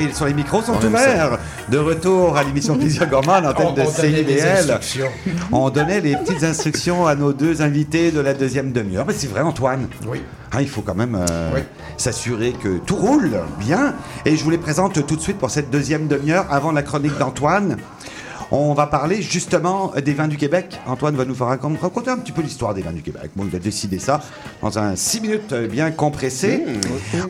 et 0.00 0.12
sur 0.14 0.26
les 0.26 0.34
micros 0.34 0.62
sont 0.62 0.82
ouverts. 0.84 1.38
De 1.68 1.78
retour 1.78 2.36
à 2.36 2.42
l'émission 2.44 2.76
Plaisir 2.76 3.06
Gourmand, 3.08 3.40
l'antenne 3.40 3.66
On- 3.68 3.72
de 3.72 3.82
on 3.82 3.90
donnait 3.90 4.22
des 4.22 4.38
CIBL. 4.38 4.80
On 5.52 5.70
donnait 5.70 6.00
les 6.00 6.16
petites 6.16 6.42
instructions 6.42 7.06
à 7.06 7.14
nos 7.14 7.32
deux 7.32 7.62
invités 7.62 8.10
de 8.10 8.20
la 8.20 8.34
deuxième 8.34 8.72
demi-heure. 8.72 9.04
Mais 9.06 9.14
c'est 9.14 9.26
vrai, 9.28 9.40
Antoine. 9.40 9.88
Oui. 10.06 10.22
Hein, 10.52 10.58
il 10.62 10.68
faut 10.68 10.82
quand 10.82 10.96
même 10.96 11.14
euh, 11.14 11.50
Oui. 11.54 11.60
s'assurer 11.96 12.52
que 12.52 12.78
tout 12.78 12.96
roule 12.96 13.30
bien. 13.60 13.94
Et 14.24 14.36
je 14.36 14.42
vous 14.42 14.50
les 14.50 14.58
présente 14.58 15.06
tout 15.06 15.14
de 15.16 15.20
suite 15.20 15.38
pour 15.38 15.50
cette 15.50 15.70
deuxième 15.70 16.08
demi-heure 16.08 16.46
avant 16.50 16.72
la 16.72 16.82
chronique 16.82 17.16
d'Antoine. 17.18 17.76
On 18.52 18.74
va 18.74 18.88
parler 18.88 19.22
justement 19.22 19.92
des 20.04 20.12
vins 20.12 20.26
du 20.26 20.36
Québec. 20.36 20.80
Antoine 20.86 21.14
va 21.14 21.24
nous 21.24 21.36
faire 21.36 21.46
racon- 21.46 21.76
raconter 21.80 22.10
un 22.10 22.16
petit 22.18 22.32
peu 22.32 22.42
l'histoire 22.42 22.74
des 22.74 22.82
vins 22.82 22.90
du 22.92 23.00
Québec. 23.02 23.30
Bon, 23.36 23.46
il 23.48 23.54
a 23.54 23.60
décidé 23.60 24.00
ça 24.00 24.20
dans 24.60 24.76
un 24.76 24.96
6 24.96 25.20
minutes 25.20 25.52
euh, 25.52 25.68
bien 25.68 25.92
compressé. 25.92 26.64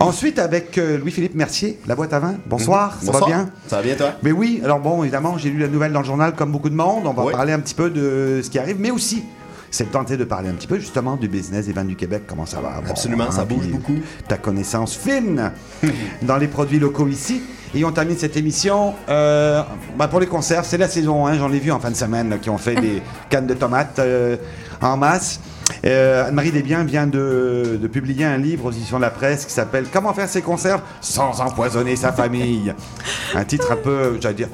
Ensuite, 0.00 0.38
avec 0.38 0.78
euh, 0.78 0.96
Louis-Philippe 0.96 1.34
Mercier, 1.34 1.78
la 1.86 1.94
boîte 1.94 2.14
à 2.14 2.20
vin. 2.20 2.36
Bonsoir, 2.46 2.96
ça 3.02 3.12
va 3.12 3.26
bien? 3.26 3.50
Ça 3.66 3.76
va 3.76 3.82
bien, 3.82 3.96
toi? 3.96 4.12
Mais 4.22 4.32
oui, 4.32 4.62
alors 4.64 4.80
bon, 4.80 5.02
évidemment, 5.02 5.36
j'ai 5.36 5.50
lu 5.50 5.58
la 5.58 5.68
nouvelle 5.68 5.92
dans 5.92 6.00
le 6.00 6.06
journal 6.06 6.34
comme 6.34 6.52
beaucoup 6.52 6.70
de 6.70 6.74
monde. 6.74 7.02
On 7.06 7.12
va 7.12 7.24
Oui. 7.24 7.32
parler 7.32 7.52
un 7.52 7.60
petit 7.60 7.74
peu 7.74 7.90
de 7.90 8.40
ce 8.42 8.48
qui 8.48 8.58
arrive, 8.58 8.76
mais 8.80 8.90
aussi. 8.90 9.22
C'est 9.70 9.92
tenté 9.92 10.16
de 10.16 10.24
parler 10.24 10.48
un 10.48 10.54
petit 10.54 10.66
peu 10.66 10.78
justement 10.80 11.14
du 11.16 11.28
business 11.28 11.66
des 11.66 11.72
vins 11.72 11.84
du 11.84 11.94
Québec, 11.96 12.22
comment 12.26 12.44
ça 12.46 12.60
va? 12.60 12.80
Bon, 12.82 12.90
Absolument, 12.90 13.30
ça 13.30 13.42
hein, 13.42 13.44
bouge 13.44 13.60
puis 13.64 13.70
beaucoup. 13.72 13.94
Ta 14.26 14.36
connaissance 14.38 14.96
fine 14.96 15.52
dans 16.22 16.38
les 16.38 16.48
produits 16.48 16.78
locaux 16.80 17.06
ici. 17.06 17.42
Et 17.74 17.84
on 17.84 17.92
termine 17.92 18.18
cette 18.18 18.36
émission 18.36 18.94
euh, 19.08 19.62
bah, 19.96 20.08
pour 20.08 20.18
les 20.20 20.26
conserves. 20.26 20.66
C'est 20.68 20.78
la 20.78 20.88
saison 20.88 21.26
1, 21.26 21.38
j'en 21.38 21.52
ai 21.52 21.58
vu 21.60 21.70
en 21.70 21.78
fin 21.78 21.90
de 21.90 21.96
semaine 21.96 22.28
là, 22.30 22.38
qui 22.38 22.50
ont 22.50 22.58
fait 22.58 22.74
des 22.74 23.00
cannes 23.30 23.46
de 23.46 23.54
tomates 23.54 23.98
euh, 24.00 24.36
en 24.82 24.96
masse. 24.96 25.40
Euh, 25.86 26.26
Anne-Marie 26.26 26.50
Desbiens 26.50 26.82
vient 26.82 27.06
de, 27.06 27.78
de 27.80 27.86
publier 27.86 28.24
un 28.24 28.38
livre 28.38 28.66
aux 28.66 28.72
éditions 28.72 28.96
de 28.96 29.02
la 29.02 29.10
presse 29.10 29.44
qui 29.46 29.52
s'appelle 29.52 29.86
Comment 29.92 30.12
faire 30.12 30.28
ses 30.28 30.42
conserves 30.42 30.80
sans 31.00 31.40
empoisonner 31.40 31.94
sa 31.94 32.12
famille. 32.12 32.74
Un 33.36 33.44
titre 33.44 33.70
un 33.70 33.76
peu, 33.76 34.18
j'allais 34.20 34.34
dire, 34.34 34.48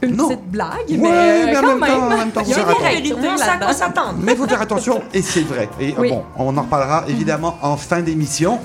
Une 0.00 0.14
Non. 0.14 0.28
petite 0.28 0.48
blague, 0.48 0.70
Ouais, 0.90 0.96
mais, 0.96 1.46
mais 1.46 1.56
en 1.56 1.60
quand 1.62 1.66
même 1.76 1.80
temps, 1.80 2.02
en 2.06 2.08
même 2.16 2.30
temps, 2.30 2.40
il 2.44 2.50
y 2.50 2.54
a 2.54 3.72
s'attendre. 3.72 4.14
Mais 4.22 4.32
il 4.32 4.38
faut 4.38 4.46
faire 4.46 4.60
attention, 4.62 5.02
et 5.12 5.22
c'est 5.22 5.42
vrai. 5.42 5.68
Et 5.80 5.92
Oui. 5.98 6.10
bon, 6.10 6.22
on 6.38 6.56
en 6.56 6.62
reparlera 6.62 7.04
évidemment 7.08 7.58
en 7.62 7.76
fin 7.76 8.00
d'émission. 8.00 8.60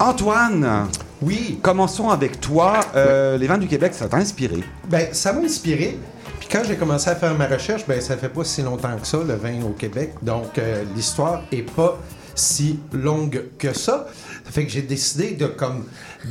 Antoine, 0.00 0.86
Oui, 1.20 1.58
commençons 1.62 2.10
avec 2.10 2.40
toi. 2.40 2.80
Euh, 2.94 3.36
Les 3.38 3.46
vins 3.46 3.58
du 3.58 3.66
Québec, 3.66 3.92
ça 3.94 4.08
t'a 4.08 4.16
inspiré? 4.18 4.62
ben, 4.88 5.08
ça 5.12 5.32
m'a 5.32 5.40
inspiré. 5.40 5.98
Puis 6.38 6.48
quand 6.50 6.62
j'ai 6.66 6.76
commencé 6.76 7.10
à 7.10 7.16
faire 7.16 7.34
ma 7.36 7.46
recherche, 7.46 7.84
ben, 7.86 8.00
ça 8.00 8.16
fait 8.16 8.28
pas 8.28 8.44
si 8.44 8.62
longtemps 8.62 8.96
que 8.96 9.06
ça, 9.06 9.18
le 9.26 9.34
vin 9.34 9.62
au 9.62 9.70
Québec. 9.70 10.12
Donc, 10.22 10.58
euh, 10.58 10.84
l'histoire 10.94 11.42
est 11.50 11.68
pas 11.68 11.98
si 12.34 12.78
longue 12.92 13.42
que 13.58 13.72
ça. 13.72 14.06
Ça 14.44 14.52
fait 14.52 14.64
que 14.64 14.70
j'ai 14.70 14.82
décidé 14.82 15.32
de 15.32 15.46
comme 15.46 15.84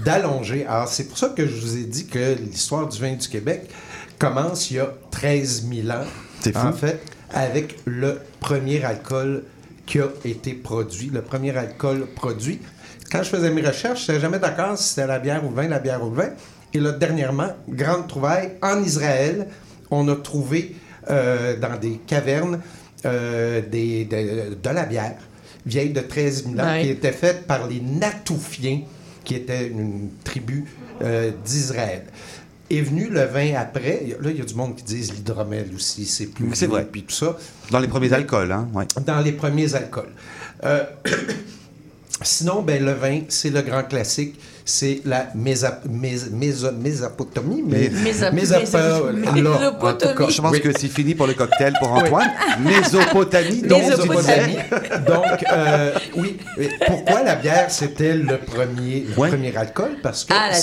d'allonger. 0.05 0.65
Alors, 0.65 0.87
c'est 0.87 1.03
pour 1.03 1.17
ça 1.17 1.29
que 1.29 1.45
je 1.45 1.53
vous 1.59 1.77
ai 1.77 1.83
dit 1.83 2.07
que 2.07 2.35
l'histoire 2.39 2.87
du 2.87 2.97
vin 2.99 3.13
du 3.13 3.27
Québec 3.27 3.69
commence 4.17 4.71
il 4.71 4.77
y 4.77 4.79
a 4.79 4.89
13 5.11 5.65
000 5.69 5.89
ans. 5.89 6.05
C'est 6.41 6.55
fou. 6.55 6.65
En 6.65 6.71
fait, 6.71 7.01
avec 7.33 7.77
le 7.85 8.21
premier 8.39 8.83
alcool 8.85 9.43
qui 9.85 9.99
a 9.99 10.07
été 10.23 10.53
produit, 10.53 11.09
le 11.13 11.21
premier 11.21 11.55
alcool 11.57 12.07
produit. 12.15 12.59
Quand 13.11 13.23
je 13.23 13.29
faisais 13.29 13.49
mes 13.51 13.61
recherches, 13.61 14.05
je 14.05 14.11
n'étais 14.11 14.21
jamais 14.21 14.39
d'accord 14.39 14.77
si 14.77 14.89
c'était 14.89 15.07
la 15.07 15.19
bière 15.19 15.43
ou 15.45 15.49
le 15.49 15.55
vin, 15.55 15.67
la 15.67 15.79
bière 15.79 16.03
ou 16.05 16.09
le 16.09 16.15
vin. 16.15 16.29
Et 16.73 16.79
là, 16.79 16.91
dernièrement, 16.91 17.49
grande 17.69 18.07
trouvaille, 18.07 18.53
en 18.61 18.81
Israël, 18.83 19.47
on 19.89 20.07
a 20.09 20.15
trouvé 20.15 20.75
euh, 21.09 21.55
dans 21.57 21.77
des 21.77 21.99
cavernes 22.05 22.59
euh, 23.05 23.61
des, 23.61 24.05
de, 24.05 24.55
de 24.55 24.69
la 24.69 24.85
bière 24.85 25.15
vieille 25.65 25.91
de 25.91 26.01
13 26.01 26.43
000 26.45 26.59
ans 26.59 26.63
Ouais. 26.73 26.81
qui 26.83 26.89
était 26.89 27.11
faite 27.11 27.45
par 27.47 27.67
les 27.67 27.79
Natoufiens, 27.81 28.81
qui 29.23 29.35
était 29.35 29.67
une 29.67 30.09
tribu 30.23 30.65
euh, 31.01 31.31
d'Israël. 31.45 32.03
Est 32.69 32.81
venu 32.81 33.07
le 33.09 33.23
vin 33.23 33.53
après. 33.55 34.05
Là, 34.21 34.29
il 34.29 34.37
y 34.37 34.41
a 34.41 34.45
du 34.45 34.53
monde 34.55 34.75
qui 34.75 34.83
disent 34.83 35.13
l'hydromel 35.13 35.69
aussi, 35.73 36.05
c'est 36.05 36.27
plus. 36.27 36.49
C'est 36.53 36.67
vrai. 36.67 36.85
Puis 36.91 37.03
tout 37.03 37.13
ça 37.15 37.37
Dans 37.71 37.79
les 37.79 37.87
premiers 37.87 38.11
alcools, 38.11 38.51
hein, 38.51 38.67
ouais. 38.73 38.85
dans 39.05 39.21
les 39.21 39.31
premiers 39.31 39.73
alcools. 39.75 40.11
Sinon, 42.21 42.61
ben, 42.63 42.83
le 42.83 42.93
vin, 42.93 43.21
c'est 43.29 43.51
le 43.51 43.61
grand 43.61 43.83
classique. 43.83 44.39
C'est 44.69 44.99
la 45.05 45.27
mésa- 45.33 45.79
més- 45.89 46.29
méso- 46.29 46.71
mésopotamie. 46.73 47.63
Mais, 47.65 47.89
mésopotamie. 48.33 48.65
Je 50.29 50.41
pense 50.41 50.51
oui. 50.51 50.59
que 50.61 50.77
c'est 50.77 50.89
fini 50.89 51.15
pour 51.15 51.25
le 51.27 51.35
cocktail 51.35 51.73
pour 51.79 51.89
Antoine. 51.91 52.29
Mésopotamie, 52.59 53.61
donc 53.61 53.81
Mésopotamie. 53.83 54.57
Donc, 55.07 55.45
euh, 55.53 55.91
oui. 56.17 56.37
Pourquoi 56.85 57.23
la 57.23 57.35
bière, 57.35 57.71
c'était 57.71 58.15
le 58.15 58.37
premier, 58.39 59.05
le 59.07 59.13
premier 59.13 59.55
alcool? 59.55 59.97
Parce 60.03 60.25
que 60.25 60.33
Ah, 60.35 60.53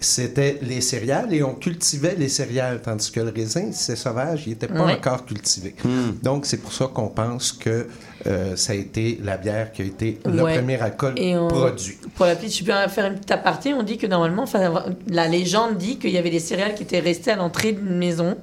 c'était- 0.00 0.58
les 0.62 0.80
céréales 0.82 1.32
et 1.32 1.42
on 1.42 1.54
cultivait 1.54 2.16
les 2.18 2.28
céréales, 2.28 2.80
tandis 2.82 3.10
que 3.10 3.20
le 3.20 3.32
raisin, 3.34 3.70
c'est 3.72 3.96
sauvage, 3.96 4.42
il 4.46 4.50
n'était 4.50 4.68
pas 4.68 4.84
encore 4.84 5.24
cultivé. 5.24 5.74
Hmm. 5.84 6.12
Donc, 6.22 6.44
c'est 6.44 6.58
pour 6.58 6.72
ça 6.72 6.86
qu'on 6.92 7.08
pense 7.08 7.52
que 7.52 7.86
euh, 8.26 8.56
ça 8.56 8.72
a 8.72 8.76
été 8.76 9.18
la 9.22 9.36
bière 9.36 9.72
qui 9.72 9.82
a 9.82 9.84
été 9.84 10.18
le 10.26 10.42
Ouais. 10.42 10.54
premier 10.56 10.80
alcool 10.80 11.14
Et 11.16 11.36
on- 11.36 11.48
produit. 11.48 11.96
Pour 12.14 12.26
la 12.26 12.34
petite, 12.36 12.56
je 12.56 12.64
peux 12.64 12.88
faire 12.88 13.06
une 13.06 13.14
petite 13.14 13.30
aparté. 13.30 13.72
On 13.74 13.82
dit 13.82 13.96
que 13.98 14.06
normalement, 14.06 14.42
enfin, 14.42 14.84
la 15.08 15.28
légende 15.28 15.76
dit 15.76 15.98
qu'il 15.98 16.10
y 16.10 16.18
avait 16.18 16.30
des 16.30 16.40
céréales 16.40 16.74
qui 16.74 16.82
étaient 16.82 16.98
restées 17.00 17.30
à 17.30 17.36
l'entrée 17.36 17.72
d'une 17.72 17.96
maison. 17.96 18.36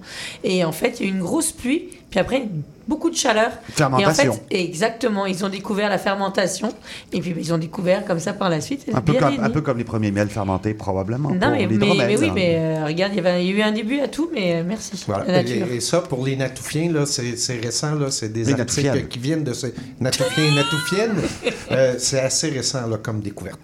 Et 0.43 0.63
en 0.63 0.71
fait, 0.71 0.99
il 0.99 1.05
y 1.05 1.09
a 1.09 1.11
eu 1.11 1.15
une 1.15 1.21
grosse 1.21 1.51
pluie. 1.51 1.89
Puis 2.09 2.19
après, 2.19 2.47
beaucoup 2.87 3.09
de 3.09 3.15
chaleur. 3.15 3.51
Fermentation. 3.69 4.23
Et 4.23 4.29
en 4.29 4.33
fait, 4.33 4.63
exactement, 4.63 5.25
ils 5.25 5.43
ont 5.45 5.49
découvert 5.49 5.89
la 5.89 5.97
fermentation. 5.97 6.73
Et 7.11 7.21
puis, 7.21 7.33
ils 7.37 7.53
ont 7.53 7.57
découvert 7.57 8.05
comme 8.05 8.19
ça 8.19 8.33
par 8.33 8.49
la 8.49 8.61
suite. 8.61 8.85
Un 8.93 9.01
peu, 9.01 9.13
comme, 9.13 9.33
aidé. 9.33 9.43
un 9.43 9.49
peu 9.49 9.61
comme 9.61 9.77
les 9.77 9.83
premiers 9.83 10.11
miels 10.11 10.29
fermentés, 10.29 10.73
probablement. 10.73 11.29
Non, 11.29 11.39
pour 11.39 11.51
mais, 11.51 11.67
mais, 11.67 11.77
mais 12.07 12.17
oui, 12.17 12.27
ça. 12.27 12.33
mais 12.33 12.55
euh, 12.57 12.85
regarde, 12.85 13.13
il 13.13 13.17
y, 13.17 13.19
avait, 13.19 13.45
il 13.45 13.51
y 13.51 13.53
a 13.53 13.57
eu 13.57 13.61
un 13.61 13.71
début 13.71 13.99
à 13.99 14.07
tout, 14.07 14.29
mais 14.33 14.55
euh, 14.55 14.63
merci. 14.65 15.03
Voilà. 15.07 15.25
La 15.25 15.43
nature. 15.43 15.67
Et, 15.71 15.75
et 15.75 15.79
ça, 15.81 16.01
pour 16.01 16.25
les 16.25 16.35
natoufiens, 16.35 16.91
là, 16.91 17.05
c'est, 17.05 17.37
c'est 17.37 17.59
récent, 17.59 17.95
là, 17.95 18.11
c'est 18.11 18.29
des 18.29 18.43
Les 18.43 18.51
articles 18.53 18.87
natoufiennes. 18.87 19.07
qui 19.07 19.19
viennent 19.19 19.43
de 19.43 19.53
ces 19.53 19.73
natoufiens 19.99 20.45
et 20.45 20.55
natoufiennes. 20.55 21.15
Euh, 21.71 21.95
c'est 21.97 22.19
assez 22.19 22.49
récent 22.49 22.85
là, 22.87 22.97
comme 23.01 23.19
découverte. 23.21 23.59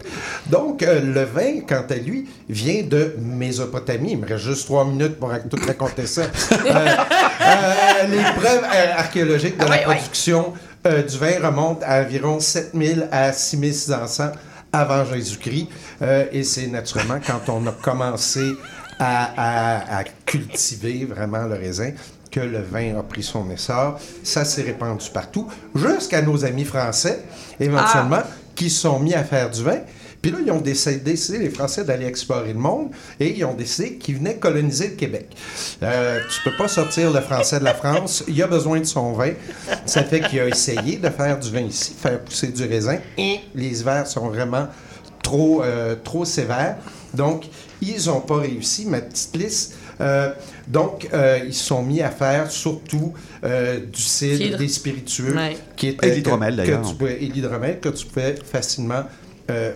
Donc, 0.49 0.81
euh, 0.81 1.01
le 1.01 1.23
vin, 1.25 1.61
quant 1.67 1.83
à 1.87 1.95
lui, 1.95 2.27
vient 2.49 2.81
de 2.83 3.15
Mésopotamie. 3.19 4.13
Il 4.13 4.19
me 4.19 4.27
reste 4.27 4.45
juste 4.45 4.65
trois 4.65 4.85
minutes 4.85 5.17
pour 5.19 5.31
tout 5.49 5.59
raconter 5.65 6.07
ça. 6.07 6.23
Euh, 6.69 6.75
euh, 7.41 8.07
les 8.07 8.21
preuves 8.39 8.63
archéologiques 9.13 9.57
de 9.57 9.63
Ah 9.65 9.69
la 9.69 9.71
ouais, 9.71 9.85
ouais. 9.87 9.95
production 9.95 10.53
euh, 10.85 11.01
du 11.03 11.17
vin 11.17 11.39
remontent 11.43 11.81
à 11.85 12.01
environ 12.01 12.39
7000 12.39 13.07
à 13.11 13.33
6600 13.33 14.23
ans 14.23 14.31
avant 14.71 15.03
Jésus-Christ. 15.05 15.67
Euh, 16.01 16.25
et 16.31 16.43
c'est 16.43 16.67
naturellement 16.67 17.19
quand 17.25 17.49
on 17.51 17.65
a 17.67 17.71
commencé 17.71 18.53
à, 18.99 19.31
à- 19.35 19.99
à 19.99 20.03
cultiver 20.25 21.05
vraiment 21.05 21.43
le 21.47 21.55
raisin 21.55 21.91
que 22.31 22.39
le 22.41 22.61
vin 22.61 22.99
a 22.99 23.03
pris 23.03 23.23
son 23.23 23.49
essor. 23.49 23.99
Ça 24.23 24.45
s'est 24.45 24.61
répandu 24.61 25.05
partout, 25.11 25.47
jusqu'à 25.73 26.21
nos 26.21 26.45
amis 26.45 26.65
français, 26.65 27.23
éventuellement, 27.59 28.21
qui 28.55 28.69
se 28.69 28.81
sont 28.81 28.99
mis 28.99 29.15
à 29.15 29.23
faire 29.23 29.49
du 29.49 29.63
vin. 29.63 29.79
Puis 30.21 30.31
là, 30.31 30.37
ils 30.45 30.51
ont 30.51 30.59
décidé, 30.59 30.97
décidé, 30.97 31.37
les 31.39 31.49
Français, 31.49 31.83
d'aller 31.85 32.05
explorer 32.05 32.51
le 32.53 32.59
monde 32.59 32.89
et 33.19 33.37
ils 33.37 33.45
ont 33.45 33.53
décidé 33.53 33.95
qu'ils 33.95 34.17
venaient 34.17 34.35
coloniser 34.35 34.89
le 34.89 34.95
Québec. 34.95 35.27
Euh, 35.81 36.19
tu 36.29 36.41
peux 36.49 36.55
pas 36.57 36.67
sortir 36.67 37.11
le 37.13 37.21
français 37.21 37.59
de 37.59 37.63
la 37.63 37.73
France. 37.73 38.23
Il 38.27 38.41
a 38.43 38.47
besoin 38.47 38.79
de 38.79 38.85
son 38.85 39.13
vin. 39.13 39.31
Ça 39.85 40.03
fait 40.03 40.19
qu'il 40.21 40.39
a 40.41 40.47
essayé 40.47 40.97
de 40.97 41.09
faire 41.09 41.39
du 41.39 41.49
vin 41.49 41.61
ici, 41.61 41.93
faire 41.97 42.19
pousser 42.19 42.47
du 42.47 42.63
raisin. 42.65 42.97
Et 43.17 43.39
les 43.55 43.79
hivers 43.81 44.07
sont 44.07 44.27
vraiment 44.27 44.67
trop, 45.23 45.63
euh, 45.63 45.95
trop 46.03 46.25
sévères. 46.25 46.77
Donc, 47.13 47.45
ils 47.81 48.05
n'ont 48.07 48.21
pas 48.21 48.37
réussi. 48.39 48.85
Ma 48.85 48.99
petite 49.01 49.35
liste. 49.37 49.75
Euh, 50.01 50.31
donc, 50.67 51.07
euh, 51.13 51.39
ils 51.45 51.53
se 51.53 51.65
sont 51.65 51.81
mis 51.81 52.01
à 52.01 52.09
faire 52.09 52.51
surtout 52.51 53.13
euh, 53.43 53.79
du 53.85 54.01
cidre, 54.01 54.37
Cidre. 54.37 54.57
des 54.57 54.67
spiritueux, 54.67 55.35
Ouais. 55.35 55.57
qui 55.75 55.87
étaient 55.89 56.09
Et 56.09 56.15
l'hydromel, 56.15 56.53
que- 56.53 56.57
d'ailleurs. 56.57 56.83
et 57.09 57.25
l'hydromel 57.25 57.79
que 57.79 57.89
tu 57.89 58.05
pouvais 58.05 58.35
facilement 58.49 59.03
euh. 59.49 59.71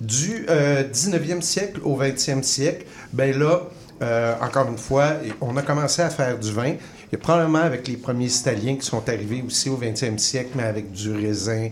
Du 0.00 0.46
euh, 0.48 0.84
19e 0.84 1.42
siècle 1.42 1.80
au 1.82 2.00
20e 2.00 2.42
siècle, 2.44 2.86
ben 3.12 3.36
là, 3.36 3.62
euh, 4.00 4.34
encore 4.40 4.68
une 4.68 4.78
fois, 4.78 5.14
on 5.40 5.56
a 5.56 5.62
commencé 5.62 6.02
à 6.02 6.10
faire 6.10 6.38
du 6.38 6.52
vin. 6.52 6.74
A 7.12 7.16
probablement 7.16 7.58
avec 7.58 7.88
les 7.88 7.96
premiers 7.96 8.30
Italiens 8.32 8.76
qui 8.76 8.86
sont 8.86 9.08
arrivés 9.08 9.42
aussi 9.44 9.70
au 9.70 9.76
20e 9.76 10.18
siècle, 10.18 10.50
mais 10.54 10.62
avec 10.62 10.92
du 10.92 11.12
raisin 11.12 11.70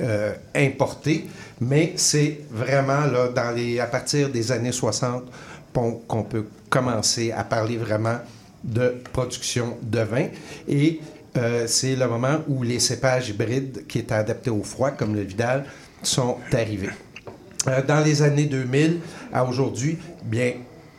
euh, 0.00 0.32
importé. 0.56 1.26
Mais 1.60 1.92
c'est 1.96 2.40
vraiment 2.50 3.06
là, 3.06 3.28
dans 3.28 3.54
les, 3.54 3.78
à 3.78 3.86
partir 3.86 4.28
des 4.28 4.50
années 4.50 4.72
60 4.72 5.24
qu'on 5.72 6.24
peut 6.24 6.46
commencer 6.68 7.30
à 7.30 7.44
parler 7.44 7.76
vraiment 7.76 8.16
de 8.64 8.96
production 9.12 9.76
de 9.82 10.00
vin. 10.00 10.26
Et 10.66 11.00
c'est 11.66 11.94
le 11.94 12.08
moment 12.08 12.38
où 12.48 12.64
les 12.64 12.80
cépages 12.80 13.28
hybrides 13.28 13.86
qui 13.86 14.00
étaient 14.00 14.14
adaptés 14.14 14.50
au 14.50 14.64
froid, 14.64 14.90
comme 14.90 15.14
le 15.14 15.20
Vidal, 15.20 15.64
sont 16.02 16.36
arrivés. 16.52 16.90
Euh, 17.66 17.82
dans 17.86 18.00
les 18.00 18.22
années 18.22 18.46
2000 18.46 18.98
à 19.32 19.44
aujourd'hui, 19.44 19.98
bien 20.24 20.52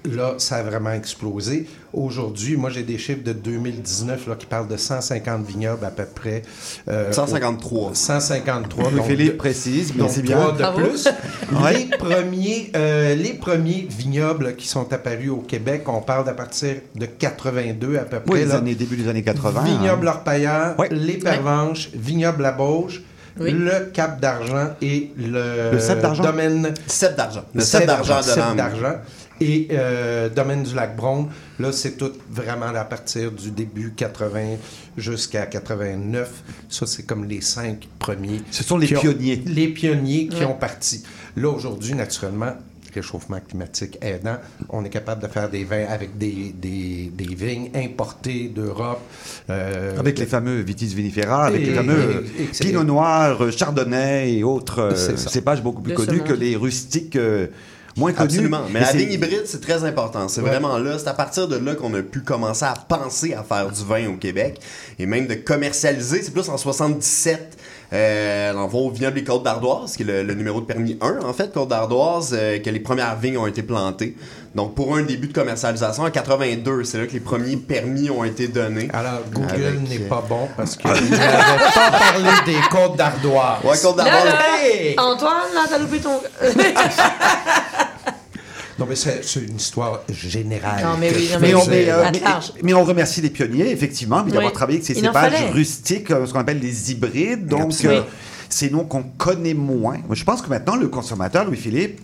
là, 0.06 0.36
ça 0.38 0.58
a 0.58 0.64
vraiment 0.64 0.92
explosé. 0.94 1.68
Aujourd'hui, 1.92 2.56
moi, 2.56 2.70
j'ai 2.70 2.84
des 2.84 2.98
chiffres 2.98 3.24
de 3.24 3.34
2019 3.34 4.28
là, 4.28 4.36
qui 4.36 4.46
parlent 4.46 4.68
de 4.68 4.78
150 4.78 5.46
vignobles 5.46 5.84
à 5.84 5.90
peu 5.90 6.06
près. 6.06 6.44
euh, 6.88 7.12
153. 7.12 7.90
au- 7.92 7.94
153. 7.94 8.90
Oui, 8.90 8.96
donc 8.98 9.08
Philippe 9.08 9.32
de- 9.34 9.38
précise, 9.38 9.94
mais 9.96 10.08
c'est 10.08 10.22
bien. 10.22 10.38
trois 10.40 10.52
de 10.54 10.78
plus. 10.84 11.08
Les, 11.74 11.86
premiers, 11.98 12.72
euh, 12.76 13.16
les 13.16 13.34
premiers 13.34 13.88
vignobles 13.90 14.56
qui 14.56 14.68
sont 14.68 14.92
apparus 14.94 15.32
au 15.32 15.38
Québec, 15.42 15.84
on 15.88 16.02
parle 16.02 16.26
d'à 16.26 16.34
partir 16.34 16.76
de 16.96 17.06
82 17.06 17.98
à 17.98 18.02
peu 18.04 18.20
près. 18.20 18.34
Oui, 18.34 18.40
les 18.40 18.46
là. 18.46 18.56
années, 18.58 18.76
début 18.76 18.96
des 18.98 19.08
années 19.10 19.24
80. 19.24 19.64
Vignoble 19.64 20.08
hein. 20.08 20.12
Orpailleur, 20.12 20.80
Ouais. 20.80 20.90
les 20.92 21.18
Pervenches, 21.18 21.90
Vignoble 21.94 22.44
La 22.44 22.52
Bauge, 22.52 23.02
Oui. 23.40 23.52
le 23.52 23.92
Cap 23.94 24.20
d'Argent 24.20 24.70
et 24.82 25.12
le, 25.18 25.72
Le 25.74 25.80
Cep 25.80 26.02
d'Argent? 26.02 26.24
domaine 26.24 26.74
Cep 26.88 27.16
d'argent. 27.16 27.44
Le 27.54 27.62
Cep 27.62 27.86
d'argent 27.86 28.20
de 28.22 28.56
d'Argent, 28.58 28.96
Et 29.42 29.70
euh, 29.72 30.28
Domaine 30.28 30.64
du 30.64 30.76
Lac 30.76 30.96
Brome, 30.98 31.30
là, 31.60 31.72
c'est 31.72 31.98
tout 31.98 32.12
vraiment 32.30 32.66
à 32.68 32.84
partir 32.84 33.32
du 33.32 33.52
début 33.52 33.94
80 33.96 34.58
jusqu'à 34.98 35.46
89. 35.46 36.30
Ça, 36.68 36.86
c'est 36.86 37.04
comme 37.04 37.24
les 37.26 37.40
cinq 37.42 37.88
premiers. 38.00 38.42
Ce 38.52 38.64
sont 38.66 38.78
les 38.78 38.94
ont- 38.96 39.00
pionniers. 39.00 39.42
les 39.46 39.70
pionniers 39.70 40.28
qui 40.28 40.40
Ouais. 40.40 40.46
ont 40.46 40.56
parti. 40.56 41.04
Là, 41.38 41.48
aujourd'hui, 41.50 41.94
naturellement, 41.94 42.54
réchauffement 42.94 43.40
climatique 43.48 43.98
aidant, 44.02 44.38
on 44.70 44.84
est 44.86 44.90
capable 44.90 45.22
de 45.22 45.28
faire 45.28 45.50
des 45.50 45.64
vins 45.64 45.86
avec 45.90 46.18
des, 46.18 46.54
des, 46.56 47.12
des 47.14 47.36
vignes 47.36 47.70
importées 47.76 48.52
d'Europe. 48.54 49.02
euh, 49.50 49.98
Avec 50.00 50.20
les 50.20 50.26
fameux 50.26 50.60
Vitis 50.62 50.88
vinifera, 50.94 51.46
avec 51.46 51.62
Et- 51.62 51.66
les 51.68 51.74
fameux 51.74 52.26
et- 52.40 52.44
et- 52.44 52.48
Pinot 52.48 52.84
Noir, 52.84 53.42
euh, 53.44 53.52
Chardonnay 53.52 54.34
et 54.34 54.44
autres 54.44 54.80
euh, 54.80 55.16
cépages 55.18 55.62
beaucoup 55.62 55.82
plus 55.82 55.94
connus 55.94 56.22
que 56.22 56.34
les 56.34 56.56
rustiques 56.56 57.16
euh, 57.16 57.48
moins 57.98 58.14
connus. 58.14 58.26
Absolument. 58.30 58.62
Mais 58.72 58.80
la 58.82 58.92
vigne 58.94 59.12
hybride, 59.12 59.42
c'est 59.46 59.62
très 59.62 59.84
important. 59.84 60.28
C'est 60.28 60.42
Ouais. 60.42 60.50
vraiment 60.50 60.78
là. 60.78 60.98
C'est 61.00 61.08
à 61.08 61.14
partir 61.14 61.48
de 61.48 61.58
là 61.58 61.76
qu'on 61.76 61.94
a 61.96 62.02
pu 62.02 62.22
commencer 62.22 62.66
à 62.66 62.74
penser 62.76 63.34
à 63.34 63.44
faire 63.44 63.70
du 63.72 63.84
vin 63.84 64.08
au 64.08 64.16
Québec 64.18 64.60
et 65.00 65.06
même 65.06 65.28
de 65.28 65.34
commercialiser. 65.36 66.22
C'est 66.22 66.32
plus 66.32 66.48
en 66.50 66.58
77. 66.58 67.58
Euh, 67.92 68.54
dans 68.54 68.64
le 68.66 68.70
fond, 68.70 68.88
au 68.88 68.92
vignoble 68.92 69.16
des 69.16 69.24
Côtes 69.24 69.42
d'Ardoise, 69.44 69.96
qui 69.98 70.04
est 70.04 70.06
le, 70.06 70.22
le 70.24 70.34
numéro 70.36 70.62
de 70.62 70.66
permis 70.66 70.98
1, 71.02 71.26
en 71.26 71.34
fait, 71.34 71.52
Côtes 71.52 71.70
d'Ardoise, 71.70 72.36
euh, 72.38 72.60
que 72.60 72.70
les 72.70 72.80
premières 72.80 73.16
vignes 73.16 73.38
ont 73.40 73.48
été 73.48 73.64
plantées. 73.64 74.16
Donc, 74.54 74.76
pour 74.76 74.96
un 74.96 75.02
début 75.02 75.28
de 75.28 75.34
commercialisation, 75.34 76.04
en 76.04 76.12
82, 76.12 76.84
c'est 76.84 77.00
là 77.00 77.08
que 77.08 77.14
les 77.14 77.20
premiers 77.20 77.58
permis 77.58 78.10
ont 78.12 78.24
été 78.24 78.48
donnés. 78.48 78.90
Alors, 78.94 79.22
Google 79.32 79.48
Avec, 79.66 79.90
n'est 79.90 80.06
euh, 80.06 80.08
pas 80.08 80.24
bon 80.28 80.48
parce 80.56 80.76
qu'il 80.76 80.90
n'avait 80.92 81.18
pas 81.74 81.92
parlé 81.92 82.30
des 82.46 82.60
côtes 82.70 82.96
d'Ardoise. 82.96 83.58
Ouais, 83.64 83.78
Côtes 83.82 83.98
Là, 83.98 84.04
d'Ardoise. 84.04 84.34
là, 84.34 84.40
Hey! 84.64 84.96
Antoine, 84.98 85.54
là, 85.56 85.62
t'as 85.70 85.78
loupé 85.80 86.00
ton. 86.00 86.20
Non, 88.80 88.86
mais 88.88 88.96
c'est 88.96 89.22
une 89.48 89.58
histoire 89.58 90.02
générale. 90.10 90.84
Non, 90.84 90.98
mais 91.00 91.12
oui, 91.14 91.30
non, 91.34 91.40
Mais 91.42 91.48
mais 91.50 91.56
on, 91.56 91.62
c'est- 91.62 91.70
mais, 91.70 91.90
euh, 91.90 92.06
à 92.06 92.12
mais- 92.12 92.20
large. 92.20 92.54
mais 92.64 92.74
on 92.74 92.84
remercie 92.84 93.22
les 93.22 93.30
pionniers, 93.30 93.70
effectivement, 93.72 94.22
d'avoir 94.22 94.46
Oui. 94.46 94.54
travaillé 94.54 94.78
avec 94.80 94.88
ces 94.88 94.94
cépages 94.96 95.52
rustiques, 95.52 96.10
euh, 96.12 96.26
ce 96.26 96.34
qu'on 96.34 96.40
appelle 96.40 96.60
les 96.60 96.92
hybrides. 96.92 97.46
Donc, 97.48 97.74
euh, 97.86 98.02
c'est 98.48 98.72
nous 98.72 98.84
qu'on 98.84 99.04
connaît 99.04 99.54
moins. 99.54 99.98
Moi, 100.08 100.16
Je 100.16 100.24
pense 100.24 100.42
que 100.42 100.50
maintenant, 100.50 100.76
le 100.76 100.88
consommateur, 100.88 101.46
Louis-Philippe, 101.46 102.00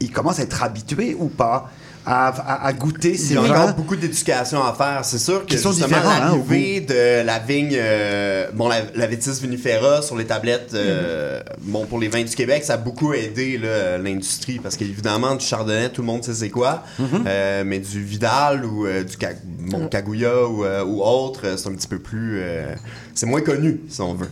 il 0.00 0.10
commence 0.10 0.40
à 0.40 0.42
être 0.42 0.62
habitué 0.62 1.16
ou 1.18 1.28
pas 1.28 1.70
à, 2.06 2.28
à- 2.28 2.66
à 2.66 2.72
goûter 2.72 3.10
Il 3.12 3.18
ces 3.18 3.34
y 3.34 3.36
a 3.36 3.40
vins. 3.42 3.50
encore 3.62 3.74
beaucoup 3.74 3.96
d'éducation 3.96 4.62
à 4.64 4.72
faire. 4.72 5.00
C'est 5.04 5.18
sûr 5.18 5.40
que 5.40 5.46
Qui 5.46 5.58
sont 5.58 5.72
justement, 5.72 5.88
différents, 5.88 6.10
hein, 6.10 6.20
l'arrivée 6.36 6.80
de 6.80 7.24
la 7.26 7.38
vigne, 7.40 7.74
euh, 7.76 8.46
bon, 8.54 8.68
la, 8.68 8.76
la 8.94 9.06
Vitis 9.06 9.40
vinifera 9.42 10.02
sur 10.02 10.16
les 10.16 10.24
tablettes, 10.24 10.70
euh, 10.74 11.40
bon, 11.62 11.84
pour 11.86 11.98
les 11.98 12.08
vins 12.08 12.22
du 12.22 12.34
Québec, 12.34 12.64
ça 12.64 12.74
a 12.74 12.76
beaucoup 12.76 13.12
aidé 13.12 13.60
l'industrie 14.02 14.58
parce 14.60 14.76
qu'évidemment, 14.76 15.34
du 15.34 15.44
chardonnay, 15.44 15.88
tout 15.90 16.02
le 16.02 16.06
monde 16.06 16.24
sait 16.24 16.34
c'est 16.34 16.50
quoi, 16.50 16.82
Euh, 17.26 17.64
mais 17.66 17.80
du 17.80 18.02
Vidal 18.02 18.64
ou 18.64 18.86
euh, 18.86 19.02
du 19.02 19.14
Ca- 19.20 19.32
bon, 19.44 19.88
Kaguya 19.88 20.46
ou, 20.46 20.64
euh, 20.64 20.84
ou 20.84 21.02
autre, 21.02 21.40
euh, 21.44 21.56
c'est 21.56 21.68
un 21.68 21.74
petit 21.74 21.88
peu 21.88 21.98
plus, 21.98 22.38
euh, 22.40 22.74
c'est 23.16 23.26
moins 23.26 23.40
connu, 23.40 23.80
si 23.88 24.00
on 24.00 24.14
veut. 24.14 24.28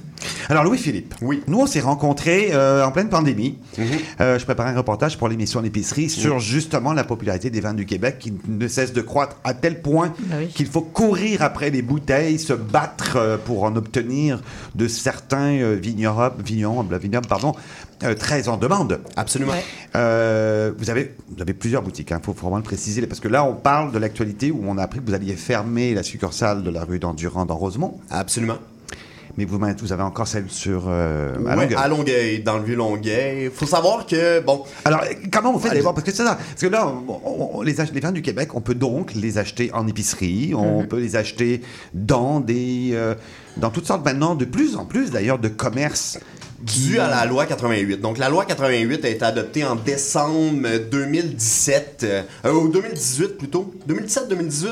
Alors, 0.49 0.62
Louis-Philippe, 0.64 1.14
Oui. 1.22 1.43
nous, 1.49 1.59
on 1.61 1.66
s'est 1.66 1.80
rencontrés 1.80 2.51
euh, 2.53 2.85
en 2.85 2.93
pleine 2.93 3.09
pandémie. 3.09 3.59
Mhm. 3.78 3.85
Euh, 4.20 4.39
je 4.39 4.45
préparais 4.45 4.70
un 4.70 4.76
reportage 4.76 5.18
pour 5.18 5.28
l'émission 5.28 5.61
L'épicerie 5.61 6.09
sur 6.09 6.39
justement 6.39 6.93
la 6.93 7.03
popularité 7.05 7.51
des 7.51 7.61
vins 7.61 7.74
du 7.74 7.87
Québec 7.87 8.16
qui 8.20 8.32
ne 8.47 8.68
cesse 8.68 8.93
de 8.93 9.01
croître 9.01 9.37
à 9.43 9.55
tel 9.55 9.80
point 9.82 10.12
Bah 10.26 10.37
oui. 10.39 10.49
qu'il 10.49 10.66
faut 10.66 10.82
courir 10.82 11.43
après 11.43 11.70
les 11.70 11.82
bouteilles, 11.82 12.39
se 12.39 12.53
battre 12.53 13.16
euh, 13.16 13.37
pour 13.43 13.64
en 13.64 13.74
obtenir 13.76 14.41
de 14.74 14.87
certains 14.87 15.55
euh, 15.61 15.74
vignerons, 15.80 16.30
vignerons, 16.45 16.82
vignobles, 16.82 17.26
pardon, 17.26 17.55
euh, 18.03 18.14
très 18.14 18.49
en 18.49 18.57
demande. 18.59 19.01
Absolument. 19.16 19.53
Ouais. 19.53 19.64
Euh, 19.97 20.72
vous, 20.78 20.91
avez, 20.91 21.14
vous 21.35 21.41
avez 21.41 21.55
plusieurs 21.55 21.82
boutiques, 21.82 22.11
il 22.11 22.22
faut 22.22 22.32
vraiment 22.32 22.57
le 22.59 22.62
préciser, 22.62 23.07
parce 23.07 23.20
que 23.20 23.28
là, 23.28 23.45
on 23.45 23.55
parle 23.55 23.93
de 23.93 23.99
l'actualité 23.99 24.51
où 24.51 24.62
on 24.66 24.76
a 24.78 24.82
appris 24.82 25.01
que 25.01 25.07
vous 25.07 25.14
alliez 25.14 25.35
fermer 25.37 25.95
la 25.95 26.03
succursale 26.03 26.62
de 26.62 26.70
la 26.70 26.85
rue 26.85 26.99
d'Endurand 26.99 27.47
dans 27.47 27.57
Rosemont, 27.57 27.99
Absolument. 28.11 28.59
Mais 29.37 29.45
vous, 29.45 29.59
vous 29.59 29.93
avez 29.93 30.03
encore 30.03 30.26
celle 30.28 30.49
sur 30.51 30.85
euh, 30.89 31.35
à 31.47 31.57
Ouais, 31.57 31.62
Longueuil. 31.62 31.74
à 31.76 31.89
Longueuil, 31.89 32.43
dans 32.43 32.59
le 32.59 32.64
vieux 32.64 32.76
Longueuil. 32.76 33.51
Faut 33.55 33.66
savoir 33.66 34.07
que, 34.07 34.41
bon, 34.41 34.64
Alors, 34.85 35.01
euh, 35.03 35.14
comment 35.32 35.55
on 35.55 35.59
fait 35.59 35.68
Allez. 35.70 35.78
d'abord? 35.78 35.95
Parce 35.95 36.05
que 36.07 36.12
c'est 36.12 36.24
ça. 36.24 36.37
Parce 36.37 36.61
que 36.61 36.66
là, 36.66 36.87
on- 36.87 37.20
on- 37.24 37.51
on- 37.59 37.62
les, 37.62 37.74
les 37.93 38.01
vins 38.01 38.12
du 38.12 38.22
Québec, 38.22 38.55
on 38.55 38.61
peut 38.61 38.74
donc 38.74 39.14
les 39.14 39.39
acheter 39.39 39.70
en 39.72 39.87
épicerie, 39.89 40.53
on 40.57 40.85
peut 40.85 40.99
les 41.01 41.16
acheter 41.16 41.61
dans 41.93 42.41
des, 42.41 42.91
euh, 42.93 43.14
dans 43.57 43.70
toutes 43.70 43.87
sortes 43.87 44.05
maintenant, 44.05 44.35
de 44.35 44.45
plus 44.45 44.76
en 44.76 44.85
plus 44.85 45.11
d'ailleurs, 45.11 45.39
de 45.39 45.49
commerces. 45.49 46.18
dû 46.62 46.99
à 46.99 47.09
la 47.11 47.26
loi 47.26 47.45
88. 47.45 48.01
Donc, 48.01 48.16
la 48.16 48.30
loi 48.30 48.47
88 48.47 49.05
a 49.05 49.09
été 49.11 49.22
adoptée 49.22 49.64
en 49.66 49.74
décembre 49.76 50.66
2017, 50.91 52.01
euh, 52.05 52.22
euh, 52.47 52.53
ou 52.55 52.68
2018 52.68 53.37
plutôt. 53.37 53.74
2017-2018 53.87 54.68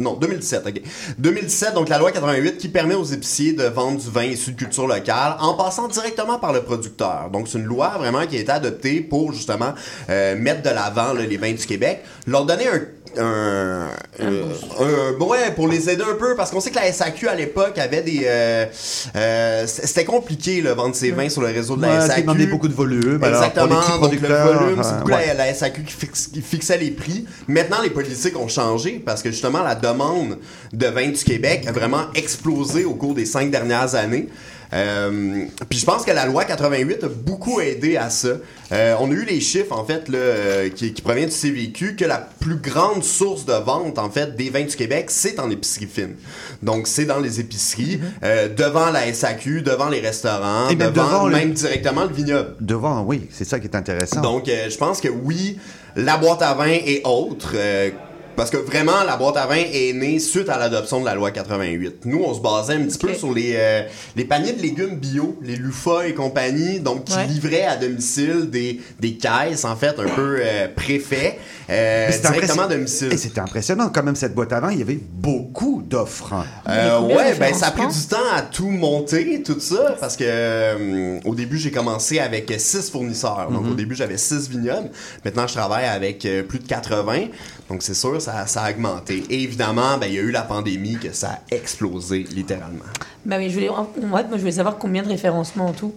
non, 0.00 0.14
2017, 0.14 0.66
ok. 0.66 0.82
2017, 1.18 1.74
donc 1.74 1.88
la 1.90 1.98
loi 1.98 2.10
88 2.10 2.56
qui 2.56 2.68
permet 2.68 2.94
aux 2.94 3.04
épiciers 3.04 3.52
de 3.52 3.64
vendre 3.64 4.00
du 4.00 4.10
vin 4.10 4.24
issu 4.24 4.52
de 4.52 4.56
culture 4.56 4.86
locale 4.86 5.36
en 5.40 5.54
passant 5.54 5.88
directement 5.88 6.38
par 6.38 6.54
le 6.54 6.62
producteur. 6.62 7.28
Donc 7.30 7.48
c'est 7.48 7.58
une 7.58 7.64
loi 7.64 7.96
vraiment 7.98 8.26
qui 8.26 8.36
a 8.36 8.40
été 8.40 8.50
adoptée 8.50 9.02
pour 9.02 9.32
justement 9.32 9.74
euh, 10.08 10.36
mettre 10.36 10.62
de 10.62 10.70
l'avant 10.70 11.12
les 11.12 11.36
vins 11.36 11.52
du 11.52 11.66
Québec, 11.66 12.02
leur 12.26 12.46
donner 12.46 12.66
un 12.66 12.80
un, 13.18 13.88
euh, 14.20 14.44
un- 14.78 15.24
ouais, 15.24 15.50
pour 15.54 15.68
les 15.68 15.88
aider 15.90 16.02
un 16.02 16.14
peu, 16.14 16.34
parce 16.36 16.50
qu'on 16.50 16.60
sait 16.60 16.70
que 16.70 16.76
la 16.76 16.86
SAQ 16.92 17.28
à 17.28 17.34
l'époque 17.34 17.78
avait 17.78 18.02
des. 18.02 18.22
euh, 18.24 18.66
euh, 19.16 19.64
C'était 19.66 20.04
compliqué, 20.04 20.60
là, 20.62 20.74
vendre 20.74 20.94
ses 20.94 21.10
vins 21.10 21.28
sur 21.28 21.42
le 21.42 21.48
réseau 21.48 21.76
de 21.76 21.82
la 21.82 21.88
Ouais, 21.94 22.00
ça 22.00 22.06
SAQ. 22.08 22.20
demandait 22.22 22.46
beaucoup 22.46 22.68
de 22.68 22.74
volume. 22.74 23.22
Alors, 23.22 23.42
Exactement. 23.42 23.80
pour 23.98 24.08
les 24.08 24.16
donc 24.18 24.28
le 24.28 24.34
volume, 24.36 24.82
c'est 24.82 24.88
euh, 24.88 24.98
beaucoup 24.98 25.10
ouais. 25.12 25.26
la, 25.28 25.34
la 25.34 25.54
SAQ 25.54 25.82
qui, 25.84 25.92
fixe- 25.94 26.28
qui 26.32 26.42
fixait 26.42 26.78
les 26.78 26.90
prix. 26.90 27.26
Maintenant, 27.48 27.82
les 27.82 27.90
politiques 27.90 28.38
ont 28.38 28.48
changé 28.48 29.02
parce 29.04 29.22
que 29.22 29.30
justement, 29.30 29.62
la 29.62 29.74
demande 29.74 30.38
de 30.72 30.86
vin 30.86 31.08
du 31.08 31.24
Québec 31.24 31.64
a 31.66 31.72
vraiment 31.72 32.04
explosé 32.14 32.84
au 32.84 32.94
cours 32.94 33.14
des 33.14 33.26
cinq 33.26 33.50
dernières 33.50 33.94
années. 33.94 34.28
Euh, 34.72 35.46
puis 35.68 35.78
je 35.78 35.84
pense 35.84 36.04
que 36.04 36.12
la 36.12 36.26
loi 36.26 36.44
88 36.44 37.04
a 37.04 37.08
beaucoup 37.08 37.60
aidé 37.60 37.96
à 37.96 38.08
ça. 38.08 38.28
Euh, 38.72 38.94
on 39.00 39.10
a 39.10 39.14
eu 39.14 39.24
les 39.24 39.40
chiffres 39.40 39.72
en 39.76 39.84
fait 39.84 40.08
là, 40.08 40.18
euh, 40.18 40.68
qui, 40.68 40.92
qui 40.92 41.02
proviennent 41.02 41.28
du 41.28 41.34
CVQ 41.34 41.96
que 41.96 42.04
la 42.04 42.18
plus 42.18 42.54
grande 42.56 43.02
source 43.02 43.44
de 43.44 43.52
vente 43.52 43.98
en 43.98 44.10
fait 44.10 44.36
des 44.36 44.48
vins 44.50 44.62
du 44.62 44.76
Québec 44.76 45.06
c'est 45.08 45.40
en 45.40 45.50
épicerie 45.50 45.88
fine. 45.92 46.14
Donc 46.62 46.86
c'est 46.86 47.04
dans 47.04 47.18
les 47.18 47.40
épiceries, 47.40 48.00
euh, 48.22 48.48
devant 48.48 48.90
la 48.90 49.12
SAQ, 49.12 49.62
devant 49.62 49.88
les 49.88 50.00
restaurants, 50.00 50.68
Et 50.68 50.76
même 50.76 50.92
devant, 50.92 51.04
devant 51.06 51.26
le- 51.26 51.34
même 51.36 51.52
directement 51.52 52.04
le 52.04 52.12
vignoble. 52.14 52.54
Devant, 52.60 53.02
oui, 53.02 53.26
c'est 53.32 53.44
ça 53.44 53.58
qui 53.58 53.66
est 53.66 53.74
intéressant. 53.76 54.20
Donc, 54.20 54.48
euh, 54.48 54.70
je 54.70 54.76
pense 54.76 55.00
que 55.00 55.08
oui, 55.08 55.58
la 55.96 56.16
boîte 56.16 56.42
à 56.42 56.54
vin 56.54 56.68
et 56.68 57.00
autres. 57.04 57.54
Parce 58.36 58.50
que 58.50 58.56
vraiment, 58.56 59.02
la 59.06 59.16
boîte 59.16 59.36
à 59.36 59.46
vin 59.46 59.56
est 59.56 59.92
née 59.92 60.18
suite 60.18 60.48
à 60.48 60.58
l'adoption 60.58 61.00
de 61.00 61.04
la 61.06 61.14
loi 61.14 61.30
88. 61.30 62.06
Nous, 62.06 62.22
on 62.24 62.32
se 62.34 62.40
basait 62.40 62.74
un 62.74 62.84
petit 62.84 62.98
peu 62.98 63.12
sur 63.14 63.34
les, 63.34 63.52
euh, 63.56 63.82
les 64.16 64.24
paniers 64.24 64.52
de 64.52 64.62
légumes 64.62 64.96
bio, 64.96 65.38
les 65.42 65.56
Lufa 65.56 66.06
et 66.08 66.14
compagnie, 66.14 66.80
donc 66.80 67.04
qui 67.04 67.14
Ouais. 67.16 67.26
livraient 67.26 67.64
à 67.66 67.76
domicile 67.76 68.48
des, 68.50 68.80
des 68.98 69.14
caisses, 69.14 69.64
en 69.64 69.76
fait, 69.76 69.98
un 69.98 70.08
peu 70.08 70.38
euh, 70.40 70.68
préfets, 70.74 71.38
euh, 71.70 72.08
c'était 72.10 72.28
directement. 72.32 72.62
Et 73.12 73.16
impressionnant 73.40 73.88
quand 73.94 74.02
même 74.02 74.16
cette 74.16 74.34
boîte 74.34 74.52
vin, 74.60 74.72
il 74.72 74.78
y 74.78 74.82
avait 74.82 74.98
beaucoup 75.00 75.82
d'offres. 75.86 76.34
Euh, 76.68 77.00
ouais, 77.00 77.34
ben 77.38 77.54
ça 77.54 77.68
a 77.68 77.70
pris 77.70 77.86
du 77.86 78.06
temps 78.06 78.16
à 78.34 78.42
tout 78.42 78.68
monter, 78.70 79.42
tout 79.42 79.60
ça, 79.60 79.94
parce 80.00 80.16
que 80.16 80.24
euh, 80.26 81.20
au 81.24 81.34
début 81.34 81.58
j'ai 81.58 81.70
commencé 81.70 82.18
avec 82.18 82.52
six 82.58 82.90
fournisseurs. 82.90 83.48
Donc 83.50 83.64
Mhm. 83.64 83.72
au 83.72 83.74
début 83.74 83.94
j'avais 83.94 84.16
six 84.18 84.48
vignobles. 84.48 84.90
Maintenant 85.24 85.46
je 85.46 85.54
travaille 85.54 85.86
avec 85.86 86.24
euh, 86.26 86.42
plus 86.42 86.58
de 86.58 86.66
80. 86.66 87.26
Donc 87.68 87.82
c'est 87.82 87.94
sûr 87.94 88.20
ça, 88.20 88.46
ça 88.46 88.62
a 88.62 88.70
augmenté. 88.70 89.22
Et 89.30 89.42
évidemment, 89.44 89.96
ben 89.98 90.06
il 90.06 90.14
y 90.14 90.18
a 90.18 90.22
eu 90.22 90.30
la 90.32 90.42
pandémie 90.42 90.96
que 90.98 91.12
ça 91.12 91.28
a 91.50 91.54
explosé 91.54 92.24
littéralement. 92.34 92.84
Bah 93.24 93.36
oui, 93.38 93.48
je 93.48 93.54
voulais, 93.54 93.68
en- 93.68 93.88
moi, 94.06 94.22
je 94.32 94.38
voulais 94.38 94.50
savoir 94.52 94.76
combien 94.78 95.02
de 95.02 95.08
référencements 95.08 95.66
en 95.66 95.72
tout. 95.72 95.94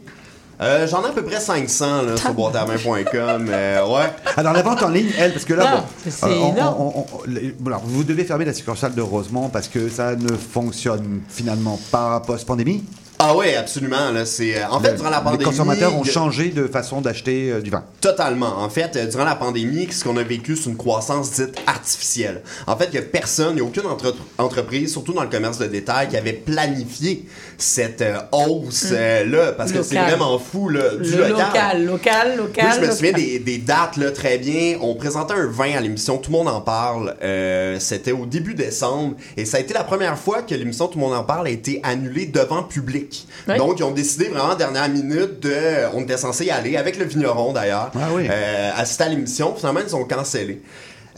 Euh, 0.61 0.87
J'en 0.87 1.03
ai 1.03 1.07
à 1.07 1.11
peu 1.11 1.23
près 1.23 1.39
500 1.39 2.01
là, 2.03 2.17
sur 2.17 2.33
boîteavin.com. 2.33 3.47
euh, 3.49 3.85
ouais. 3.87 4.11
Alors 4.37 4.53
la 4.53 4.61
vente 4.61 4.83
en 4.83 4.89
ligne, 4.89 5.09
elle, 5.17 5.33
parce 5.33 5.45
que 5.45 5.53
là, 5.55 5.63
Non, 5.63 5.77
bon, 5.77 6.27
euh, 6.27 6.35
on- 6.41 6.51
énorme. 6.55 6.75
on- 6.81 6.99
on- 6.99 7.05
les- 7.27 7.55
bon, 7.59 7.71
alors, 7.71 7.81
vous 7.85 8.03
devez 8.03 8.23
fermer 8.23 8.45
la 8.45 8.53
succursale 8.53 8.93
de 8.93 9.01
Rosemont 9.01 9.49
parce 9.49 9.67
que 9.67 9.89
ça 9.89 10.15
ne 10.15 10.31
fonctionne 10.35 11.21
finalement 11.27 11.79
pas 11.91 12.19
post-pandémie. 12.21 12.83
Ah 13.26 13.36
ouais, 13.36 13.55
absolument. 13.55 14.11
Là, 14.11 14.26
c'est, 14.26 14.55
euh, 14.57 14.67
en 14.69 14.80
fait, 14.80 14.91
Le- 14.91 14.97
durant 14.97 15.09
la 15.09 15.21
pandémie... 15.21 15.39
les 15.43 15.49
consommateurs 15.49 15.95
ont 15.97 16.03
changé 16.03 16.49
de 16.49 16.67
façon 16.67 16.99
d'acheter 17.01 17.51
euh, 17.51 17.61
du 17.61 17.69
vin. 17.69 17.84
Totalement. 18.01 18.57
En 18.59 18.69
fait, 18.69 18.95
euh, 18.95 19.05
durant 19.07 19.24
la 19.24 19.36
pandémie, 19.36 19.88
ce 19.91 20.03
qu'on 20.03 20.17
a 20.17 20.24
vécu, 20.24 20.55
c'est 20.57 20.69
une 20.69 20.76
croissance 20.78 21.32
dite 21.32 21.55
artificielle. 21.65 22.41
En 22.67 22.76
fait, 22.76 22.89
il 22.91 22.91
n'y 22.91 22.97
a 22.97 23.01
personne, 23.03 23.51
il 23.51 23.55
n'y 23.55 23.61
a 23.61 23.63
aucune 23.63 23.86
entre- 23.86 24.15
entreprise, 24.38 24.91
surtout 24.91 25.13
dans 25.13 25.24
le 25.24 25.30
commerce 25.30 25.57
de 25.57 25.67
détail, 25.67 26.09
qui 26.09 26.17
avait 26.17 26.34
planifié 26.34 27.26
cette 27.57 28.01
euh, 28.01 28.17
hausse 28.32 28.88
euh, 28.91 29.24
là, 29.26 29.51
parce 29.53 29.71
que 29.71 29.84
c'est 29.84 29.95
vraiment 29.97 30.38
fou 30.39 30.67
là, 30.69 30.95
du 31.01 31.11
Le 31.11 31.30
local. 31.30 31.38
local, 31.47 31.86
local, 31.86 32.38
local. 32.38 32.65
Moi, 32.65 32.76
je 32.82 32.88
me 32.88 32.91
souviens 32.91 33.11
des, 33.13 33.39
des 33.39 33.57
dates 33.57 33.97
là, 33.97 34.11
très 34.11 34.38
bien. 34.38 34.78
On 34.82 34.95
présentait 34.95 35.34
un 35.36 35.47
vin 35.47 35.71
à 35.78 35.80
l'émission, 35.82 36.17
tout 36.17 36.32
le 36.32 36.38
monde 36.38 36.49
en 36.49 36.61
parle. 36.61 37.15
Euh, 37.24 37.78
C'était 37.80 38.11
au 38.11 38.26
début 38.26 38.53
décembre 38.53 39.15
et 39.38 39.45
ça 39.45 39.57
a 39.57 39.59
été 39.61 39.74
la 39.74 39.84
première 39.84 40.17
fois 40.17 40.41
que 40.41 40.53
l'émission 40.55 40.88
Tout 40.88 40.97
le 40.99 41.05
monde 41.05 41.13
en 41.13 41.24
parle 41.24 41.47
a 41.47 41.49
été 41.51 41.80
annulée 41.84 42.26
devant 42.26 42.63
public. 42.63 43.12
Donc, 43.57 43.80
ils 43.80 43.84
ont 43.84 43.91
décidé 43.91 44.30
vraiment 44.30 44.55
dernière 44.55 44.89
minute 44.89 45.39
de. 45.41 45.53
On 45.93 46.01
était 46.01 46.18
censé 46.18 46.45
y 46.45 46.51
aller 46.51 46.78
avec 46.78 46.97
le 46.97 47.05
vigneron 47.05 47.53
d'ailleurs. 47.53 47.91
Ah 47.95 48.09
oui. 48.14 48.28
euh, 48.30 48.72
assister 48.76 49.03
à 49.05 49.09
l'émission. 49.09 49.55
Finalement, 49.55 49.82
ils 49.88 49.95
ont 49.95 50.05
cancellé. 50.05 50.61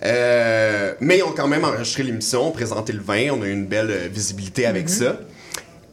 Euh, 0.04 0.94
mais 1.00 1.18
ils 1.20 1.24
ont 1.24 1.32
quand 1.36 1.48
même 1.48 1.64
enregistré 1.64 2.04
l'émission, 2.04 2.52
présenté 2.52 2.92
le 2.94 3.02
vin, 3.02 3.30
on 3.32 3.42
a 3.42 3.46
eu 3.46 3.52
une 3.54 3.66
belle 3.66 3.92
euh, 3.92 4.08
visibilité 4.12 4.66
avec 4.66 4.84
Mhm. 4.90 4.96
ça. 4.96 5.20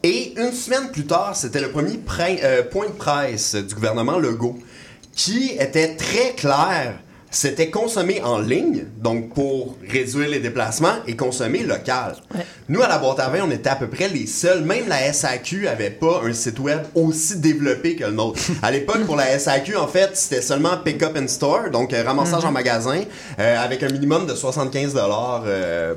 Et 0.03 0.33
une 0.37 0.51
semaine 0.51 0.91
plus 0.91 1.05
tard, 1.05 1.33
c'était 1.35 1.61
le 1.61 1.71
premier 1.71 1.93
pre- 2.05 2.39
euh, 2.43 2.63
point 2.63 2.87
de 2.87 2.91
presse 2.91 3.55
du 3.55 3.73
gouvernement 3.73 4.19
Legault 4.19 4.59
qui 5.15 5.51
était 5.57 5.95
très 5.95 6.31
clair. 6.35 6.99
C'était 7.35 7.71
consommer 7.71 8.21
en 8.21 8.37
ligne, 8.37 8.85
donc 9.01 9.33
pour 9.33 9.75
réduire 9.89 10.29
les 10.29 10.39
déplacements, 10.39 10.93
et 11.07 11.15
consommer 11.15 11.63
local. 11.63 12.15
Nous, 12.69 12.79
à 12.83 12.87
la 12.87 12.99
boîte 12.99 13.19
à 13.19 13.27
vin, 13.29 13.39
on 13.43 13.49
était 13.49 13.71
à 13.71 13.75
peu 13.75 13.87
près 13.87 14.07
les 14.07 14.27
seuls. 14.27 14.63
Même 14.63 14.87
la 14.87 15.11
SAQ 15.11 15.67
avait 15.67 15.89
pas 15.89 16.21
un 16.23 16.31
site 16.31 16.59
web 16.59 16.81
aussi 16.93 17.37
développé 17.39 17.95
que 17.95 18.03
le 18.05 18.11
nôtre. 18.11 18.39
À 18.61 18.69
l'époque, 18.69 19.03
pour 19.07 19.15
la 19.15 19.39
SAQ, 19.39 19.75
en 19.77 19.87
fait, 19.87 20.11
c'était 20.13 20.43
seulement 20.43 20.77
pick 20.85 21.01
up 21.01 21.17
and 21.19 21.27
store, 21.27 21.71
donc 21.71 21.91
euh, 21.91 22.03
ramassage 22.03 22.43
Mhm. 22.43 22.49
en 22.49 22.51
magasin, 22.51 23.01
euh, 23.39 23.57
avec 23.65 23.81
un 23.81 23.89
minimum 23.89 24.27
de 24.27 24.35
75 24.35 24.93
dollars 24.93 25.43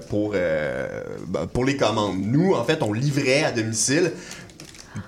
pour 0.09 0.33
euh, 0.35 0.87
ben, 1.27 1.47
pour 1.53 1.67
les 1.67 1.77
commandes. 1.77 2.17
Nous, 2.19 2.55
en 2.55 2.65
fait, 2.65 2.83
on 2.83 2.95
livrait 2.95 3.45
à 3.45 3.53
domicile. 3.53 4.11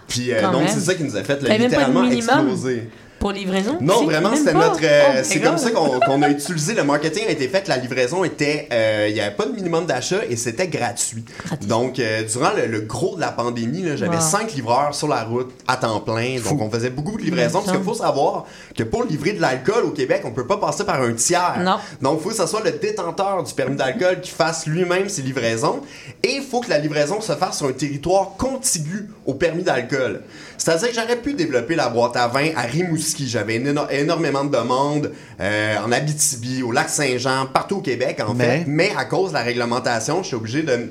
Puis 0.06 0.30
donc 0.52 0.68
c'est 0.68 0.80
ça 0.80 0.94
qui 0.94 1.04
nous 1.04 1.16
a 1.16 1.24
fait 1.24 1.40
là, 1.42 1.56
littéralement 1.56 2.04
exploser. 2.10 2.90
Pour 3.18 3.32
livraison? 3.32 3.78
Non, 3.80 3.98
Si, 4.00 4.04
vraiment, 4.06 4.34
c'était 4.36 4.52
notre. 4.54 4.80
euh, 4.82 5.02
Oh 5.16 5.20
c'est 5.24 5.40
comme 5.40 5.58
ça 5.58 5.70
qu'on 5.70 6.22
a 6.22 6.28
utilisé. 6.28 6.74
Le 6.74 6.84
marketing 6.84 7.24
a 7.26 7.30
été 7.30 7.48
fait. 7.48 7.66
La 7.68 7.76
livraison 7.76 8.22
était. 8.24 8.68
euh, 8.72 9.06
Il 9.08 9.14
n'y 9.14 9.20
avait 9.20 9.34
pas 9.34 9.46
de 9.46 9.52
minimum 9.52 9.86
d'achat 9.86 10.20
et 10.28 10.36
c'était 10.36 10.68
gratuit. 10.68 11.24
Donc, 11.62 11.98
euh, 11.98 12.22
durant 12.22 12.50
le, 12.56 12.66
le 12.66 12.80
gros 12.82 13.16
de 13.16 13.20
la 13.20 13.32
pandémie, 13.32 13.84
j'avais 13.96 14.16
Wow. 14.16 14.22
cinq 14.22 14.52
livreurs 14.54 14.94
sur 14.94 15.08
la 15.08 15.24
route 15.24 15.50
à 15.66 15.76
temps 15.76 16.00
plein. 16.00 16.38
Donc, 16.44 16.60
on 16.60 16.70
faisait 16.70 16.90
beaucoup 16.90 17.16
de 17.16 17.22
livraisons. 17.22 17.60
Parce 17.62 17.76
qu'il 17.76 17.84
faut 17.84 17.94
savoir 17.94 18.46
que 18.76 18.82
pour 18.84 19.04
livrer 19.04 19.32
de 19.32 19.40
l'alcool 19.40 19.84
au 19.84 19.90
Québec, 19.90 20.22
on 20.24 20.30
peut 20.30 20.46
pas 20.46 20.58
passer 20.58 20.84
par 20.84 21.02
un 21.02 21.12
tiers. 21.12 21.56
Non. 21.60 21.76
Donc, 22.00 22.18
il 22.20 22.22
faut 22.22 22.28
que 22.30 22.36
ce 22.36 22.46
soit 22.46 22.62
le 22.64 22.72
détenteur 22.72 23.42
du 23.42 23.52
permis 23.52 23.76
d'alcool 23.76 24.20
qui 24.20 24.30
fasse 24.30 24.66
lui-même 24.66 25.08
ses 25.08 25.22
livraisons. 25.22 25.80
Et 26.22 26.34
il 26.36 26.42
faut 26.42 26.60
que 26.60 26.70
la 26.70 26.78
livraison 26.78 27.20
se 27.20 27.32
fasse 27.32 27.58
sur 27.58 27.66
un 27.66 27.72
territoire 27.72 28.32
contigu 28.38 29.08
au 29.28 29.34
permis 29.34 29.62
d'alcool. 29.62 30.22
C'est-à-dire 30.56 30.88
que 30.88 30.94
j'aurais 30.94 31.16
pu 31.20 31.34
développer 31.34 31.74
la 31.76 31.90
boîte 31.90 32.16
à 32.16 32.28
vin 32.28 32.48
à 32.56 32.62
Rimouski. 32.62 33.28
J'avais 33.28 33.58
éno- 33.58 33.86
énormément 33.90 34.42
de 34.44 34.56
demandes 34.56 35.12
euh, 35.40 35.76
en 35.84 35.92
Abitibi, 35.92 36.62
au 36.62 36.72
lac 36.72 36.88
Saint-Jean, 36.88 37.44
partout 37.52 37.76
au 37.76 37.80
Québec, 37.82 38.20
en 38.26 38.32
Mais? 38.32 38.44
fait. 38.60 38.64
Mais 38.66 38.90
à 38.96 39.04
cause 39.04 39.28
de 39.30 39.34
la 39.34 39.42
réglementation, 39.42 40.22
je 40.22 40.28
suis 40.28 40.36
obligé 40.36 40.62
de, 40.62 40.90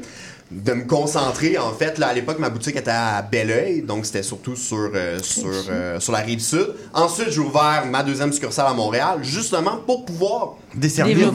de 0.52 0.74
me 0.74 0.86
concentrer. 0.86 1.58
En 1.58 1.74
fait, 1.74 1.98
là, 1.98 2.08
à 2.08 2.14
l'époque, 2.14 2.40
ma 2.40 2.50
boutique 2.50 2.76
était 2.78 2.92
à 2.92 3.22
Belleuil, 3.22 3.82
donc 3.82 4.06
c'était 4.06 4.24
surtout 4.24 4.56
sur, 4.56 4.90
euh, 4.96 5.20
sur, 5.22 5.50
euh, 5.70 6.00
sur 6.00 6.14
la 6.14 6.20
rive 6.20 6.40
sud. 6.40 6.68
Ensuite, 6.94 7.32
j'ai 7.32 7.40
ouvert 7.40 7.84
ma 7.90 8.02
deuxième 8.04 8.32
succursale 8.32 8.68
à 8.68 8.74
Montréal, 8.74 9.20
justement 9.24 9.78
pour 9.86 10.06
pouvoir 10.06 10.56
Desservir, 10.76 11.32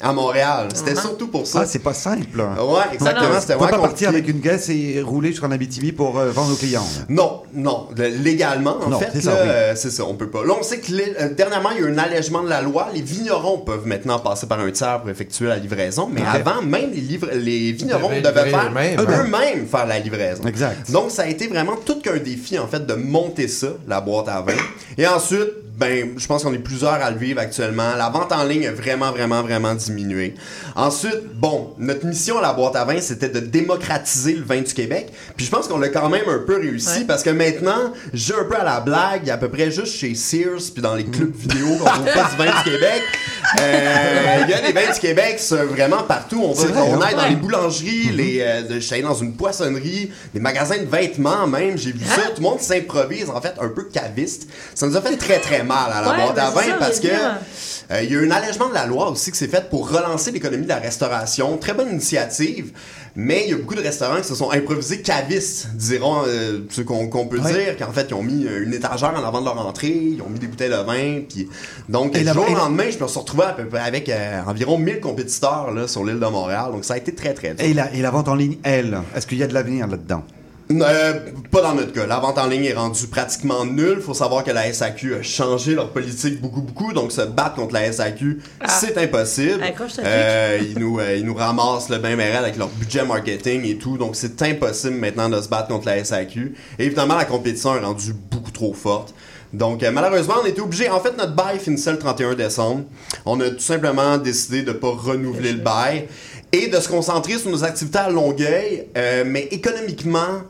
à 0.00 0.12
Montréal. 0.12 0.68
C'était 0.74 0.92
Uh-huh. 0.92 1.00
surtout 1.00 1.28
pour 1.28 1.46
ça. 1.46 1.60
Ah, 1.62 1.66
c'est 1.66 1.80
pas 1.80 1.92
simple. 1.94 2.38
Ouais, 2.40 2.94
exactement, 2.94 3.40
c'était 3.40 3.56
pas 3.56 3.68
partir 3.68 4.08
avec 4.08 4.26
une 4.28 4.40
caisse 4.40 4.68
et 4.70 5.02
rouler 5.02 5.30
jusqu'en 5.30 5.50
Abitibi 5.50 5.92
pour 5.92 6.18
euh, 6.18 6.30
vendre 6.30 6.52
aux 6.52 6.56
clients. 6.56 6.86
Non, 7.08 7.42
non. 7.52 7.88
Le- 7.96 8.08
légalement, 8.08 8.76
en 8.82 8.88
Non, 8.88 8.98
fait, 8.98 9.10
c'est 9.12 9.24
là, 9.24 9.32
ça, 9.36 9.42
oui. 9.44 9.76
c'est 9.76 9.90
ça, 9.90 10.04
on 10.04 10.14
peut 10.14 10.30
pas. 10.30 10.44
Là, 10.44 10.54
on 10.58 10.62
sait 10.62 10.78
que 10.80 10.90
les- 10.92 11.14
euh, 11.20 11.28
dernièrement, 11.34 11.70
il 11.70 11.80
y 11.80 11.84
a 11.84 11.88
eu 11.88 11.92
un 11.92 11.98
allègement 11.98 12.42
de 12.42 12.48
la 12.48 12.62
loi. 12.62 12.88
Les 12.94 13.02
vignerons 13.02 13.58
peuvent 13.58 13.86
maintenant 13.86 14.18
passer 14.18 14.46
par 14.46 14.60
un 14.60 14.70
tiers 14.70 15.00
pour 15.00 15.10
effectuer 15.10 15.46
la 15.48 15.56
livraison, 15.58 16.08
mais 16.10 16.22
avant, 16.24 16.62
même 16.62 16.90
les, 16.92 17.18
les 17.34 17.72
vignerons 17.72 18.08
devaient 18.22 18.47
faire 18.50 18.68
eux-mêmes, 18.70 18.98
hein. 18.98 19.04
eux-mêmes 19.08 19.66
faire 19.66 19.86
la 19.86 19.98
livraison. 19.98 20.44
Exact. 20.44 20.90
Donc, 20.90 21.10
ça 21.10 21.22
a 21.22 21.26
été 21.26 21.46
vraiment 21.46 21.76
tout 21.76 22.00
qu'un 22.00 22.16
défi, 22.16 22.58
en 22.58 22.66
fait, 22.66 22.86
de 22.86 22.94
monter 22.94 23.48
ça, 23.48 23.68
la 23.86 24.00
boîte 24.00 24.28
à 24.28 24.40
vin. 24.40 24.54
Et 24.96 25.06
ensuite, 25.06 25.67
ben, 25.78 26.14
je 26.16 26.26
pense 26.26 26.42
qu'on 26.42 26.52
est 26.52 26.58
plusieurs 26.58 26.92
à 26.94 27.10
le 27.10 27.18
vivre 27.18 27.40
actuellement. 27.40 27.94
La 27.96 28.08
vente 28.10 28.32
en 28.32 28.42
ligne 28.44 28.66
a 28.66 28.72
vraiment, 28.72 29.12
vraiment, 29.12 29.42
vraiment 29.42 29.74
diminué. 29.74 30.34
Ensuite, 30.74 31.32
bon, 31.34 31.74
notre 31.78 32.04
mission 32.06 32.38
à 32.38 32.42
la 32.42 32.52
boîte 32.52 32.74
à 32.76 32.84
vin, 32.84 33.00
c'était 33.00 33.28
de 33.28 33.40
démocratiser 33.40 34.34
le 34.34 34.42
vin 34.44 34.60
du 34.60 34.74
Québec. 34.74 35.12
Puis 35.36 35.46
je 35.46 35.50
pense 35.50 35.68
qu'on 35.68 35.78
l'a 35.78 35.88
quand 35.88 36.08
même 36.08 36.28
un 36.28 36.38
peu 36.38 36.56
réussi 36.56 37.00
Ouais. 37.00 37.04
parce 37.06 37.22
que 37.22 37.30
maintenant, 37.30 37.92
j'ai 38.12 38.34
un 38.34 38.44
peu 38.44 38.56
à 38.56 38.64
la 38.64 38.80
blague, 38.80 39.20
il 39.24 39.28
y 39.28 39.30
a 39.30 39.34
à 39.34 39.38
peu 39.38 39.48
près 39.50 39.70
juste 39.70 39.94
chez 39.94 40.14
Sears 40.14 40.58
puis 40.72 40.82
dans 40.82 40.94
les 40.94 41.04
clubs 41.04 41.34
vidéo 41.34 41.76
qu'on 41.76 41.84
trouve 41.84 42.04
pas 42.06 42.30
du 42.30 42.36
vin 42.36 42.46
du 42.58 42.70
Québec. 42.70 43.02
Euh, 43.60 44.42
Il 44.44 44.50
y 44.50 44.54
a 44.54 44.60
des 44.60 44.72
vins 44.72 44.92
du 44.92 44.98
Québec, 45.00 45.36
c'est 45.38 45.56
vraiment 45.64 46.02
partout. 46.02 46.40
On 46.42 46.52
va, 46.52 46.64
vrai, 46.66 46.80
on 46.82 46.94
hein? 47.00 47.06
aille 47.06 47.14
dans 47.14 47.28
les 47.28 47.36
boulangeries, 47.36 48.10
les, 48.12 48.38
euh, 48.40 48.62
de- 48.62 48.74
je 48.74 48.80
suis 48.80 49.02
dans 49.02 49.14
une 49.14 49.34
poissonnerie, 49.34 50.10
des 50.34 50.40
magasins 50.40 50.78
de 50.78 50.86
vêtements 50.88 51.46
même, 51.46 51.76
j'ai 51.78 51.92
vu 51.92 52.04
ça. 52.04 52.22
Tout 52.34 52.42
le 52.42 52.42
monde 52.42 52.60
s'improvise, 52.60 53.30
en 53.30 53.40
fait, 53.40 53.54
un 53.60 53.68
peu 53.68 53.84
caviste. 53.84 54.48
Ça 54.74 54.86
nous 54.86 54.96
a 54.96 55.00
fait 55.00 55.16
très 55.16 55.38
très 55.38 55.62
mal 55.68 55.92
à 55.92 56.00
la 56.00 56.10
Ouais, 56.10 56.16
boîte 56.24 56.34
ben 56.36 56.42
à 56.44 56.50
vin 56.50 56.76
parce 56.78 56.98
que 57.00 57.06
euh, 57.90 58.02
il 58.02 58.10
y 58.12 58.16
a 58.16 58.20
eu 58.20 58.26
un 58.26 58.30
allègement 58.30 58.68
de 58.68 58.74
la 58.74 58.84
loi 58.86 59.10
aussi 59.10 59.30
qui 59.32 59.38
s'est 59.38 59.48
fait 59.48 59.70
pour 59.70 59.88
relancer 59.90 60.30
l'économie 60.30 60.64
de 60.64 60.68
la 60.68 60.76
restauration. 60.76 61.56
Très 61.58 61.72
bonne 61.74 61.90
initiative. 61.90 62.72
Mais 63.16 63.44
il 63.46 63.50
y 63.50 63.54
a 63.54 63.56
beaucoup 63.56 63.74
de 63.74 63.80
restaurants 63.80 64.18
qui 64.20 64.28
se 64.28 64.34
sont 64.36 64.50
improvisés 64.52 65.00
cavistes, 65.02 65.68
diront 65.74 66.22
euh, 66.26 66.60
ceux 66.70 66.84
qu'on 66.84 67.08
peut 67.26 67.40
Ouais. 67.40 67.52
dire, 67.52 67.76
qu'en 67.76 67.90
fait, 67.92 68.06
ils 68.10 68.14
ont 68.14 68.22
mis 68.22 68.46
euh, 68.46 68.62
une 68.64 68.72
étagère 68.74 69.12
en 69.16 69.26
avant 69.26 69.40
de 69.40 69.46
leur 69.46 69.58
entrée, 69.66 69.88
ils 69.88 70.22
ont 70.22 70.28
mis 70.28 70.38
des 70.38 70.46
bouteilles 70.46 70.70
de 70.70 70.76
vin, 70.76 71.22
puis 71.28 71.48
donc 71.88 72.14
Et 72.16 72.22
la- 72.22 72.32
jour 72.32 72.46
au 72.48 72.54
lendemain, 72.54 72.84
je 72.90 73.02
me 73.02 73.08
suis 73.08 73.18
retrouvé 73.18 73.44
à 73.44 73.52
peu 73.54 73.64
près 73.66 73.80
avec 73.80 74.08
euh, 74.08 74.40
environ 74.46 74.78
1000 74.78 75.00
compétiteurs 75.00 75.72
là, 75.72 75.88
sur 75.88 76.04
l'île 76.04 76.20
de 76.20 76.26
Montréal, 76.26 76.66
donc 76.72 76.84
ça 76.84 76.94
a 76.94 76.96
été 76.98 77.12
très 77.14 77.34
très 77.34 77.54
dur. 77.54 77.64
Et 77.64 77.74
la, 77.74 77.92
et 77.92 78.02
la 78.02 78.10
vente 78.10 78.28
en 78.28 78.34
ligne, 78.36 78.58
elle, 78.62 78.98
est-ce 79.16 79.26
qu'il 79.26 79.38
y 79.38 79.42
a 79.42 79.46
de 79.48 79.54
l'avenir 79.54 79.88
là-dedans? 79.88 80.22
Euh, 80.70 81.14
pas 81.50 81.62
dans 81.62 81.74
notre 81.74 81.92
cas. 81.92 82.06
La 82.06 82.18
vente 82.18 82.38
en 82.38 82.46
ligne 82.46 82.64
est 82.64 82.74
rendue 82.74 83.06
pratiquement 83.06 83.64
nulle. 83.64 84.00
Faut 84.00 84.14
savoir 84.14 84.44
que 84.44 84.50
la 84.50 84.70
SAQ 84.72 85.14
a 85.14 85.22
changé 85.22 85.74
leur 85.74 85.90
politique 85.90 86.40
beaucoup, 86.40 86.60
beaucoup. 86.60 86.92
Donc, 86.92 87.12
se 87.12 87.22
battre 87.22 87.54
contre 87.56 87.74
la 87.74 87.90
SAQ, 87.90 88.40
c'est 88.68 88.98
impossible. 88.98 89.60
Euh, 90.04 90.58
ils, 90.60 90.78
nous, 90.78 90.98
euh, 90.98 91.16
ils 91.16 91.24
nous 91.24 91.34
ramassent 91.34 91.88
le 91.88 91.98
bain 91.98 92.16
mérel 92.16 92.44
avec 92.44 92.56
leur 92.56 92.68
budget 92.68 93.04
marketing 93.04 93.64
et 93.64 93.76
tout. 93.76 93.96
Donc, 93.96 94.14
c'est 94.14 94.40
impossible 94.42 94.96
maintenant 94.96 95.28
de 95.28 95.40
se 95.40 95.48
battre 95.48 95.68
contre 95.68 95.86
la 95.86 96.04
SAQ. 96.04 96.54
Et 96.78 96.84
évidemment, 96.86 97.16
la 97.16 97.24
compétition 97.24 97.74
est 97.74 97.80
rendue 97.80 98.14
beaucoup 98.30 98.50
trop 98.50 98.74
forte. 98.74 99.14
Donc, 99.52 99.82
euh, 99.82 99.90
malheureusement, 99.90 100.34
on 100.42 100.46
était 100.46 100.60
obligé. 100.60 100.90
En 100.90 101.00
fait, 101.00 101.16
notre 101.16 101.34
bail 101.34 101.58
finissait 101.58 101.92
le 101.92 101.98
31 101.98 102.34
décembre. 102.34 102.82
On 103.24 103.40
a 103.40 103.48
tout 103.50 103.60
simplement 103.60 104.18
décidé 104.18 104.62
de 104.62 104.72
ne 104.72 104.76
pas 104.76 104.90
renouveler 104.90 105.52
le 105.52 105.60
bail 105.60 106.08
et 106.52 106.68
de 106.68 106.78
se 106.78 106.88
concentrer 106.88 107.38
sur 107.38 107.50
nos 107.50 107.64
activités 107.64 107.98
à 107.98 108.10
Longueuil. 108.10 108.86
Euh, 108.96 109.24
mais 109.26 109.48
économiquement, 109.50 110.42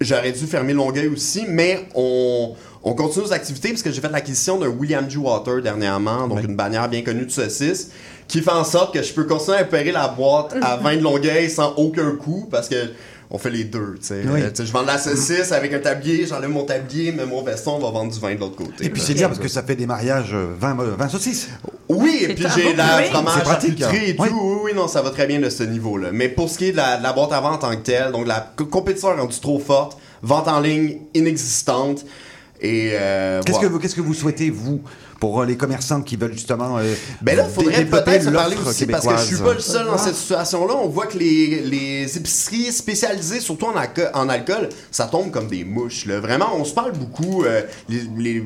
j'aurais 0.00 0.32
dû 0.32 0.46
fermer 0.46 0.72
Longueuil 0.72 1.08
aussi, 1.08 1.44
mais 1.48 1.86
on, 1.94 2.54
on 2.82 2.94
continue 2.94 3.26
nos 3.26 3.32
activités 3.32 3.68
parce 3.68 3.82
que 3.82 3.90
j'ai 3.90 4.00
fait 4.00 4.10
l'acquisition 4.10 4.58
d'un 4.58 4.68
William 4.68 5.08
G. 5.08 5.18
Water 5.18 5.60
dernièrement, 5.60 6.26
donc 6.26 6.42
une 6.42 6.56
bannière 6.56 6.88
bien 6.88 7.02
connue 7.02 7.26
de 7.26 7.30
saucisse, 7.30 7.90
qui 8.26 8.40
fait 8.40 8.52
en 8.52 8.64
sorte 8.64 8.94
que 8.94 9.02
je 9.02 9.12
peux 9.12 9.24
continuer 9.24 9.58
à 9.58 9.62
opérer 9.62 9.92
la 9.92 10.08
boîte 10.08 10.54
à 10.62 10.76
vin 10.76 10.96
de 10.96 11.02
Longueuil 11.02 11.50
sans 11.50 11.74
aucun 11.74 12.12
coût 12.12 12.48
parce 12.50 12.68
que 12.68 12.90
on 13.30 13.38
fait 13.38 13.50
les 13.50 13.64
deux, 13.64 13.94
tu 14.00 14.06
sais. 14.08 14.22
Oui. 14.26 14.42
Euh, 14.42 14.50
je 14.58 14.72
vends 14.72 14.82
de 14.82 14.88
la 14.88 14.98
saucisse 14.98 15.52
avec 15.52 15.72
un 15.72 15.78
tablier, 15.78 16.26
j'enlève 16.26 16.50
mon 16.50 16.64
tablier, 16.64 17.12
mais 17.12 17.26
mon 17.26 17.42
veston, 17.42 17.76
on 17.76 17.78
va 17.78 17.90
vendre 17.90 18.12
du 18.12 18.18
vin 18.18 18.34
de 18.34 18.40
l'autre 18.40 18.56
côté. 18.56 18.84
Et 18.86 18.90
puis 18.90 19.00
c'est 19.00 19.14
bien 19.14 19.28
parce 19.28 19.38
que 19.40 19.48
ça 19.48 19.62
fait 19.62 19.76
des 19.76 19.86
mariages 19.86 20.30
euh, 20.34 20.48
20, 20.58 20.80
euh, 20.80 20.94
20 20.98 21.08
saucisses. 21.08 21.48
Oui, 21.88 22.18
et 22.28 22.34
puis 22.34 22.46
j'ai 22.56 22.74
la 22.74 23.02
fromage 23.04 23.34
C'est 23.36 23.42
pratique, 23.42 23.78
charcuterie 23.78 24.10
et 24.10 24.16
tout. 24.16 24.22
hein. 24.24 24.28
Oui. 24.32 24.58
oui, 24.64 24.70
non, 24.74 24.88
ça 24.88 25.02
va 25.02 25.10
très 25.10 25.26
bien 25.26 25.40
de 25.40 25.48
ce 25.50 25.62
niveau-là. 25.62 26.08
Mais 26.12 26.28
pour 26.28 26.48
ce 26.50 26.58
qui 26.58 26.66
est 26.66 26.72
de 26.72 26.76
la, 26.76 26.96
de 26.98 27.02
la 27.02 27.12
boîte 27.12 27.32
à 27.32 27.40
vente 27.40 27.54
en 27.64 27.68
tant 27.68 27.76
que 27.76 27.82
telle, 27.82 28.12
donc 28.12 28.26
la 28.26 28.52
co- 28.56 28.66
compétition 28.66 29.10
est 29.16 29.20
rendue 29.20 29.40
trop 29.40 29.58
forte, 29.58 29.98
vente 30.22 30.48
en 30.48 30.60
ligne 30.60 30.98
inexistante. 31.14 32.04
Et 32.60 32.90
euh, 32.92 33.40
Qu'est-ce 33.42 33.56
que, 33.56 33.60
voilà. 33.62 33.68
vous- 33.72 33.78
qu'est-ce 33.78 33.94
que 33.94 34.00
vous 34.02 34.12
souhaitez, 34.14 34.50
vous, 34.50 34.82
pour 35.20 35.44
les 35.44 35.56
commerçants 35.56 36.00
qui 36.02 36.16
veulent 36.16 36.32
justement. 36.32 36.78
euh, 36.78 36.94
Ben 37.22 37.36
là, 37.36 37.44
dé- 37.44 37.50
faudrait 37.54 37.84
peut-être 37.84 38.32
parler 38.32 38.56
aussi 38.66 38.86
parce 38.86 39.06
que 39.06 39.10
je 39.18 39.26
suis 39.26 39.36
pas 39.44 39.54
le 39.54 39.60
seul 39.60 39.86
dans 39.86 39.98
cette 39.98 40.16
situation-là. 40.16 40.74
On 40.82 40.88
voit 40.88 41.06
que 41.06 41.18
les, 41.18 41.60
les 41.60 42.16
épiceries 42.16 42.72
spécialisées, 42.72 43.40
surtout 43.40 43.66
en, 43.66 43.74
alco- 43.78 44.10
en 44.14 44.28
alcool, 44.30 44.70
ça 44.90 45.06
tombe 45.06 45.30
comme 45.30 45.46
des 45.48 45.62
mouches. 45.62 46.06
Là. 46.06 46.18
Vraiment, 46.20 46.48
on 46.56 46.64
se 46.64 46.72
parle 46.74 46.92
beaucoup. 46.92 47.44
euh, 47.44 47.62
les, 47.88 48.02
les 48.16 48.44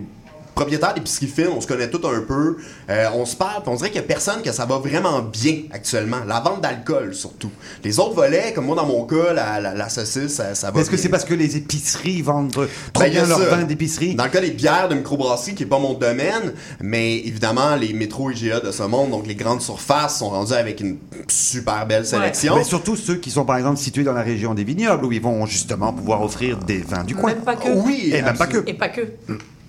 propriétaires 0.55 0.95
d'épiceries 0.95 1.27
fines, 1.27 1.49
on 1.57 1.61
se 1.61 1.67
connaît 1.67 1.91
tous 1.91 2.07
un 2.07 2.21
peu. 2.21 2.57
Euh, 2.91 3.07
on 3.15 3.25
se 3.27 3.37
parle, 3.37 3.63
puis 3.63 3.71
on 3.73 3.77
dirait 3.77 3.91
qu'il 3.91 4.01
y 4.01 4.05
a 4.05 4.07
personne 4.07 4.43
que 4.43 4.53
ça 4.53 4.67
va 4.67 4.79
vraiment 4.79 5.21
bien 5.23 5.63
actuellement. 5.73 6.19
La 6.27 6.41
vente 6.41 6.61
d'alcool, 6.61 7.15
surtout. 7.15 7.51
Les 7.83 7.99
autres 7.99 8.15
volets, 8.15 8.53
comme 8.55 8.67
moi 8.67 8.77
dans 8.77 8.87
mon 8.87 9.05
cas, 9.05 9.33
la, 9.33 9.61
la, 9.61 9.75
la 9.75 9.89
saucisse, 9.89 10.35
ça, 10.35 10.55
ça 10.55 10.71
va 10.71 10.81
Est-ce 10.81 10.91
que 10.91 10.97
c'est 10.97 11.09
parce 11.09 11.25
que 11.25 11.35
les 11.35 11.57
épiceries 11.57 12.23
vendent 12.23 12.53
trop 12.53 12.65
Ben, 13.01 13.11
bien 13.11 13.27
leur 13.27 13.39
ça. 13.39 13.45
vin 13.57 13.63
d'épicerie? 13.65 14.15
Dans 14.15 14.25
le 14.25 14.31
cas 14.31 14.41
des 14.41 14.51
bières 14.51 14.89
de 14.89 14.95
microbrasserie, 14.95 15.55
qui 15.55 15.63
n'est 15.65 15.69
pas 15.69 15.79
mon 15.79 15.95
domaine, 15.95 16.53
mais 16.81 17.19
évidemment, 17.19 17.75
les 17.77 17.93
métros 17.93 18.31
IGA 18.31 18.61
de 18.61 18.71
ce 18.71 18.83
monde, 18.85 19.11
donc 19.11 19.27
les 19.27 19.35
grandes 19.35 19.63
surfaces, 19.63 20.19
sont 20.19 20.29
rendus 20.31 20.53
avec 20.55 20.81
une 20.81 20.99
super 21.29 21.87
belle 21.87 22.07
sélection. 22.07 22.57
Mais 22.57 22.65
surtout 22.65 22.97
ceux 22.97 23.17
qui 23.17 23.31
sont 23.31 23.45
par 23.45 23.57
exemple 23.57 23.79
situés 23.79 24.05
dans 24.05 24.13
la 24.13 24.23
région 24.23 24.55
des 24.55 24.65
vignobles 24.65 25.05
où 25.05 25.13
ils 25.13 25.21
vont 25.23 25.45
justement 25.47 25.93
pouvoir 25.93 26.23
offrir 26.23 26.59
des 26.59 26.79
vins 26.79 27.05
du 27.05 27.15
coin. 27.15 27.35
Même 27.35 27.43
pas 27.43 27.57
que. 27.57 27.69
Oui, 27.69 28.11
Et 28.15 28.23
même 28.23 28.37
pas 28.37 28.47
que. 28.47 28.63
Et 28.67 28.75
pas 28.75 28.89
que. 28.89 29.03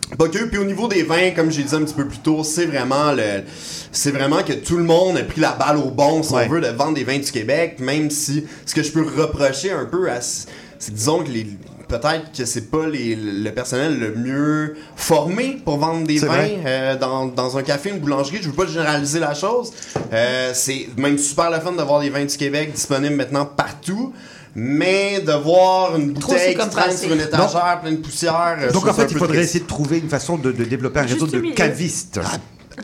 Que, 0.10 0.46
puis 0.46 0.58
au 0.58 0.64
niveau 0.66 0.88
des 0.88 1.04
vins, 1.04 1.32
comme 1.32 1.52
j'ai 1.52 1.64
dit 1.64 1.76
un 1.76 1.82
petit 1.84 1.94
peu 1.94 2.08
plus 2.08 2.20
tôt, 2.20 2.44
c'est 2.44 2.66
vraiment 2.66 3.12
le, 3.12 3.44
c'est 3.92 4.12
vraiment 4.12 4.44
que 4.44 4.54
tout 4.54 4.78
le 4.78 4.84
monde 4.84 5.18
a 5.18 5.24
pris 5.24 5.42
la 5.42 5.54
balle 5.54 5.78
au 5.78 5.90
bon, 5.90 6.22
si 6.24 6.34
Ouais. 6.34 6.46
on 6.48 6.52
veut, 6.54 6.62
de 6.62 6.68
vendre 6.68 6.94
des 6.94 7.04
vins 7.04 7.18
du 7.20 7.32
Québec, 7.32 7.78
même 7.80 8.10
si 8.10 8.46
ce 8.66 8.74
que 8.76 8.84
je 8.84 8.92
peux 8.92 9.04
reprocher 9.04 9.72
un 9.72 9.86
peu 9.86 10.10
à, 10.10 10.22
c'est 10.22 10.94
disons 10.94 11.24
que 11.24 11.30
les, 11.32 11.48
peut-être 11.88 12.32
que 12.38 12.46
c'est 12.46 12.70
pas 12.70 12.86
les- 12.88 13.16
le 13.16 13.50
personnel 13.52 14.00
le 14.00 14.14
mieux 14.16 14.76
formé 14.96 15.60
pour 15.64 15.78
vendre 15.78 16.06
des 16.06 16.18
vins 16.20 16.48
euh, 16.66 16.96
dans, 16.98 17.26
dans 17.28 17.58
un 17.58 17.64
café, 17.64 17.90
une 17.90 18.00
boulangerie. 18.00 18.40
Je 18.42 18.50
veux 18.50 18.56
pas 18.56 18.66
généraliser 18.66 19.20
la 19.20 19.34
chose. 19.34 19.72
Euh, 20.14 20.52
c'est 20.54 20.88
même 20.98 21.18
super 21.18 21.50
le 21.52 21.60
fun 21.60 21.72
de 21.74 21.82
voir 21.82 22.00
des 22.02 22.10
vins 22.10 22.26
du 22.26 22.36
Québec 22.38 22.74
disponibles 22.74 23.16
maintenant 23.16 23.46
partout. 23.46 24.14
Mais 24.56 25.20
de 25.20 25.34
voir 25.34 25.98
une 25.98 26.14
Trop, 26.14 26.32
bouteille 26.32 26.54
qui 26.54 26.60
comme 26.60 26.70
traîne 26.70 26.96
sur 26.98 27.12
une 27.14 27.20
étagère 27.20 27.80
pleine 27.82 27.98
de 27.98 28.02
poussière. 28.02 28.36
euh, 28.58 28.68
je 28.70 28.74
Donc 28.74 28.84
trouve 28.84 28.90
en 28.90 28.94
ça 28.94 29.02
un 29.02 29.06
fait, 29.06 29.12
il 29.12 29.14
peu 29.14 29.20
faudrait 29.20 29.38
triste. 29.38 29.50
essayer 29.50 29.64
de 29.64 29.70
trouver 29.70 29.98
une 30.00 30.10
façon 30.10 30.38
de, 30.38 30.52
de 30.54 30.64
développer 30.64 31.00
un 31.02 31.04
réseau 31.04 31.20
Juste 31.26 31.34
de 31.34 31.40
milieu. 31.42 31.54
cavistes. 31.56 32.20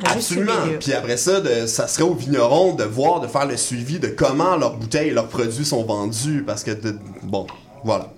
Absolument. 0.04 0.52
Puis 0.80 0.94
après 0.94 1.18
ça, 1.18 1.40
de- 1.42 1.66
ça 1.68 1.88
serait 1.88 2.04
aux 2.04 2.14
vignerons 2.14 2.74
de 2.76 2.84
voir, 2.84 3.20
de 3.22 3.28
faire 3.28 3.46
le 3.46 3.56
suivi 3.58 4.00
de 4.00 4.08
comment 4.08 4.56
leurs 4.58 4.76
bouteilles 4.78 5.10
et 5.10 5.14
leurs 5.14 5.28
produits 5.28 5.66
sont 5.66 5.84
vendus. 5.84 6.44
Parce 6.46 6.64
que, 6.64 6.72
de- 6.72 6.98
bon, 7.24 7.48
voilà. 7.84 8.10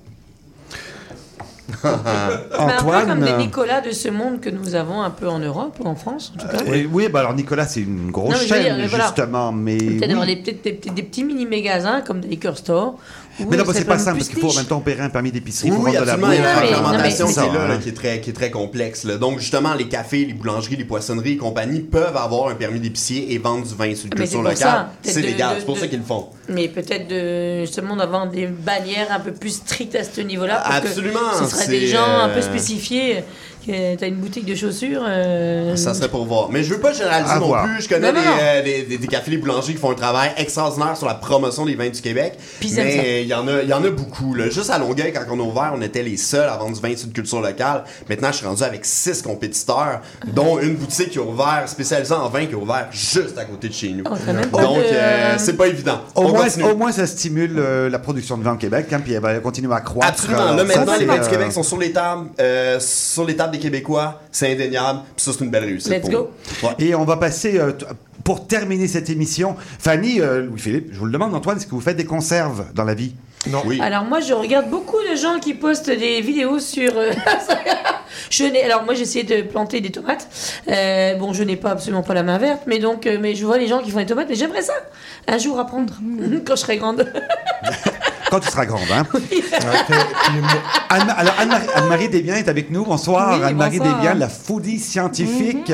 Mais 1.83 1.89
un 1.89 2.67
peu 2.67 2.73
Antoine, 2.73 3.07
comme 3.07 3.21
des 3.21 3.31
euh, 3.31 3.37
Nicolas 3.37 3.81
de 3.81 3.91
ce 3.91 4.09
monde 4.09 4.41
que 4.41 4.49
nous 4.49 4.75
avons 4.75 5.01
un 5.01 5.09
peu 5.09 5.27
en 5.29 5.39
Europe 5.39 5.77
ou 5.79 5.87
en 5.87 5.95
France, 5.95 6.33
en 6.35 6.39
tout 6.41 6.47
cas. 6.47 6.63
euh, 6.71 6.85
oui, 6.91 7.07
bah 7.09 7.19
alors 7.21 7.33
Nicolas, 7.33 7.65
c'est 7.65 7.79
une 7.81 8.11
grosse 8.11 8.31
Non, 8.33 8.37
mais 8.39 8.47
je 8.47 8.53
veux 8.53 8.61
chaîne, 8.61 8.77
dire, 8.77 8.87
voilà. 8.89 9.05
justement, 9.05 9.51
mais. 9.51 9.77
Peut-être 9.77 10.01
oui. 10.07 10.11
avoir 10.11 10.25
des, 10.27 10.35
peut-être 10.35 10.61
des, 10.63 10.73
petits- 10.73 10.91
des 10.91 11.03
petits 11.03 11.23
mini-magasins 11.23 12.01
comme 12.01 12.19
des 12.19 12.27
liquor 12.27 12.57
stores. 12.57 12.95
Mais 13.39 13.57
non, 13.57 13.63
on 13.63 13.67
bah, 13.67 13.73
c'est 13.75 13.85
pas 13.85 13.97
simple 13.97 14.17
parce 14.17 14.29
qu'il 14.29 14.39
faut 14.39 14.49
en 14.51 14.53
même 14.55 14.65
temps 14.65 14.77
opérer 14.77 15.01
un 15.01 15.09
permis 15.09 15.31
d'épicerie 15.31 15.69
Oui, 15.71 15.75
pour 15.75 15.85
oui, 15.85 15.91
vendre 15.93 16.01
de 16.01 16.07
la 16.07 16.13
absolument. 16.13 16.33
Il 16.33 16.39
y 16.39 16.45
a 16.45 16.49
une 16.51 16.61
bouffe. 16.61 16.69
réglementation 16.69 17.27
C'est 17.27 17.33
qui 17.33 17.39
est 17.39 17.43
ça, 17.43 17.53
là, 17.53 17.67
là, 17.67 17.73
hein. 17.73 17.79
qui, 17.81 17.89
est 17.89 17.93
très, 17.93 18.21
qui 18.21 18.29
est 18.29 18.33
très 18.33 18.51
complexe. 18.51 19.03
là. 19.05 19.17
Donc, 19.17 19.39
justement, 19.39 19.73
les 19.73 19.87
cafés, 19.87 20.25
les 20.25 20.33
boulangeries, 20.33 20.75
les 20.75 20.85
poissonneries 20.85 21.33
et 21.33 21.37
compagnie 21.37 21.79
peuvent 21.79 22.15
avoir 22.17 22.49
un 22.49 22.55
permis 22.55 22.79
d'épicier 22.79 23.33
et 23.33 23.37
vendre 23.39 23.65
du 23.67 23.73
vin 23.75 23.95
sur 23.95 24.07
le 24.11 24.15
culture 24.15 24.41
locale. 24.41 24.57
ça. 24.57 24.91
C'est 25.01 25.21
légal, 25.21 25.55
c'est 25.59 25.65
pour 25.65 25.77
ça 25.77 25.87
qu'ils 25.87 25.99
le 25.99 26.05
font. 26.05 26.27
Mais 26.49 26.67
peut-être 26.67 27.07
de 27.07 27.61
justement 27.61 27.95
d'avoir 27.95 28.27
des 28.27 28.47
bannières 28.47 29.07
un 29.11 29.19
peu 29.19 29.31
plus 29.31 29.55
strictes 29.57 29.95
à 29.95 30.03
ce 30.03 30.21
niveau-là. 30.21 30.61
que 30.81 30.87
Absolument, 30.87 31.19
Ce 31.39 31.45
serait 31.45 31.67
des 31.67 31.87
gens 31.87 32.05
un 32.05 32.29
peu 32.29 32.39
euh, 32.39 32.41
spécifiés. 32.41 33.23
Que 33.65 33.95
t'as 33.95 34.07
une 34.07 34.15
boutique 34.15 34.45
de 34.45 34.55
chaussures. 34.55 35.03
euh, 35.07 35.75
Ça 35.77 35.93
serait 35.93 36.09
pour 36.09 36.25
voir. 36.25 36.49
Mais 36.51 36.63
je 36.63 36.73
veux 36.73 36.79
pas 36.81 36.91
généraliser 36.91 37.31
À 37.31 37.39
non 37.39 37.47
voir. 37.47 37.65
plus. 37.65 37.81
Je 37.83 37.87
connais 37.89 38.11
Non, 38.11 38.19
non, 38.19 38.21
des, 38.21 38.27
non. 38.27 38.33
euh, 38.41 38.61
des, 38.63 38.81
des- 38.83 38.97
des 38.97 39.07
cafés, 39.07 39.31
des 39.31 39.37
boulangeries 39.37 39.73
qui 39.73 39.79
font 39.79 39.91
un 39.91 39.95
travail 39.95 40.31
extraordinaire 40.37 40.97
sur 40.97 41.07
la 41.07 41.13
promotion 41.15 41.65
des 41.65 41.75
vins 41.75 41.89
du 41.89 42.01
Québec. 42.01 42.33
Ça. 42.61 42.83
mais 42.83 43.21
il 43.23 43.27
y 43.27 43.33
en 43.33 43.47
a, 43.47 43.61
y 43.63 43.71
en 43.73 43.83
a 43.83 43.89
beaucoup. 43.89 44.33
Là. 44.33 44.49
Juste 44.49 44.69
à 44.69 44.77
Longueuil, 44.79 45.13
quand 45.13 45.21
on 45.31 45.39
a 45.39 45.43
ouvert, 45.43 45.73
on 45.77 45.81
était 45.81 46.03
les 46.03 46.17
seuls 46.17 46.49
à 46.49 46.57
vendre 46.57 46.73
du 46.75 46.81
vin 46.81 46.95
sur 46.97 47.07
de 47.07 47.13
culture 47.13 47.39
locale. 47.41 47.83
Maintenant, 48.09 48.31
je 48.31 48.37
suis 48.37 48.45
rendu 48.45 48.63
avec 48.63 48.83
six 48.83 49.21
compétiteurs, 49.21 50.01
dont 50.33 50.59
une 50.59 50.75
boutique 50.75 51.11
qui 51.11 51.19
a 51.19 51.23
ouvert, 51.23 51.63
spécialisée 51.67 52.13
en 52.13 52.27
vin, 52.29 52.45
qui 52.45 52.55
a 52.55 52.57
ouvert 52.57 52.87
juste 52.91 53.37
à 53.37 53.45
côté 53.45 53.69
de 53.69 53.73
chez 53.73 53.89
nous. 53.91 54.03
Oh, 54.05 54.57
Donc, 54.61 54.77
euh, 54.79 55.35
c'est 55.37 55.55
pas 55.55 55.67
évident. 55.67 56.01
Au 56.15 56.23
moins, 56.27 56.43
continue. 56.43 56.65
au 56.65 56.75
moins, 56.75 56.91
ça 56.91 57.07
stimule 57.07 57.55
euh, 57.57 57.89
la 57.89 57.99
production 57.99 58.37
de 58.37 58.43
vin 58.43 58.53
au 58.53 58.57
Québec, 58.57 58.87
hein, 58.91 58.99
puis 59.01 59.13
elle 59.13 59.21
va 59.21 59.35
continuer 59.39 59.73
à 59.73 59.79
croître. 59.79 60.09
Absolument. 60.09 60.51
Euh, 60.51 60.55
Là, 60.57 60.63
maintenant, 60.65 60.95
les 60.99 61.05
vins 61.05 61.17
du 61.17 61.21
euh, 61.25 61.29
Québec 61.29 61.51
sont 61.53 61.63
sur 61.63 61.77
les 61.77 61.91
tables, 61.93 62.27
euh, 62.39 62.77
sur 62.81 63.25
les 63.25 63.35
tables 63.37 63.52
des 63.53 63.59
Québécois. 63.59 64.21
C'est 64.31 64.51
indéniable. 64.51 64.99
Puis 65.15 65.25
ça, 65.25 65.31
c'est 65.33 65.43
une 65.45 65.51
belle 65.51 65.63
réussite. 65.65 65.91
Let's 65.91 66.01
pour 66.01 66.09
go. 66.11 66.29
nous. 66.61 66.67
Ouais. 66.67 66.75
Et 66.79 66.93
on 66.95 67.05
va 67.05 67.15
passer, 67.17 67.57
euh, 67.57 67.71
pour 68.25 68.47
terminer 68.47 68.87
cette 68.87 69.09
émission, 69.09 69.55
Fanny, 69.79 70.19
euh, 70.19 70.41
Louis-Philippe, 70.45 70.89
je 70.93 70.99
vous 70.99 71.05
le 71.05 71.11
demande, 71.11 71.33
Antoine, 71.33 71.57
est-ce 71.57 71.65
que 71.65 71.71
vous 71.71 71.81
faites 71.81 71.97
des 71.97 72.05
conserves 72.05 72.65
dans 72.73 72.83
la 72.83 72.93
vie? 72.93 73.13
Non. 73.49 73.61
Oui. 73.65 73.79
Alors 73.81 74.05
moi, 74.05 74.21
je 74.21 74.33
regarde 74.33 74.69
beaucoup 74.69 74.99
de 75.11 75.17
gens 75.17 75.39
qui 75.39 75.53
postent 75.53 75.89
des 75.89 76.21
vidéos 76.21 76.59
sur. 76.59 76.97
euh, 76.97 77.11
je 78.29 78.45
n'ai. 78.45 78.63
Alors 78.63 78.83
moi, 78.83 78.93
j'ai 78.93 79.01
essayé 79.01 79.25
de 79.25 79.41
planter 79.45 79.81
des 79.81 79.91
tomates. 79.91 80.27
Euh, 80.69 81.15
bon, 81.15 81.33
je 81.33 81.43
n'ai 81.43 81.57
pas 81.57 81.71
absolument 81.71 82.03
pas 82.03 82.13
la 82.13 82.23
main 82.23 82.37
verte, 82.37 82.61
mais 82.67 82.79
donc, 82.79 83.05
mais 83.19 83.35
je 83.35 83.45
vois 83.45 83.57
les 83.57 83.67
gens 83.67 83.81
qui 83.81 83.91
font 83.91 83.97
des 83.97 84.05
tomates. 84.05 84.31
Et 84.31 84.35
j'aimerais 84.35 84.61
ça 84.61 84.73
un 85.27 85.37
jour 85.37 85.59
apprendre 85.59 85.93
quand 86.45 86.55
je 86.55 86.61
serai 86.61 86.77
grande. 86.77 87.05
Quand 88.33 88.39
tu 88.39 88.49
seras 88.49 88.65
grande, 88.65 88.81
hein 88.91 89.05
Anne- 90.89 91.13
alors, 91.15 91.35
Anne-Marie, 91.39 91.67
Anne-Marie 91.75 92.09
Desbiens 92.09 92.35
est 92.37 92.47
avec 92.47 92.71
nous. 92.71 92.83
Bonsoir, 92.83 93.37
Oui, 93.39 93.45
Anne-Marie 93.45 93.77
bonsoir. 93.77 93.95
Desbiens, 93.99 94.13
la 94.15 94.27
foodie 94.27 94.79
scientifique. 94.79 95.71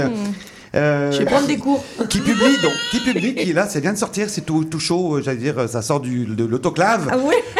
euh, 0.75 1.09
Je 1.13 1.19
vais 1.19 1.25
prendre 1.25 1.47
des 1.47 1.55
cours. 1.55 1.81
qui 2.09 2.19
publie 2.19 2.57
donc 2.61 2.73
qui 2.91 2.99
publie 2.99 3.33
qui 3.35 3.53
là 3.53 3.67
ça 3.69 3.79
vient 3.79 3.93
de 3.93 3.97
sortir 3.97 4.29
c'est 4.29 4.41
tout, 4.45 4.65
tout 4.65 4.79
chaud 4.79 5.15
euh, 5.15 5.21
j'allais 5.23 5.37
dire 5.37 5.57
euh, 5.57 5.67
ça 5.67 5.81
sort 5.81 5.99
du, 5.99 6.25
de 6.25 6.45
l'autoclave 6.45 7.09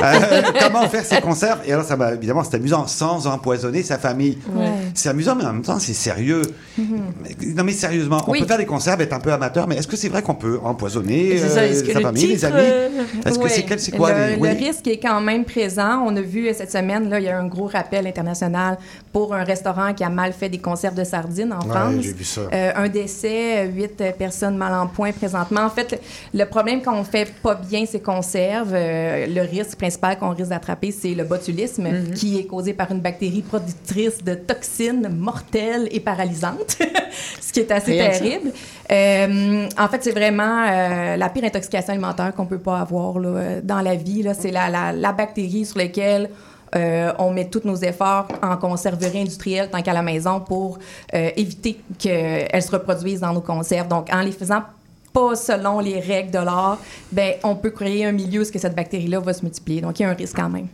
Ah. 0.02 0.14
Euh, 0.16 0.42
comment 0.62 0.88
faire 0.90 1.04
ses 1.06 1.20
conserves? 1.22 1.60
Et 1.66 1.74
alors 1.74 1.86
ça 1.86 1.96
va 1.96 2.14
évidemment 2.14 2.44
c'est 2.44 2.56
amusant 2.58 2.86
sans 2.88 3.26
empoisonner 3.26 3.82
sa 3.84 3.98
famille 3.98 4.38
Ouais. 4.54 4.70
C'est 5.00 5.10
amusant 5.10 5.36
mais 5.36 5.46
en 5.46 5.54
même 5.54 5.62
temps 5.62 5.80
c'est 5.80 5.94
sérieux 5.94 6.42
Mais- 6.78 7.54
non 7.56 7.64
mais 7.64 7.72
sérieusement 7.72 8.24
on 8.28 8.32
Oui. 8.32 8.40
peut 8.42 8.46
faire 8.48 8.58
des 8.58 8.66
conserves 8.66 9.02
être 9.02 9.14
un 9.14 9.20
peu 9.20 9.32
amateur 9.32 9.68
mais 9.68 9.76
est-ce 9.78 9.88
que 9.88 9.96
c'est 9.98 10.10
vrai 10.10 10.22
qu'on 10.22 10.36
peut 10.36 10.60
empoisonner 10.64 11.38
ça, 11.38 11.62
euh, 11.62 11.74
sa 11.74 11.94
le 11.94 12.02
famille 12.02 12.28
les 12.28 12.46
amis? 12.46 12.56
euh, 12.60 12.90
est-ce 13.26 13.40
que 13.40 13.50
c'est 13.50 13.64
quel 13.64 13.80
c'est 13.80 13.92
quoi 13.92 14.12
le, 14.12 14.36
les- 14.36 14.42
oui? 14.42 14.50
le 14.50 14.66
risque 14.66 14.88
est 14.88 14.98
quand 15.00 15.22
même 15.22 15.46
présent. 15.46 16.04
On 16.06 16.16
a 16.16 16.22
vu 16.22 16.48
euh, 16.48 16.54
cette 16.56 16.72
semaine, 16.72 17.10
là, 17.10 17.20
il 17.20 17.26
y 17.26 17.30
a 17.30 17.38
un 17.38 17.48
gros 17.48 17.68
rappel 17.68 18.06
international 18.08 18.78
pour 19.12 19.34
un 19.34 19.44
restaurant 19.44 19.94
qui 19.94 20.04
a 20.04 20.10
mal 20.10 20.34
fait 20.34 20.50
des 20.50 20.60
conserves 20.60 20.96
de 20.96 21.04
sardines 21.04 21.52
en 21.54 21.66
Ouais, 21.66 21.72
France. 21.76 21.96
j'ai 22.02 22.14
vu 22.14 22.24
ça. 22.24 22.42
Euh, 22.54 22.72
un 22.76 22.88
décès, 22.90 23.66
huit 23.68 24.04
personnes 24.18 24.56
mal 24.56 24.74
en 24.74 24.88
point 24.88 25.12
présentement. 25.12 25.62
En 25.62 25.70
fait, 25.70 26.00
le, 26.34 26.46
problème 26.46 26.82
quand 26.82 26.96
on 26.96 27.04
fait 27.04 27.32
pas 27.42 27.56
bien 27.56 27.86
ces 27.86 28.00
conserves, 28.02 28.74
euh, 28.74 29.26
le 29.28 29.42
risque 29.42 29.78
principal 29.78 30.18
qu'on 30.20 30.30
risque 30.30 30.50
d'attraper, 30.50 30.92
c'est 30.92 31.16
le 31.16 31.24
botulisme, 31.24 31.88
qui 32.14 32.38
est 32.40 32.46
causé 32.46 32.74
par 32.74 32.92
une 32.92 33.00
bactérie 33.02 33.42
productrice 33.42 34.24
de 34.24 34.36
toxines 34.36 35.10
mortelles 35.10 35.88
et 35.92 36.00
paralysantes, 36.00 36.78
ce 37.42 37.52
qui 37.52 37.62
est 37.62 37.72
assez 37.72 37.92
Rien 37.94 38.10
terrible. 38.12 38.52
Euh, 38.92 39.68
en 39.78 39.88
fait, 39.88 40.04
c'est 40.04 40.12
vraiment 40.12 40.66
euh, 40.68 41.16
la 41.18 41.30
pire 41.30 41.44
intoxication 41.44 41.94
alimentaire 41.94 42.34
qu'on 42.36 42.46
peut 42.46 42.60
pas 42.60 42.80
avoir 42.80 43.20
là, 43.20 43.62
dans 43.62 43.82
la 43.82 43.96
vie. 43.96 44.24
C'est 44.38 44.52
la, 44.52 44.70
la, 44.70 44.92
la 44.94 45.12
bactérie 45.14 45.66
sur 45.66 45.78
laquelle 45.78 46.30
euh, 46.76 47.12
on 47.20 47.32
met 47.32 47.46
tous 47.50 47.62
nos 47.66 47.76
efforts 47.76 48.28
en 48.42 48.58
conserverie 48.58 49.22
industrielle 49.22 49.70
tant 49.72 49.82
qu'à 49.82 49.94
la 49.94 50.02
maison 50.02 50.40
pour 50.40 50.80
euh, 51.14 51.30
éviter 51.36 51.80
qu'elle 51.98 52.62
se 52.62 52.72
reproduise 52.72 53.20
dans 53.22 53.34
nos 53.34 53.42
conserves. 53.42 53.88
Donc, 53.88 54.08
en 54.12 54.22
les 54.22 54.32
faisant 54.32 54.62
pas 55.12 55.36
selon 55.36 55.80
les 55.80 56.00
règles 56.00 56.32
de 56.32 56.38
l'art, 56.38 56.78
ben, 57.12 57.34
on 57.44 57.56
peut 57.56 57.72
créer 57.72 58.06
un 58.06 58.12
milieu 58.12 58.42
où 58.42 58.44
ce 58.44 58.52
que 58.52 58.60
cette 58.60 58.76
bactérie-là 58.76 59.20
va 59.20 59.34
se 59.34 59.42
multiplier. 59.44 59.82
Donc, 59.82 60.00
il 60.00 60.04
y 60.04 60.06
a 60.06 60.10
un 60.10 60.14
risque 60.14 60.36
quand 60.36 60.50
même. 60.50 60.68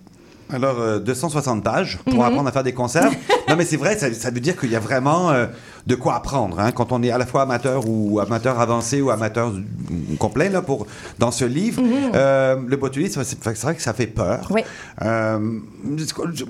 Alors, 0.52 0.80
euh, 0.80 1.00
260 1.00 1.64
pages 1.64 1.98
pour 2.04 2.16
Mhm. 2.16 2.22
apprendre 2.22 2.48
à 2.50 2.52
faire 2.52 2.64
des 2.64 2.74
conserves. 2.74 3.16
non, 3.50 3.56
mais 3.56 3.66
c'est 3.66 3.78
vrai, 3.78 3.98
ça, 3.98 4.14
ça 4.14 4.30
veut 4.30 4.40
dire 4.42 4.56
qu'il 4.60 4.70
y 4.72 4.76
a 4.76 4.80
vraiment 4.80 5.32
euh, 5.32 5.48
de 5.88 5.96
quoi 5.96 6.16
apprendre 6.16 6.60
hein, 6.60 6.72
quand 6.72 6.92
on 6.92 7.04
est 7.04 7.12
à 7.12 7.18
la 7.18 7.26
fois 7.28 7.44
amateur 7.44 7.84
ou 7.88 8.20
amateur 8.20 8.60
avancé 8.60 9.02
ou 9.02 9.12
amateur 9.12 9.54
complet 10.18 10.50
là, 10.50 10.62
pour, 10.62 10.88
dans 11.20 11.32
ce 11.32 11.46
livre. 11.46 11.82
Euh, 12.16 12.56
le 12.66 12.78
botulisme, 12.78 13.24
c'est 13.24 13.40
vrai 13.44 13.76
que 13.76 13.82
ça 13.82 13.94
fait 13.94 14.08
peur. 14.08 14.48
Oui. 14.50 14.62
Euh, 15.04 15.60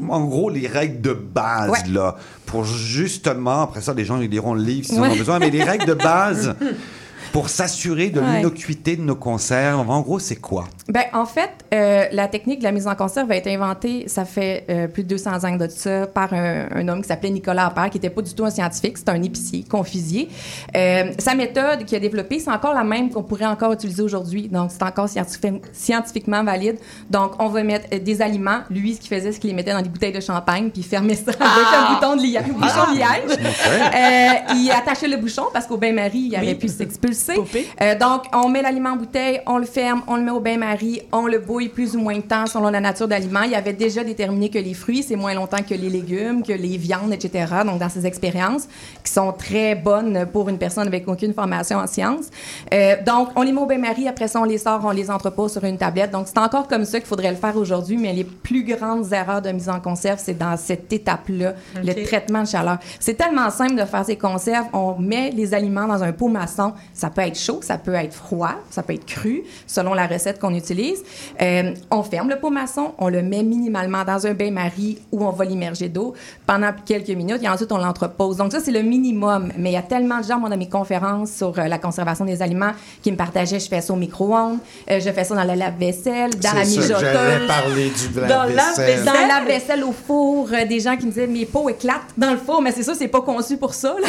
en 0.10 0.24
gros, 0.26 0.50
les 0.50 0.68
règles 0.68 1.02
de 1.02 1.14
base, 1.14 1.70
Ouais. 1.70 1.80
là, 1.92 2.16
pour 2.46 2.64
justement, 2.64 3.64
après 3.64 3.82
ça, 3.82 3.94
les 3.94 4.06
gens 4.06 4.20
ils 4.22 4.30
liront 4.30 4.54
le 4.54 4.62
livre 4.62 4.88
s'ils 4.88 5.00
en 5.00 5.10
ont 5.10 5.16
besoin, 5.16 5.40
mais 5.40 5.50
les 5.50 5.64
règles 5.64 5.86
de 5.86 5.94
base 5.96 6.56
pour 7.36 7.50
s'assurer 7.50 8.12
de 8.12 8.22
Ouais. 8.22 8.38
l'innocuité 8.38 8.96
de 8.96 9.02
nos 9.02 9.18
conserves, 9.18 9.90
en 9.90 10.00
gros, 10.00 10.20
c'est 10.20 10.38
quoi? 10.38 10.64
Ben, 10.88 11.04
en 11.12 11.26
fait, 11.26 11.50
euh, 11.74 12.06
la 12.14 12.30
technique 12.30 12.60
de 12.60 12.64
la 12.64 12.72
mise 12.72 12.88
en 12.88 12.96
conserve 12.96 13.30
a 13.30 13.36
été 13.36 13.54
inventée, 13.54 14.06
ça 14.08 14.24
fait 14.24 14.64
euh, 14.70 14.88
plus 14.88 15.04
de 15.04 15.10
200 15.10 15.44
ans 15.44 15.58
de 15.58 15.68
ça, 15.68 16.08
par 16.08 16.32
un, 16.32 16.68
un 16.74 16.88
homme 16.88 17.02
qui 17.02 17.10
s'appelait 17.10 17.32
Nicolas 17.32 17.66
Appert, 17.66 17.90
qui 17.90 17.98
n'était 17.98 18.10
pas 18.10 18.22
du 18.22 18.34
tout 18.34 18.46
un 18.46 18.50
scientifique, 18.52 18.98
c'était 18.98 19.12
un 19.12 19.22
épicier, 19.22 19.66
confisier. 19.70 20.30
Euh, 20.78 21.12
sa 21.18 21.36
méthode 21.36 21.84
qu'il 21.84 21.98
a 21.98 22.00
développée, 22.00 22.40
c'est 22.40 22.52
encore 22.52 22.74
la 22.74 22.86
même 22.86 23.10
qu'on 23.10 23.24
pourrait 23.24 23.48
encore 23.48 23.74
utiliser 23.74 24.02
aujourd'hui. 24.02 24.48
Donc, 24.48 24.72
c'est 24.72 24.84
encore 24.84 25.08
scientifi- 25.08 25.60
scientifiquement 25.74 26.42
valide. 26.42 26.78
Donc, 27.10 27.34
on 27.40 27.50
va 27.50 27.64
mettre 27.64 27.90
des 28.00 28.22
aliments. 28.22 28.60
Lui, 28.70 28.94
ce 28.96 29.02
qu'il 29.02 29.14
faisait, 29.14 29.34
c'est 29.34 29.40
qu'il 29.40 29.50
les 29.50 29.56
mettait 29.58 29.74
dans 29.74 29.82
des 29.82 29.90
bouteilles 29.90 30.14
de 30.14 30.22
champagne, 30.22 30.70
puis 30.70 30.84
il 30.84 30.88
fermait 30.88 31.16
ça 31.16 31.32
avec 31.38 31.38
un 31.42 31.94
bouton 31.96 32.16
de 32.16 32.22
liège, 32.22 32.48
bouchon 32.48 32.94
de 32.94 32.98
liège. 32.98 33.40
Euh, 33.96 34.54
il 34.56 34.72
attachait 34.72 35.08
le 35.08 35.18
bouchon 35.18 35.44
parce 35.52 35.66
qu'au 35.66 35.78
bain-marie, 35.78 36.30
il 36.32 36.36
aurait 36.36 36.56
pu 36.56 36.68
s'expulser. 36.70 37.25
Euh, 37.30 37.98
donc, 37.98 38.24
on 38.34 38.50
met 38.50 38.62
l'aliment 38.62 38.92
en 38.92 38.96
bouteille, 38.96 39.42
on 39.46 39.58
le 39.58 39.66
ferme, 39.66 40.02
on 40.08 40.16
le 40.16 40.24
met 40.24 40.32
au 40.32 40.40
bain-marie, 40.40 41.02
on 41.12 41.28
le 41.28 41.40
bouille 41.40 41.70
plus 41.70 41.96
ou 41.96 42.00
moins 42.00 42.18
de 42.18 42.22
temps 42.22 42.46
selon 42.46 42.70
la 42.70 42.80
nature 42.80 43.08
d'aliment. 43.08 43.44
Il 43.44 43.56
avait 43.56 43.74
déjà 43.74 44.04
déterminé 44.04 44.50
que 44.50 44.60
les 44.60 44.74
fruits, 44.74 45.04
c'est 45.04 45.16
moins 45.16 45.34
longtemps 45.34 45.64
que 45.68 45.74
les 45.74 45.90
légumes, 45.90 46.44
que 46.44 46.54
les 46.54 46.78
viandes, 46.78 47.14
etc. 47.14 47.46
Donc, 47.66 47.80
dans 47.80 47.90
ses 47.90 48.06
expériences, 48.06 48.68
qui 49.04 49.12
sont 49.12 49.32
très 49.32 49.76
bonnes 49.76 50.26
pour 50.32 50.50
une 50.50 50.58
personne 50.58 50.88
avec 50.88 51.08
aucune 51.08 51.34
formation 51.34 51.78
en 51.78 51.88
sciences. 51.88 52.26
Euh, 52.74 52.96
donc, 53.06 53.30
on 53.36 53.42
les 53.42 53.52
met 53.52 53.62
au 53.62 53.66
bain-marie, 53.66 54.08
après 54.08 54.28
ça, 54.28 54.40
on 54.40 54.46
les 54.46 54.58
sort, 54.58 54.82
on 54.84 54.92
les 54.92 55.10
entrepose 55.10 55.54
sur 55.54 55.64
une 55.64 55.78
tablette. 55.78 56.12
Donc, 56.12 56.28
c'est 56.28 56.40
encore 56.40 56.68
comme 56.68 56.86
ça 56.86 57.00
qu'il 57.00 57.08
faudrait 57.08 57.32
le 57.32 57.38
faire 57.38 57.56
aujourd'hui, 57.58 57.98
mais 57.98 58.14
les 58.14 58.24
plus 58.24 58.64
grandes 58.64 59.12
erreurs 59.12 59.42
de 59.42 59.52
mise 59.52 59.70
en 59.70 59.80
conserve, 59.80 60.20
c'est 60.22 60.38
dans 60.38 60.58
cette 60.58 60.92
étape-là, 60.92 61.54
le 61.84 62.06
traitement 62.06 62.44
de 62.44 62.48
chaleur. 62.48 62.78
C'est 63.00 63.16
tellement 63.16 63.50
simple 63.50 63.76
de 63.76 63.86
faire 63.86 64.06
ces 64.06 64.18
conserves. 64.18 64.68
On 64.74 64.96
met 65.00 65.32
les 65.32 65.54
aliments 65.54 65.88
dans 65.88 66.04
un 66.04 66.12
pot 66.12 66.28
maçon. 66.28 66.74
Ça 66.94 67.10
peut 67.16 67.22
être 67.22 67.40
chaud, 67.40 67.60
ça 67.64 67.78
peut 67.78 67.94
être 67.96 68.14
froid, 68.14 68.52
ça 68.70 68.84
peut 68.84 68.94
être 68.94 69.06
cru, 69.06 69.44
selon 69.66 69.94
la 69.94 70.06
recette 70.06 70.40
qu'on 70.40 70.54
utilise. 70.54 71.02
Euh, 71.42 71.74
on 71.90 72.04
ferme 72.04 72.30
le 72.30 72.38
pot 72.40 72.50
maçon, 72.50 72.94
on 73.00 73.08
le 73.10 73.24
met 73.24 73.42
minimalement 73.42 74.04
dans 74.04 74.28
un 74.28 74.34
bain-marie 74.34 75.00
où 75.12 75.26
on 75.26 75.32
va 75.32 75.46
l'immerger 75.46 75.90
d'eau 75.90 76.14
pendant 76.46 76.72
quelques 76.86 77.10
minutes 77.10 77.40
et 77.42 77.50
ensuite 77.50 77.72
on 77.72 77.78
l'entrepose. 77.78 78.38
Donc 78.38 78.52
ça, 78.52 78.60
c'est 78.60 78.72
le 78.72 78.82
minimum. 78.82 79.52
Mais 79.58 79.72
il 79.72 79.74
y 79.74 79.78
a 79.78 79.82
tellement 79.82 80.20
de 80.20 80.26
gens, 80.26 80.40
moi, 80.40 80.50
dans 80.50 80.58
mes 80.58 80.70
conférences 80.70 81.32
sur 81.32 81.58
euh, 81.58 81.68
la 81.68 81.78
conservation 81.78 82.26
des 82.26 82.42
aliments, 82.42 82.72
qui 83.02 83.12
me 83.12 83.18
partageaient, 83.18 83.60
je 83.60 83.68
fais 83.68 83.82
ça 83.82 83.94
au 83.94 83.96
micro-ondes, 83.96 84.60
euh, 84.92 85.00
je 85.00 85.10
fais 85.12 85.24
ça 85.24 85.36
dans 85.36 85.44
la 85.44 85.56
lave-vaisselle, 85.56 86.32
dans 86.36 86.54
la 86.54 86.66
mijoteuse. 86.66 87.00
j'allais 87.00 87.48
parler 87.48 87.90
du 87.92 88.20
Dans 88.20 88.44
lave-vaisselle. 88.44 89.06
Dans 89.06 89.28
la 89.28 89.46
vaisselle 89.46 89.84
au 89.84 89.94
four, 89.94 90.50
euh, 90.52 90.66
des 90.66 90.80
gens 90.82 90.98
qui 90.98 91.06
me 91.06 91.12
disaient 91.12 91.28
mes 91.28 91.46
pots 91.46 91.70
éclatent 91.70 92.02
dans 92.18 92.32
le 92.32 92.38
four, 92.38 92.62
mais 92.62 92.72
c'est 92.72 92.84
ça, 92.84 92.94
c'est 92.94 93.08
pas 93.08 93.22
conçu 93.22 93.58
pour 93.58 93.74
ça. 93.74 93.96
là. 94.02 94.08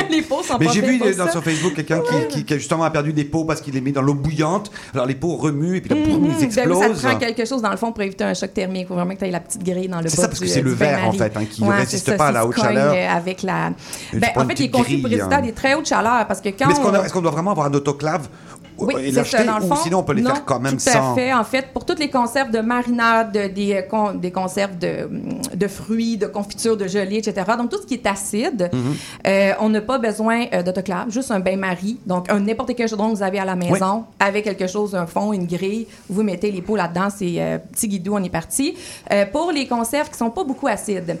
les 0.10 0.22
pots 0.22 0.42
sont 0.42 0.56
Mais 0.58 0.66
pas 0.66 0.72
j'ai 0.72 0.80
vu 0.80 0.98
pour 0.98 1.08
dans, 1.10 1.26
ça. 1.26 1.32
sur 1.32 1.42
Facebook 1.44 1.74
quelqu'un 1.74 2.00
qui, 2.00 2.28
qui- 2.28 2.37
qui 2.44 2.54
a 2.54 2.58
justement 2.58 2.84
a 2.84 2.90
perdu 2.90 3.12
des 3.12 3.24
pots 3.24 3.44
parce 3.44 3.60
qu'il 3.60 3.74
les 3.74 3.80
met 3.80 3.92
dans 3.92 4.02
l'eau 4.02 4.14
bouillante. 4.14 4.70
Alors 4.94 5.06
les 5.06 5.14
pots 5.14 5.36
remuent 5.36 5.76
et 5.76 5.80
puis 5.80 5.90
là, 5.90 5.96
boum, 6.06 6.22
Mhm. 6.22 6.30
ils 6.30 6.36
Ben 6.36 6.44
explosent. 6.44 6.78
ça 6.80 6.88
te 6.90 7.06
prend 7.06 7.16
quelque 7.18 7.44
chose 7.44 7.62
dans 7.62 7.70
le 7.70 7.76
fond 7.76 7.92
pour 7.92 8.02
éviter 8.02 8.24
un 8.24 8.34
choc 8.34 8.52
thermique. 8.54 8.82
Il 8.82 8.86
faut 8.88 8.94
vraiment 8.94 9.14
que 9.14 9.18
tu 9.20 9.24
aies 9.26 9.30
la 9.30 9.40
petite 9.40 9.62
grille 9.64 9.88
dans 9.88 10.00
le. 10.00 10.08
C'est 10.08 10.16
ça, 10.20 10.28
parce 10.28 10.40
que 10.40 10.46
c'est 10.46 10.62
le 10.62 10.70
verre, 10.72 11.06
en 11.06 11.12
fait, 11.12 11.36
hein, 11.36 11.44
qui 11.50 11.62
ne 11.62 11.68
Ouais, 11.68 11.76
résiste 11.76 12.06
ça, 12.06 12.14
pas 12.14 12.28
à 12.28 12.32
la 12.32 12.46
haute 12.46 12.56
chaleur. 12.58 12.92
euh, 12.94 13.08
Avec 13.16 13.42
la... 13.42 13.70
Ben, 14.12 14.28
en 14.36 14.46
fait, 14.46 14.60
il 14.60 14.64
est 14.66 14.70
conçu 14.70 14.98
pour 14.98 15.10
résister 15.10 15.34
à 15.34 15.40
des 15.42 15.52
très 15.52 15.74
hautes 15.74 15.88
chaleurs 15.88 16.26
parce 16.26 16.40
que 16.40 16.48
quand 16.50 16.68
est-ce 16.70 17.12
qu'on 17.12 17.20
doit 17.22 17.30
vraiment 17.30 17.52
avoir 17.52 17.66
un 17.66 17.74
autoclave 17.74 18.28
Oui, 18.78 18.94
et 18.98 19.06
c'est 19.06 19.12
ça, 19.12 19.38
l'acheter 19.38 19.44
dans 19.44 19.58
le 19.58 19.64
ou 19.64 19.68
fond. 19.68 19.76
sinon 19.76 19.98
on 19.98 20.02
peut 20.02 20.12
les 20.12 20.22
non, 20.22 20.30
faire 20.30 20.44
quand 20.44 20.60
même 20.60 20.74
tout 20.74 20.78
sans 20.80 21.12
à 21.12 21.14
fait. 21.14 21.32
En 21.32 21.44
fait, 21.44 21.66
pour 21.72 21.84
toutes 21.84 21.98
les 21.98 22.10
conserves 22.10 22.50
de 22.50 22.60
marinade, 22.60 23.52
des, 23.54 23.74
euh, 23.74 23.82
con- 23.82 24.14
des 24.14 24.30
conserves 24.30 24.78
de, 24.78 25.08
de 25.54 25.68
fruits, 25.68 26.16
de 26.16 26.26
confiture, 26.26 26.76
de 26.76 26.86
gelée, 26.86 27.16
etc. 27.18 27.44
Donc, 27.58 27.70
tout 27.70 27.80
ce 27.80 27.86
qui 27.86 27.94
est 27.94 28.06
acide, 28.06 28.70
Mhm. 28.72 28.94
euh, 29.26 29.52
on 29.60 29.68
n'a 29.68 29.80
pas 29.80 29.98
besoin 29.98 30.46
euh, 30.52 30.62
d'autoclave, 30.62 31.10
juste 31.10 31.30
un 31.30 31.40
bain-marie. 31.40 31.98
Donc, 32.06 32.30
un 32.30 32.40
n'importe 32.40 32.74
quel 32.76 32.88
chaudron 32.88 33.10
que 33.10 33.16
vous 33.16 33.22
avez 33.22 33.38
à 33.38 33.44
la 33.44 33.56
maison, 33.56 34.04
avec 34.20 34.44
quelque 34.44 34.66
chose, 34.66 34.94
un 34.94 35.06
fond, 35.06 35.32
une 35.32 35.46
grille, 35.46 35.86
vous 36.08 36.22
mettez 36.22 36.50
les 36.50 36.62
pots 36.62 36.76
là-dedans, 36.76 37.08
c'est 37.14 37.34
euh, 37.38 37.58
petit 37.58 37.88
guidou, 37.88 38.14
on 38.14 38.22
est 38.22 38.28
parti. 38.30 38.74
Euh, 39.12 39.26
pour 39.26 39.50
les 39.52 39.66
conserves 39.66 40.10
qui 40.10 40.16
sont 40.18 40.30
pas 40.30 40.44
beaucoup 40.44 40.66
acides, 40.68 41.18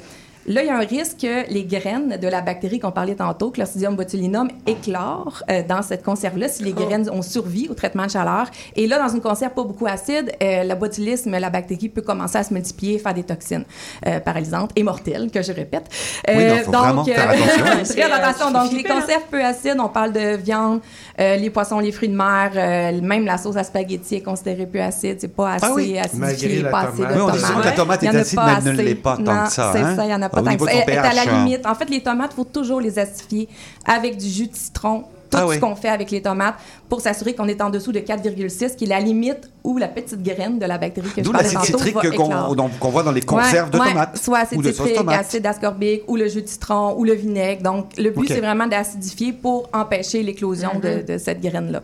Là, 0.48 0.62
il 0.62 0.66
y 0.66 0.70
a 0.70 0.76
un 0.76 0.80
risque 0.80 1.18
que 1.20 1.52
les 1.52 1.64
graines 1.64 2.16
de 2.16 2.26
la 2.26 2.40
bactérie 2.40 2.78
qu'on 2.80 2.90
parlait 2.90 3.14
tantôt, 3.14 3.50
Clostridium 3.50 3.96
botulinum, 3.96 4.48
éclorent 4.66 5.42
euh, 5.50 5.62
dans 5.68 5.82
cette 5.82 6.02
conserve-là 6.02 6.48
si 6.48 6.62
les 6.64 6.72
graines 6.72 7.10
ont 7.10 7.20
survie 7.20 7.68
au 7.70 7.74
traitement 7.74 8.06
de 8.06 8.10
chaleur. 8.10 8.46
Et 8.74 8.86
là, 8.86 8.98
dans 8.98 9.14
une 9.14 9.20
conserve 9.20 9.52
pas 9.52 9.62
beaucoup 9.64 9.86
acide, 9.86 10.32
euh, 10.42 10.64
le 10.64 10.74
botulisme, 10.74 11.32
la 11.36 11.50
bactérie 11.50 11.90
peut 11.90 12.00
commencer 12.00 12.38
à 12.38 12.44
se 12.44 12.54
multiplier, 12.54 12.98
faire 12.98 13.12
des 13.12 13.24
toxines 13.24 13.64
euh, 14.06 14.20
paralysantes 14.20 14.70
et 14.74 14.82
mortelles, 14.82 15.30
que 15.30 15.42
je 15.42 15.52
répète. 15.52 15.84
Euh, 16.30 16.34
Oui, 16.34 16.44
non, 16.46 16.56
faut 16.64 16.70
vraiment 16.72 17.04
faire 17.04 17.30
attention. 17.30 17.94
très 17.94 18.12
attention. 18.12 18.50
Donc, 18.50 18.72
les 18.72 18.84
conserves 18.84 19.24
peu 19.30 19.44
acides, 19.44 19.76
on 19.78 19.88
parle 19.90 20.12
de 20.14 20.36
viande, 20.36 20.80
euh, 21.20 21.36
les 21.36 21.50
poissons, 21.50 21.78
les 21.78 21.92
fruits 21.92 22.08
de 22.08 22.16
mer, 22.16 22.52
euh, 22.56 23.00
même 23.02 23.26
la 23.26 23.36
sauce 23.36 23.56
à 23.56 23.64
spaghetti 23.64 24.14
est 24.14 24.22
considérée 24.22 24.64
peu 24.66 24.80
acide. 24.80 25.18
C'est 25.20 25.28
pas 25.28 25.52
assez 25.52 25.66
Ah 25.68 25.72
oui, 25.74 25.98
acidifié, 25.98 26.62
pas 26.62 26.84
tomate. 26.86 26.88
assez 26.94 27.02
de 27.02 27.06
Oui, 27.14 27.20
on 27.20 27.30
dit 27.32 27.38
tomates. 27.42 27.60
que 27.60 27.64
la 27.66 27.72
tomate 27.72 28.02
Il 28.02 28.04
y 28.04 28.08
est 28.08 28.10
en 28.10 28.14
a 28.16 28.20
acide, 28.20 28.36
pas 28.36 28.46
mais 28.46 28.52
elle 28.56 28.64
ne 28.64 28.70
assez. 28.70 28.82
l'est 28.84 28.94
pas 28.94 29.16
tant 29.18 29.22
Non, 29.22 29.44
que 29.44 29.52
ça, 29.52 29.70
C'est 29.74 29.80
hein? 29.80 29.94
ça, 29.96 30.04
il 30.04 30.08
n'y 30.08 30.14
en 30.14 30.22
a 30.22 30.28
pas 30.30 30.37
Tant 30.42 30.56
que 30.56 30.64
ça. 30.64 30.72
Elle 30.72 30.90
est 30.90 30.96
à 30.96 31.12
la 31.12 31.22
hein. 31.22 31.44
limite. 31.44 31.66
En 31.66 31.74
fait, 31.74 31.88
les 31.90 32.02
tomates, 32.02 32.30
il 32.32 32.36
faut 32.36 32.44
toujours 32.44 32.80
les 32.80 32.98
acidifier 32.98 33.48
avec 33.86 34.16
du 34.16 34.28
jus 34.28 34.46
de 34.48 34.56
citron. 34.56 35.04
Tout 35.30 35.36
Ah 35.40 35.46
oui. 35.46 35.56
ce 35.56 35.60
qu'on 35.60 35.76
fait 35.76 35.90
avec 35.90 36.10
les 36.10 36.22
tomates 36.22 36.54
pour 36.88 37.02
s'assurer 37.02 37.34
qu'on 37.34 37.48
est 37.48 37.60
en 37.60 37.68
dessous 37.68 37.92
de 37.92 37.98
4,6, 37.98 38.76
qui 38.76 38.84
est 38.84 38.88
la 38.88 38.98
limite 38.98 39.50
où 39.62 39.76
la 39.76 39.88
petite 39.88 40.22
graine 40.22 40.58
de 40.58 40.64
la 40.64 40.78
bactérie 40.78 41.10
que 41.10 41.16
je 41.18 41.22
D'où 41.22 41.32
parlais 41.32 41.52
l'acide 41.52 41.72
tantôt 41.72 41.84
citrique 41.84 41.96
va 41.96 42.70
qu'on 42.80 42.88
voit 42.88 43.02
dans 43.02 43.12
les 43.12 43.20
conserves 43.20 43.66
Ouais, 43.66 43.78
de 43.78 43.78
ouais, 43.78 43.88
tomates 43.90 44.16
Soit 44.16 44.38
acide 44.38 44.58
ou 44.58 44.62
citrique, 44.62 44.94
tomate. 44.94 45.20
acide 45.20 45.44
ascorbique, 45.46 46.04
ou 46.08 46.16
le 46.16 46.28
jus 46.28 46.40
de 46.40 46.48
citron, 46.48 46.94
ou 46.96 47.04
le 47.04 47.12
vinaigre. 47.12 47.62
Donc, 47.62 47.88
le 47.98 48.08
but, 48.08 48.26
c'est 48.28 48.40
vraiment 48.40 48.66
d'acidifier 48.66 49.34
pour 49.34 49.68
empêcher 49.74 50.22
l'éclosion 50.22 50.80
de, 50.82 51.02
de 51.06 51.18
cette 51.18 51.42
graine-là. 51.42 51.82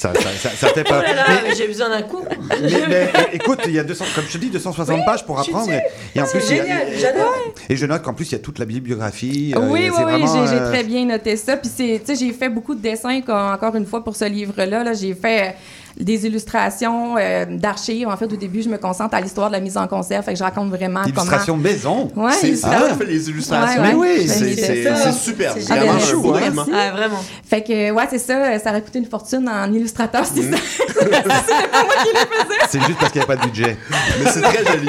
Ça, 0.00 0.14
ça, 0.14 0.30
ça, 0.30 0.48
ça 0.56 0.68
fait 0.68 0.82
Oh 0.86 0.88
peur. 0.88 1.02
là 1.02 1.12
là, 1.14 1.24
Mais- 1.28 1.48
mais 1.50 1.54
j'ai 1.54 1.66
besoin 1.66 1.90
d'un 1.90 2.00
coup. 2.00 2.24
Mais, 2.62 2.86
mais, 2.88 3.10
écoute, 3.34 3.58
il 3.66 3.72
y 3.72 3.78
a 3.78 3.84
200, 3.84 4.04
comme 4.14 4.24
je 4.26 4.32
te 4.32 4.38
dis, 4.38 4.48
260 4.48 5.04
pages 5.04 5.26
pour 5.26 5.38
apprendre. 5.38 5.70
Et, 5.70 5.82
et 6.18 6.22
en 6.22 6.26
C'est 6.26 6.38
plus, 6.38 6.48
génial, 6.48 6.86
j'adore. 6.98 7.34
Et 7.68 7.76
je 7.76 7.84
note 7.84 8.00
qu'en 8.00 8.14
plus, 8.14 8.28
il 8.30 8.32
y 8.32 8.34
a 8.36 8.38
toute 8.38 8.58
la 8.58 8.64
bibliographie. 8.64 9.52
euh, 9.54 9.60
oui, 9.60 9.90
oui, 9.94 10.02
oui, 10.06 10.22
j'ai 10.48 10.56
euh, 10.56 10.70
très 10.72 10.84
bien 10.84 11.04
noté 11.04 11.36
ça. 11.36 11.58
Puis, 11.58 11.70
tu 11.76 11.98
sais, 12.02 12.14
j'ai 12.18 12.32
fait 12.32 12.48
beaucoup 12.48 12.74
de 12.74 12.80
dessins, 12.80 13.20
encore 13.28 13.76
une 13.76 13.84
fois, 13.84 14.02
pour 14.02 14.16
ce 14.16 14.24
livre-là. 14.24 14.82
Là, 14.84 14.92
j'ai 14.94 15.12
fait 15.14 15.54
des 15.98 16.26
illustrations 16.26 17.16
euh, 17.18 17.44
d'archives. 17.48 18.08
En 18.08 18.16
fait, 18.16 18.32
au 18.32 18.36
début, 18.36 18.62
je 18.62 18.68
me 18.68 18.78
concentre 18.78 19.14
à 19.14 19.20
l'histoire 19.20 19.48
de 19.48 19.52
la 19.54 19.60
mise 19.60 19.76
en 19.76 19.86
conserve. 19.86 20.24
Fait 20.24 20.32
que 20.32 20.38
je 20.38 20.44
raconte 20.44 20.68
vraiment 20.70 21.02
Illustration 21.04 21.54
comment... 21.54 21.62
maison. 21.62 22.10
Ouais, 22.16 22.32
C'est 22.32 22.56
ça 22.56 22.94
fait 22.98 23.04
les 23.06 23.28
illustrations. 23.28 23.82
Ouais, 23.82 23.94
ouais. 23.94 23.94
Mais 23.94 24.18
oui, 24.20 24.26
Ben, 24.26 24.96
c'est- 24.96 25.12
super. 25.12 25.52
C'est 25.58 25.62
Vraiment 25.72 25.92
un 25.92 26.16
beau. 26.16 26.34
Ah, 26.74 26.90
vraiment. 26.92 27.22
Fait 27.48 27.62
que, 27.62 27.90
ouais, 27.90 28.04
c'est 28.10 28.18
ça. 28.18 28.58
Ça 28.58 28.70
aurait 28.70 28.82
coûté 28.82 28.98
une 28.98 29.06
fortune 29.06 29.48
en 29.48 29.72
illustrateur, 29.72 30.24
c'est 30.24 30.40
Mm. 30.42 30.54
ça. 30.54 30.58
C'est 32.68 32.80
juste 32.82 32.98
parce 32.98 33.10
qu'il 33.12 33.20
n'y 33.20 33.24
a 33.24 33.26
pas 33.26 33.36
de 33.36 33.42
budget. 33.46 33.76
Mais 34.22 34.30
c'est 34.30 34.40
très 34.42 34.64
joli. 34.64 34.88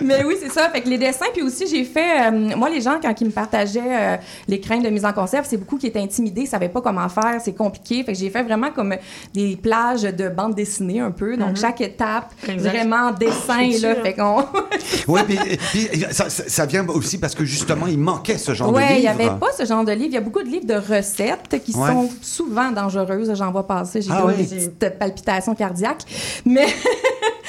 Mais 0.00 0.24
oui, 0.24 0.36
c'est 0.40 0.50
ça. 0.50 0.68
Fait 0.70 0.80
que 0.80 0.88
les 0.88 0.96
dessins, 0.98 1.26
puis 1.32 1.42
aussi, 1.42 1.66
j'ai 1.66 1.84
fait. 1.84 2.26
euh, 2.30 2.56
moi, 2.56 2.70
les 2.70 2.80
gens, 2.80 2.98
quand 3.02 3.12
ils 3.20 3.26
me 3.26 3.30
partageaient 3.30 3.80
euh, 3.84 4.16
les 4.46 4.60
craintes 4.60 4.82
de 4.84 4.88
mise 4.88 5.04
en 5.04 5.12
conserve, 5.12 5.46
c'est 5.48 5.56
beaucoup 5.56 5.76
qui 5.76 5.86
étaient 5.88 6.00
intimidés, 6.00 6.42
ils 6.42 6.46
savaient 6.46 6.68
pas 6.68 6.80
comment 6.80 7.08
faire, 7.08 7.40
c'est 7.44 7.52
compliqué. 7.52 8.02
Fait 8.04 8.12
que 8.12 8.18
j'ai 8.18 8.30
fait 8.30 8.42
vraiment 8.42 8.70
comme 8.70 8.94
des 9.34 9.56
plages 9.56 10.02
de 10.02 10.28
bande 10.38 10.54
dessinée 10.54 11.00
un 11.00 11.10
peu. 11.10 11.36
Donc, 11.36 11.56
chaque 11.56 11.80
étape, 11.80 12.32
Exact. 12.48 12.70
vraiment 12.70 13.10
dessin, 13.10 13.68
là. 13.82 13.94
Fait 13.96 14.14
qu'on. 14.14 14.44
Oui, 15.08 15.20
puis, 15.26 15.38
puis 15.72 16.04
ça, 16.10 16.28
ça- 16.30 16.66
vient 16.66 16.86
aussi 16.88 17.18
parce 17.18 17.34
que 17.34 17.44
justement, 17.44 17.86
il 17.86 17.98
manquait 17.98 18.38
ce 18.38 18.52
genre 18.54 18.70
de 18.70 18.76
Ouais, 18.76 18.82
livre. 18.88 18.96
il 18.96 19.00
n'y 19.00 19.08
avait 19.08 19.38
pas 19.38 19.48
ce 19.56 19.64
genre 19.64 19.84
de 19.84 19.92
livre. 19.92 20.08
Il 20.08 20.14
y 20.14 20.16
a 20.18 20.20
beaucoup 20.20 20.42
de 20.42 20.48
livres 20.48 20.66
de 20.66 20.74
recettes 20.74 21.62
qui 21.64 21.74
Ouais. 21.74 21.88
sont 21.90 22.08
souvent 22.22 22.70
dangereuses. 22.70 23.32
J'en 23.34 23.50
vois 23.50 23.66
passer. 23.66 24.00
J'ai 24.02 24.10
Ah 24.12 24.24
oui. 24.26 24.34
des 24.46 24.68
petites 24.68 24.98
palpitations 24.98 25.54
cardiaques. 25.54 26.02
Mais. 26.44 26.66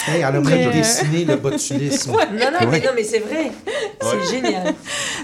Hey, 0.08 0.20
elle 0.22 0.24
a 0.24 0.32
Mais, 0.32 0.40
même 0.40 0.70
euh, 0.70 0.72
dessiné 0.72 1.26
le 1.26 1.36
botulisme. 1.36 2.12
Non, 2.14 2.18
non, 2.22 2.58
mais, 2.62 2.68
Ouais. 2.68 2.80
non, 2.80 2.92
mais 2.96 3.04
c'est 3.04 3.20
vrai. 3.20 3.52
C'est 4.02 4.34
génial. 4.34 4.74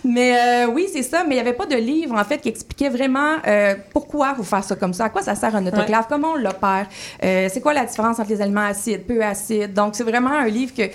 Mais 0.03 0.37
euh, 0.37 0.67
oui, 0.67 0.87
c'est 0.91 1.01
ça. 1.01 1.23
Mais 1.23 1.35
il 1.35 1.37
n'y 1.37 1.39
avait 1.39 1.53
pas 1.53 1.65
de 1.65 1.77
livre, 1.77 2.13
en 2.13 2.23
fait, 2.25 2.39
qui 2.39 2.49
expliquait 2.49 2.89
vraiment 2.89 3.35
euh, 3.47 3.75
pourquoi 3.93 4.33
vous 4.33 4.43
faire 4.43 4.63
ça 4.65 4.75
comme 4.75 4.93
ça, 4.93 5.05
à 5.05 5.09
quoi 5.09 5.21
ça 5.21 5.33
sert 5.33 5.55
un 5.55 5.65
autoclave, 5.65 6.05
comment 6.09 6.31
on 6.33 6.35
l'opère, 6.35 6.87
euh, 7.23 7.47
c'est 7.55 7.61
quoi 7.61 7.73
la 7.73 7.85
différence 7.85 8.19
entre 8.19 8.29
les 8.29 8.41
aliments 8.41 8.67
acides, 8.67 9.05
peu 9.05 9.23
acides? 9.23 9.73
Donc, 9.73 9.95
c'est 9.95 10.03
vraiment 10.03 10.31
un 10.31 10.47
livre 10.47 10.73
que, 10.75 10.89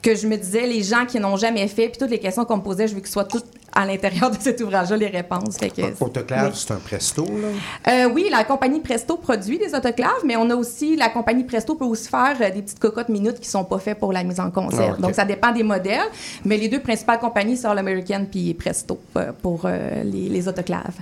que 0.00 0.14
je 0.14 0.26
me 0.26 0.36
disais, 0.36 0.66
les 0.66 0.82
gens 0.82 1.04
qui 1.04 1.20
n'ont 1.20 1.36
jamais 1.36 1.68
fait, 1.68 1.90
puis 1.90 1.98
toutes 1.98 2.10
les 2.10 2.18
questions 2.18 2.46
qu'on 2.46 2.56
me 2.56 2.62
posait, 2.62 2.88
je 2.88 2.94
veux 2.94 3.00
qu'ils 3.00 3.10
soient 3.10 3.26
toutes 3.26 3.44
à 3.72 3.84
l'intérieur 3.84 4.30
de 4.30 4.38
cet 4.40 4.62
ouvrage-là, 4.62 4.96
les 4.96 5.08
réponses. 5.08 5.58
Fait 5.58 5.68
que, 5.68 5.82
Autoclave, 6.02 6.52
oui. 6.52 6.58
c'est 6.58 6.72
un 6.72 6.78
presto, 6.78 7.24
là? 7.24 7.92
Euh, 7.92 8.08
oui, 8.14 8.28
la 8.30 8.44
compagnie 8.44 8.80
Presto 8.80 9.18
produit 9.18 9.58
des 9.58 9.74
autoclaves, 9.74 10.24
mais 10.24 10.36
on 10.36 10.48
a 10.48 10.56
aussi, 10.56 10.96
la 10.96 11.10
compagnie 11.10 11.44
Presto 11.44 11.74
peut 11.74 11.84
aussi 11.84 12.08
faire 12.08 12.36
euh, 12.40 12.50
des 12.50 12.62
petites 12.62 12.80
cocottes 12.80 13.10
minutes 13.10 13.38
qui 13.40 13.48
sont 13.48 13.64
pas 13.64 13.78
faites 13.78 13.98
pour 13.98 14.14
la 14.14 14.24
mise 14.24 14.40
en 14.40 14.50
conserve. 14.50 14.92
Ah, 14.92 14.94
ok. 14.94 15.00
Donc, 15.02 15.14
ça 15.14 15.26
dépend 15.26 15.52
des 15.52 15.62
modèles, 15.62 16.08
mais 16.46 16.56
les 16.56 16.68
deux 16.68 16.80
principales 16.80 17.20
compagnies 17.20 17.58
sont 17.58 17.74
l'American 17.74 18.24
puis 18.28 18.54
Presto 18.54 18.98
euh, 19.16 19.32
pour 19.42 19.66
euh, 19.66 20.02
les, 20.02 20.30
les 20.30 20.48
autoclaves. 20.48 20.96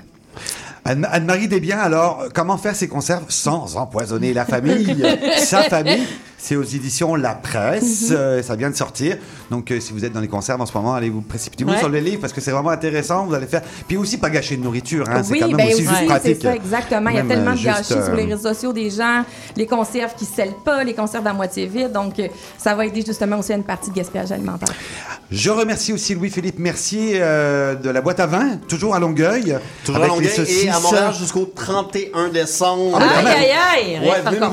Anne- 0.88 1.08
Anne-Marie 1.10 1.48
Desbiens, 1.48 1.78
alors, 1.80 2.24
comment 2.34 2.56
faire 2.56 2.74
ses 2.74 2.88
conserves 2.88 3.26
sans 3.28 3.76
empoisonner 3.76 4.32
la 4.32 4.44
famille 4.46 5.04
Sa 5.38 5.64
famille, 5.64 6.06
c'est 6.38 6.56
aux 6.56 6.62
éditions 6.62 7.14
La 7.16 7.34
Presse. 7.34 8.10
Mhm. 8.10 8.16
euh, 8.16 8.42
ça 8.42 8.56
vient 8.56 8.70
de 8.70 8.76
sortir. 8.76 9.16
Donc, 9.50 9.70
euh, 9.70 9.80
si 9.80 9.92
vous 9.92 10.04
êtes 10.04 10.12
dans 10.12 10.20
les 10.20 10.28
conserves 10.28 10.60
en 10.60 10.66
ce 10.66 10.72
moment, 10.76 10.94
allez 10.94 11.10
vous 11.10 11.20
précipiter 11.20 11.64
vous 11.64 11.70
Ouais. 11.72 11.78
sur 11.78 11.88
le 11.88 11.98
livre 11.98 12.20
parce 12.20 12.32
que 12.32 12.40
c'est 12.40 12.50
vraiment 12.52 12.70
intéressant. 12.70 13.26
Vous 13.26 13.34
allez 13.34 13.46
faire. 13.46 13.62
Puis 13.86 13.96
aussi, 13.96 14.16
pas 14.18 14.30
gâcher 14.30 14.56
de 14.56 14.62
nourriture. 14.62 15.04
Hein, 15.08 15.22
c'est 15.24 15.32
oui, 15.32 15.40
quand 15.40 15.48
même 15.48 15.56
ben 15.56 15.66
aussi 15.66 15.74
aussi, 15.74 15.82
juste 15.84 15.96
c'est 16.00 16.06
pratique. 16.06 16.42
ça, 16.42 16.54
exactement. 16.54 17.10
Il 17.10 17.16
y 17.16 17.18
a 17.18 17.24
tellement 17.24 17.50
euh, 17.50 17.54
de 17.54 17.62
gâchis 17.64 17.84
sur 18.04 18.14
les 18.14 18.24
réseaux 18.24 18.54
sociaux 18.54 18.72
des 18.72 18.88
gens, 18.90 19.24
les 19.56 19.66
conserves 19.66 20.14
qui 20.16 20.24
ne 20.24 20.30
scellent 20.30 20.54
pas, 20.64 20.84
les 20.84 20.94
conserves 20.94 21.26
à 21.26 21.32
moitié 21.32 21.66
vides. 21.66 21.92
Donc, 21.92 22.18
euh, 22.18 22.28
ça 22.56 22.74
va 22.74 22.86
aider 22.86 23.02
justement 23.04 23.38
aussi 23.38 23.52
à 23.52 23.56
une 23.56 23.64
partie 23.64 23.90
de 23.90 23.96
gaspillage 23.96 24.30
alimentaire. 24.32 24.68
Je 25.30 25.50
remercie 25.50 25.92
aussi 25.92 26.14
Louis-Philippe 26.14 26.58
Mercier 26.58 27.14
euh, 27.16 27.74
de 27.74 27.90
la 27.90 28.00
boîte 28.00 28.20
à 28.20 28.26
vin, 28.26 28.56
toujours 28.68 28.94
à 28.94 28.98
Longueuil. 29.00 29.58
Toujours 29.84 30.02
à 30.02 30.06
avec 30.06 30.20
les 30.20 30.36
Longueuil 30.36 30.64
et 30.64 30.70
à. 30.70 30.80
Montréal 30.80 31.14
jusqu'au 31.18 31.44
31 31.46 32.28
décembre. 32.28 32.98
Ah, 33.00 33.18
Aïe, 33.18 33.26
aïe, 33.26 33.96
aïe. 33.96 34.08
Ouais, 34.08 34.20
venez 34.24 34.38
oui, 34.40 34.48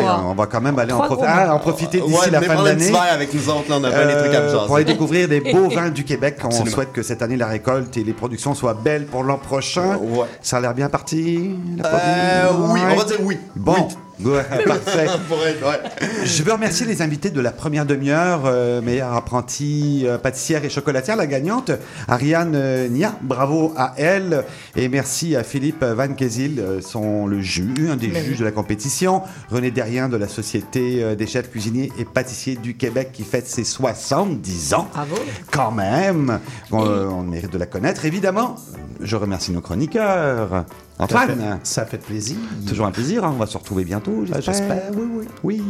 voir. 0.00 0.24
on 0.26 0.34
va 0.34 0.46
quand 0.46 0.60
même 0.60 0.78
aller 0.78 0.92
en, 0.92 1.07
Ah, 1.26 1.54
en 1.54 1.58
profiter 1.58 2.00
d'ici 2.00 2.12
Ouais, 2.18 2.30
la 2.30 2.40
fin 2.40 2.60
de 2.60 2.64
l'année. 2.66 2.92
avec 3.10 3.32
nous 3.34 3.48
autres, 3.48 3.68
là, 3.70 3.76
on 3.80 3.84
a 3.84 3.90
bien 3.90 4.06
des 4.06 4.14
trucs 4.14 4.34
à 4.34 4.38
Euh, 4.40 4.66
pour 4.66 4.76
aller 4.76 4.84
jaser. 4.84 4.94
découvrir 4.94 5.28
des 5.28 5.40
beaux 5.40 5.68
vins 5.74 5.90
du 5.90 6.04
Québec. 6.04 6.36
On 6.44 6.50
souhaite 6.66 6.92
que 6.92 7.02
cette 7.02 7.22
année 7.22 7.36
la 7.36 7.46
récolte 7.46 7.96
et 7.96 8.04
les 8.04 8.12
productions 8.12 8.54
soient 8.54 8.74
belles 8.74 9.06
pour 9.06 9.22
l'an 9.24 9.38
prochain. 9.38 9.96
Ouais. 9.96 10.26
Ça 10.42 10.58
a 10.58 10.60
l'air 10.60 10.74
bien 10.74 10.88
parti 10.88 11.50
la 11.76 11.86
Euh, 11.86 12.46
production? 12.48 12.72
oui, 12.72 12.80
on 12.92 12.96
va 12.96 13.04
dire 13.04 13.18
oui. 13.22 13.38
Bon, 13.56 13.74
Oui. 13.76 13.94
Ouais, 14.24 14.42
parfait. 14.66 15.06
Pour 15.28 15.44
être- 15.46 15.62
ouais. 15.64 15.80
Je 16.24 16.42
veux 16.42 16.52
remercier 16.52 16.86
les 16.86 17.02
invités 17.02 17.30
de 17.30 17.40
la 17.40 17.52
première 17.52 17.86
demi-heure, 17.86 18.42
euh, 18.46 18.80
meilleure 18.82 19.12
apprentie 19.14 20.02
euh, 20.06 20.18
pâtissière 20.18 20.64
et 20.64 20.68
chocolatière, 20.70 21.16
la 21.16 21.26
gagnante, 21.26 21.70
Ariane 22.08 22.52
euh, 22.54 22.88
Nia. 22.88 23.14
Bravo 23.22 23.72
à 23.76 23.94
elle. 23.96 24.44
Et 24.76 24.88
merci 24.88 25.36
à 25.36 25.44
Philippe 25.44 25.84
Van 25.84 26.08
Kézil, 26.14 26.58
euh, 26.58 26.80
son, 26.80 27.26
le 27.26 27.40
juge, 27.40 27.88
un 27.90 27.96
des 27.96 28.12
juges 28.14 28.38
de 28.38 28.44
la 28.44 28.50
compétition. 28.52 29.22
René 29.50 29.70
Derrien 29.70 30.08
de 30.08 30.16
la 30.16 30.28
Société 30.28 31.14
des 31.16 31.26
chefs 31.26 31.50
cuisiniers 31.50 31.92
et 31.98 32.04
pâtissiers 32.04 32.56
du 32.56 32.76
Québec 32.76 33.10
qui 33.12 33.22
fête 33.24 33.46
ses 33.46 33.64
70 33.64 34.74
ans. 34.74 34.88
Bravo. 34.92 35.16
Quand 35.52 35.70
même. 35.70 36.40
On, 36.72 36.78
on 36.80 37.22
mérite 37.22 37.52
de 37.52 37.58
la 37.58 37.66
connaître, 37.66 38.04
évidemment. 38.04 38.56
Je 39.00 39.16
remercie 39.16 39.52
nos 39.52 39.60
chroniqueurs. 39.60 40.64
Antoine, 40.98 41.60
ça 41.62 41.86
fait 41.86 41.98
plaisir. 41.98 42.36
Toujours 42.66 42.86
un 42.86 42.90
plaisir, 42.90 43.24
hein, 43.24 43.30
on 43.34 43.38
va 43.38 43.46
se 43.46 43.56
retrouver 43.56 43.84
bientôt, 43.84 44.24
j'espère. 44.26 44.42
j'espère, 44.42 44.82
oui, 44.94 45.06
oui. 45.12 45.24
Oui. 45.44 45.62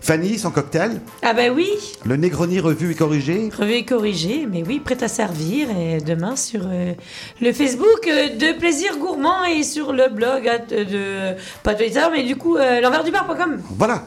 Fanny, 0.00 0.38
son 0.38 0.50
cocktail, 0.50 1.00
Ah 1.22 1.34
ben 1.34 1.52
oui, 1.54 1.68
le 2.04 2.16
Negroni 2.16 2.58
revu 2.60 2.90
et 2.90 2.94
corrigé. 2.94 3.48
revu 3.56 3.72
et 3.74 3.84
corrigé, 3.84 4.46
mais 4.50 4.64
oui, 4.66 4.80
prêt 4.80 5.02
à 5.02 5.08
servir 5.08 5.68
et 5.70 5.98
demain 6.00 6.34
sur 6.36 6.62
euh, 6.66 6.94
le 7.40 7.52
Facebook 7.52 8.06
euh, 8.08 8.36
de 8.36 8.58
Plaisir 8.58 8.98
Gourmand 8.98 9.44
et 9.44 9.62
sur 9.62 9.92
le 9.92 10.08
blog 10.08 10.48
euh, 10.48 10.58
de, 10.84 10.84
de 10.90 11.36
pas 11.62 11.74
Twitter, 11.74 12.02
mais 12.12 12.24
du 12.24 12.36
coup 12.36 12.56
euh, 12.56 12.80
l'enversdubar.com. 12.80 13.60
Voilà. 13.78 14.02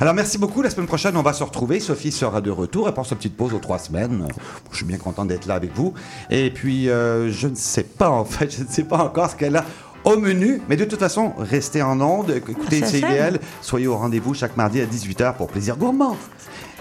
Alors 0.00 0.14
merci 0.14 0.38
beaucoup. 0.38 0.62
La 0.62 0.70
semaine 0.70 0.86
prochaine, 0.86 1.16
on 1.16 1.22
va 1.22 1.32
se 1.32 1.42
retrouver. 1.44 1.80
Sophie 1.80 2.12
sera 2.12 2.40
de 2.40 2.50
retour. 2.50 2.86
Elle 2.88 2.94
prend 2.94 3.04
sa 3.04 3.16
petite 3.16 3.36
pause 3.36 3.54
aux 3.54 3.58
trois 3.58 3.78
semaines. 3.78 4.26
Je 4.70 4.76
suis 4.76 4.86
bien 4.86 4.96
content 4.98 5.24
d'être 5.24 5.46
là 5.46 5.54
avec 5.54 5.74
vous. 5.74 5.94
Et 6.30 6.50
puis, 6.50 6.88
euh, 6.88 7.30
je 7.30 7.48
ne 7.48 7.54
sais 7.54 7.82
pas, 7.84 8.08
en 8.10 8.24
fait, 8.24 8.54
je 8.56 8.62
ne 8.62 8.68
sais 8.68 8.84
pas 8.84 8.98
encore 8.98 9.30
ce 9.30 9.36
qu'elle 9.36 9.56
a 9.56 9.64
au 10.04 10.16
menu. 10.16 10.62
Mais 10.68 10.76
de 10.76 10.84
toute 10.84 11.00
façon, 11.00 11.32
restez 11.38 11.82
en 11.82 12.00
onde. 12.00 12.30
Écoutez 12.30 12.84
CIBL. 12.84 13.40
Soyez 13.60 13.86
au 13.86 13.96
rendez-vous 13.96 14.34
chaque 14.34 14.56
mardi 14.56 14.80
à 14.80 14.86
18h 14.86 15.34
pour 15.36 15.48
Plaisir 15.48 15.76
Gourmand. 15.76 16.16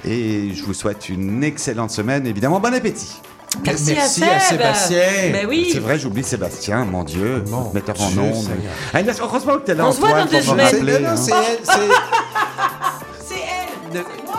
Et 0.05 0.51
je 0.53 0.63
vous 0.63 0.73
souhaite 0.73 1.09
une 1.09 1.43
excellente 1.43 1.91
semaine. 1.91 2.27
Évidemment, 2.27 2.59
bon 2.59 2.73
appétit. 2.73 3.19
Merci, 3.65 3.93
Merci 3.95 4.23
à. 4.23 4.39
Sébastien. 4.39 4.97
Ben 5.31 5.47
oui. 5.47 5.69
C'est 5.71 5.79
vrai, 5.79 5.97
j'oublie 5.97 6.23
Sébastien, 6.23 6.85
mon 6.85 7.03
Dieu, 7.03 7.43
metteur 7.73 7.99
en 8.01 8.09
Dieu 8.09 8.21
onde. 8.21 8.45
Ah, 8.93 8.99
heureusement 9.21 9.53
que 9.55 9.65
t'es 9.65 9.73
là, 9.73 9.87
On 9.87 9.91
se 9.91 9.99
voit 9.99 10.09
Antoine, 10.09 10.25
dans 10.25 10.31
deux 10.31 10.41
semaines. 10.41 10.65
rappeler, 10.65 11.05
C'est- 11.15 11.31
hein. 11.33 11.77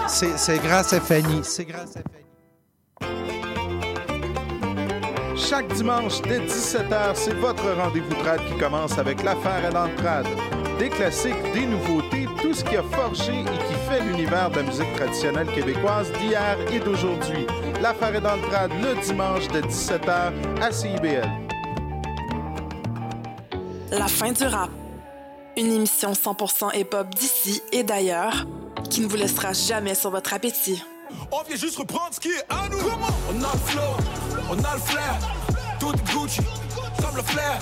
C'est 0.06 0.58
grâce 0.58 0.92
à 0.92 1.00
Fanny. 1.00 1.40
C'est 1.42 1.64
grâce 1.64 1.96
à 1.96 2.00
Fanny. 2.00 2.18
Chaque 5.36 5.72
dimanche 5.74 6.20
dès 6.22 6.40
17h, 6.40 7.14
c'est 7.14 7.34
votre 7.34 7.70
rendez-vous 7.70 8.14
trad 8.22 8.40
qui 8.46 8.58
commence 8.58 8.98
avec 8.98 9.22
l'affaire 9.22 9.64
à 9.64 9.70
l'entrade. 9.70 10.26
Des 10.78 10.88
classiques, 10.88 11.52
des 11.54 11.66
nouveautés, 11.66 12.26
tout 12.42 12.52
ce 12.52 12.64
qui 12.64 12.76
a 12.76 12.82
forgé 12.82 13.32
et 13.40 13.44
qui 13.44 13.74
fait 13.88 14.00
l'univers 14.00 14.50
de 14.50 14.56
la 14.56 14.62
musique 14.64 14.92
traditionnelle 14.94 15.50
québécoise 15.52 16.10
d'hier 16.12 16.58
et 16.72 16.80
d'aujourd'hui. 16.80 17.46
L'affaire 17.80 18.14
est 18.14 18.20
dans 18.20 18.36
le 18.36 18.42
trad 18.42 18.70
le 18.82 19.00
dimanche 19.02 19.48
de 19.48 19.60
17h 19.60 20.32
à 20.60 20.72
CIBL. 20.72 21.28
La 23.92 24.06
fin 24.06 24.32
du 24.32 24.44
rap. 24.44 24.70
Une 25.56 25.72
émission 25.72 26.12
100% 26.12 26.78
hip-hop 26.78 27.08
d'ici 27.14 27.62
et 27.72 27.82
d'ailleurs 27.82 28.46
qui 28.88 29.00
ne 29.00 29.06
vous 29.06 29.16
laissera 29.16 29.52
jamais 29.52 29.94
sur 29.94 30.10
votre 30.10 30.34
appétit. 30.34 30.82
On 31.32 31.42
vient 31.42 31.56
juste 31.56 31.76
reprendre 31.76 32.12
ce 32.12 32.20
qui 32.20 32.28
est 32.28 32.44
à 32.48 32.68
nous. 32.68 32.78
On 32.78 33.42
a 33.42 33.52
le 33.52 33.58
flow, 33.58 33.82
on 34.50 34.64
a 34.64 34.74
le 34.74 34.80
flair. 34.80 35.18
Tout 35.78 35.92
Gucci, 36.12 36.40
comme 37.00 37.16
le 37.16 37.22
flair. 37.22 37.58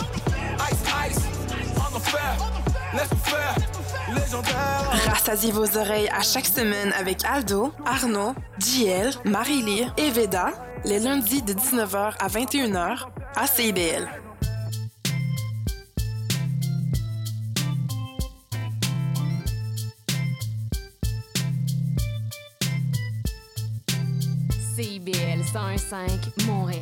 Ice, 0.70 1.16
ice, 1.16 1.22
en 1.77 1.97
enfer. 1.97 2.37
Laisse-nous 2.95 3.18
faire, 3.18 3.55
légendaire. 4.14 5.12
Rassasiez 5.12 5.53
vos 5.53 5.77
oreilles 5.77 6.09
à 6.09 6.22
chaque 6.22 6.47
semaine 6.47 6.93
avec 6.99 7.24
Aldo, 7.24 7.72
Arnaud, 7.85 8.35
JL, 8.59 9.11
Marie-Lee 9.24 9.87
et 9.99 10.11
Veda, 10.11 10.53
les 10.85 10.99
lundis 10.99 11.43
de 11.43 11.53
19h 11.53 12.14
à 12.18 12.29
21h 12.29 13.07
à 13.37 13.47
CIBL. 13.47 14.09
CIBL 25.07 25.40
101.5 25.42 26.46
Montréal. 26.48 26.80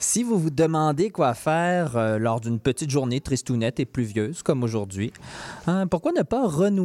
Si 0.00 0.24
vous 0.24 0.36
vous 0.36 0.50
demandez 0.50 1.10
quoi 1.10 1.32
faire 1.32 1.96
euh, 1.96 2.18
lors 2.18 2.40
d'une 2.40 2.58
petite 2.58 2.90
journée 2.90 3.20
tristounette 3.20 3.78
et 3.78 3.84
pluvieuse 3.84 4.42
comme 4.42 4.64
aujourd'hui, 4.64 5.12
hein, 5.68 5.86
pourquoi 5.86 6.10
ne 6.10 6.22
pas 6.22 6.48
renouer 6.48 6.80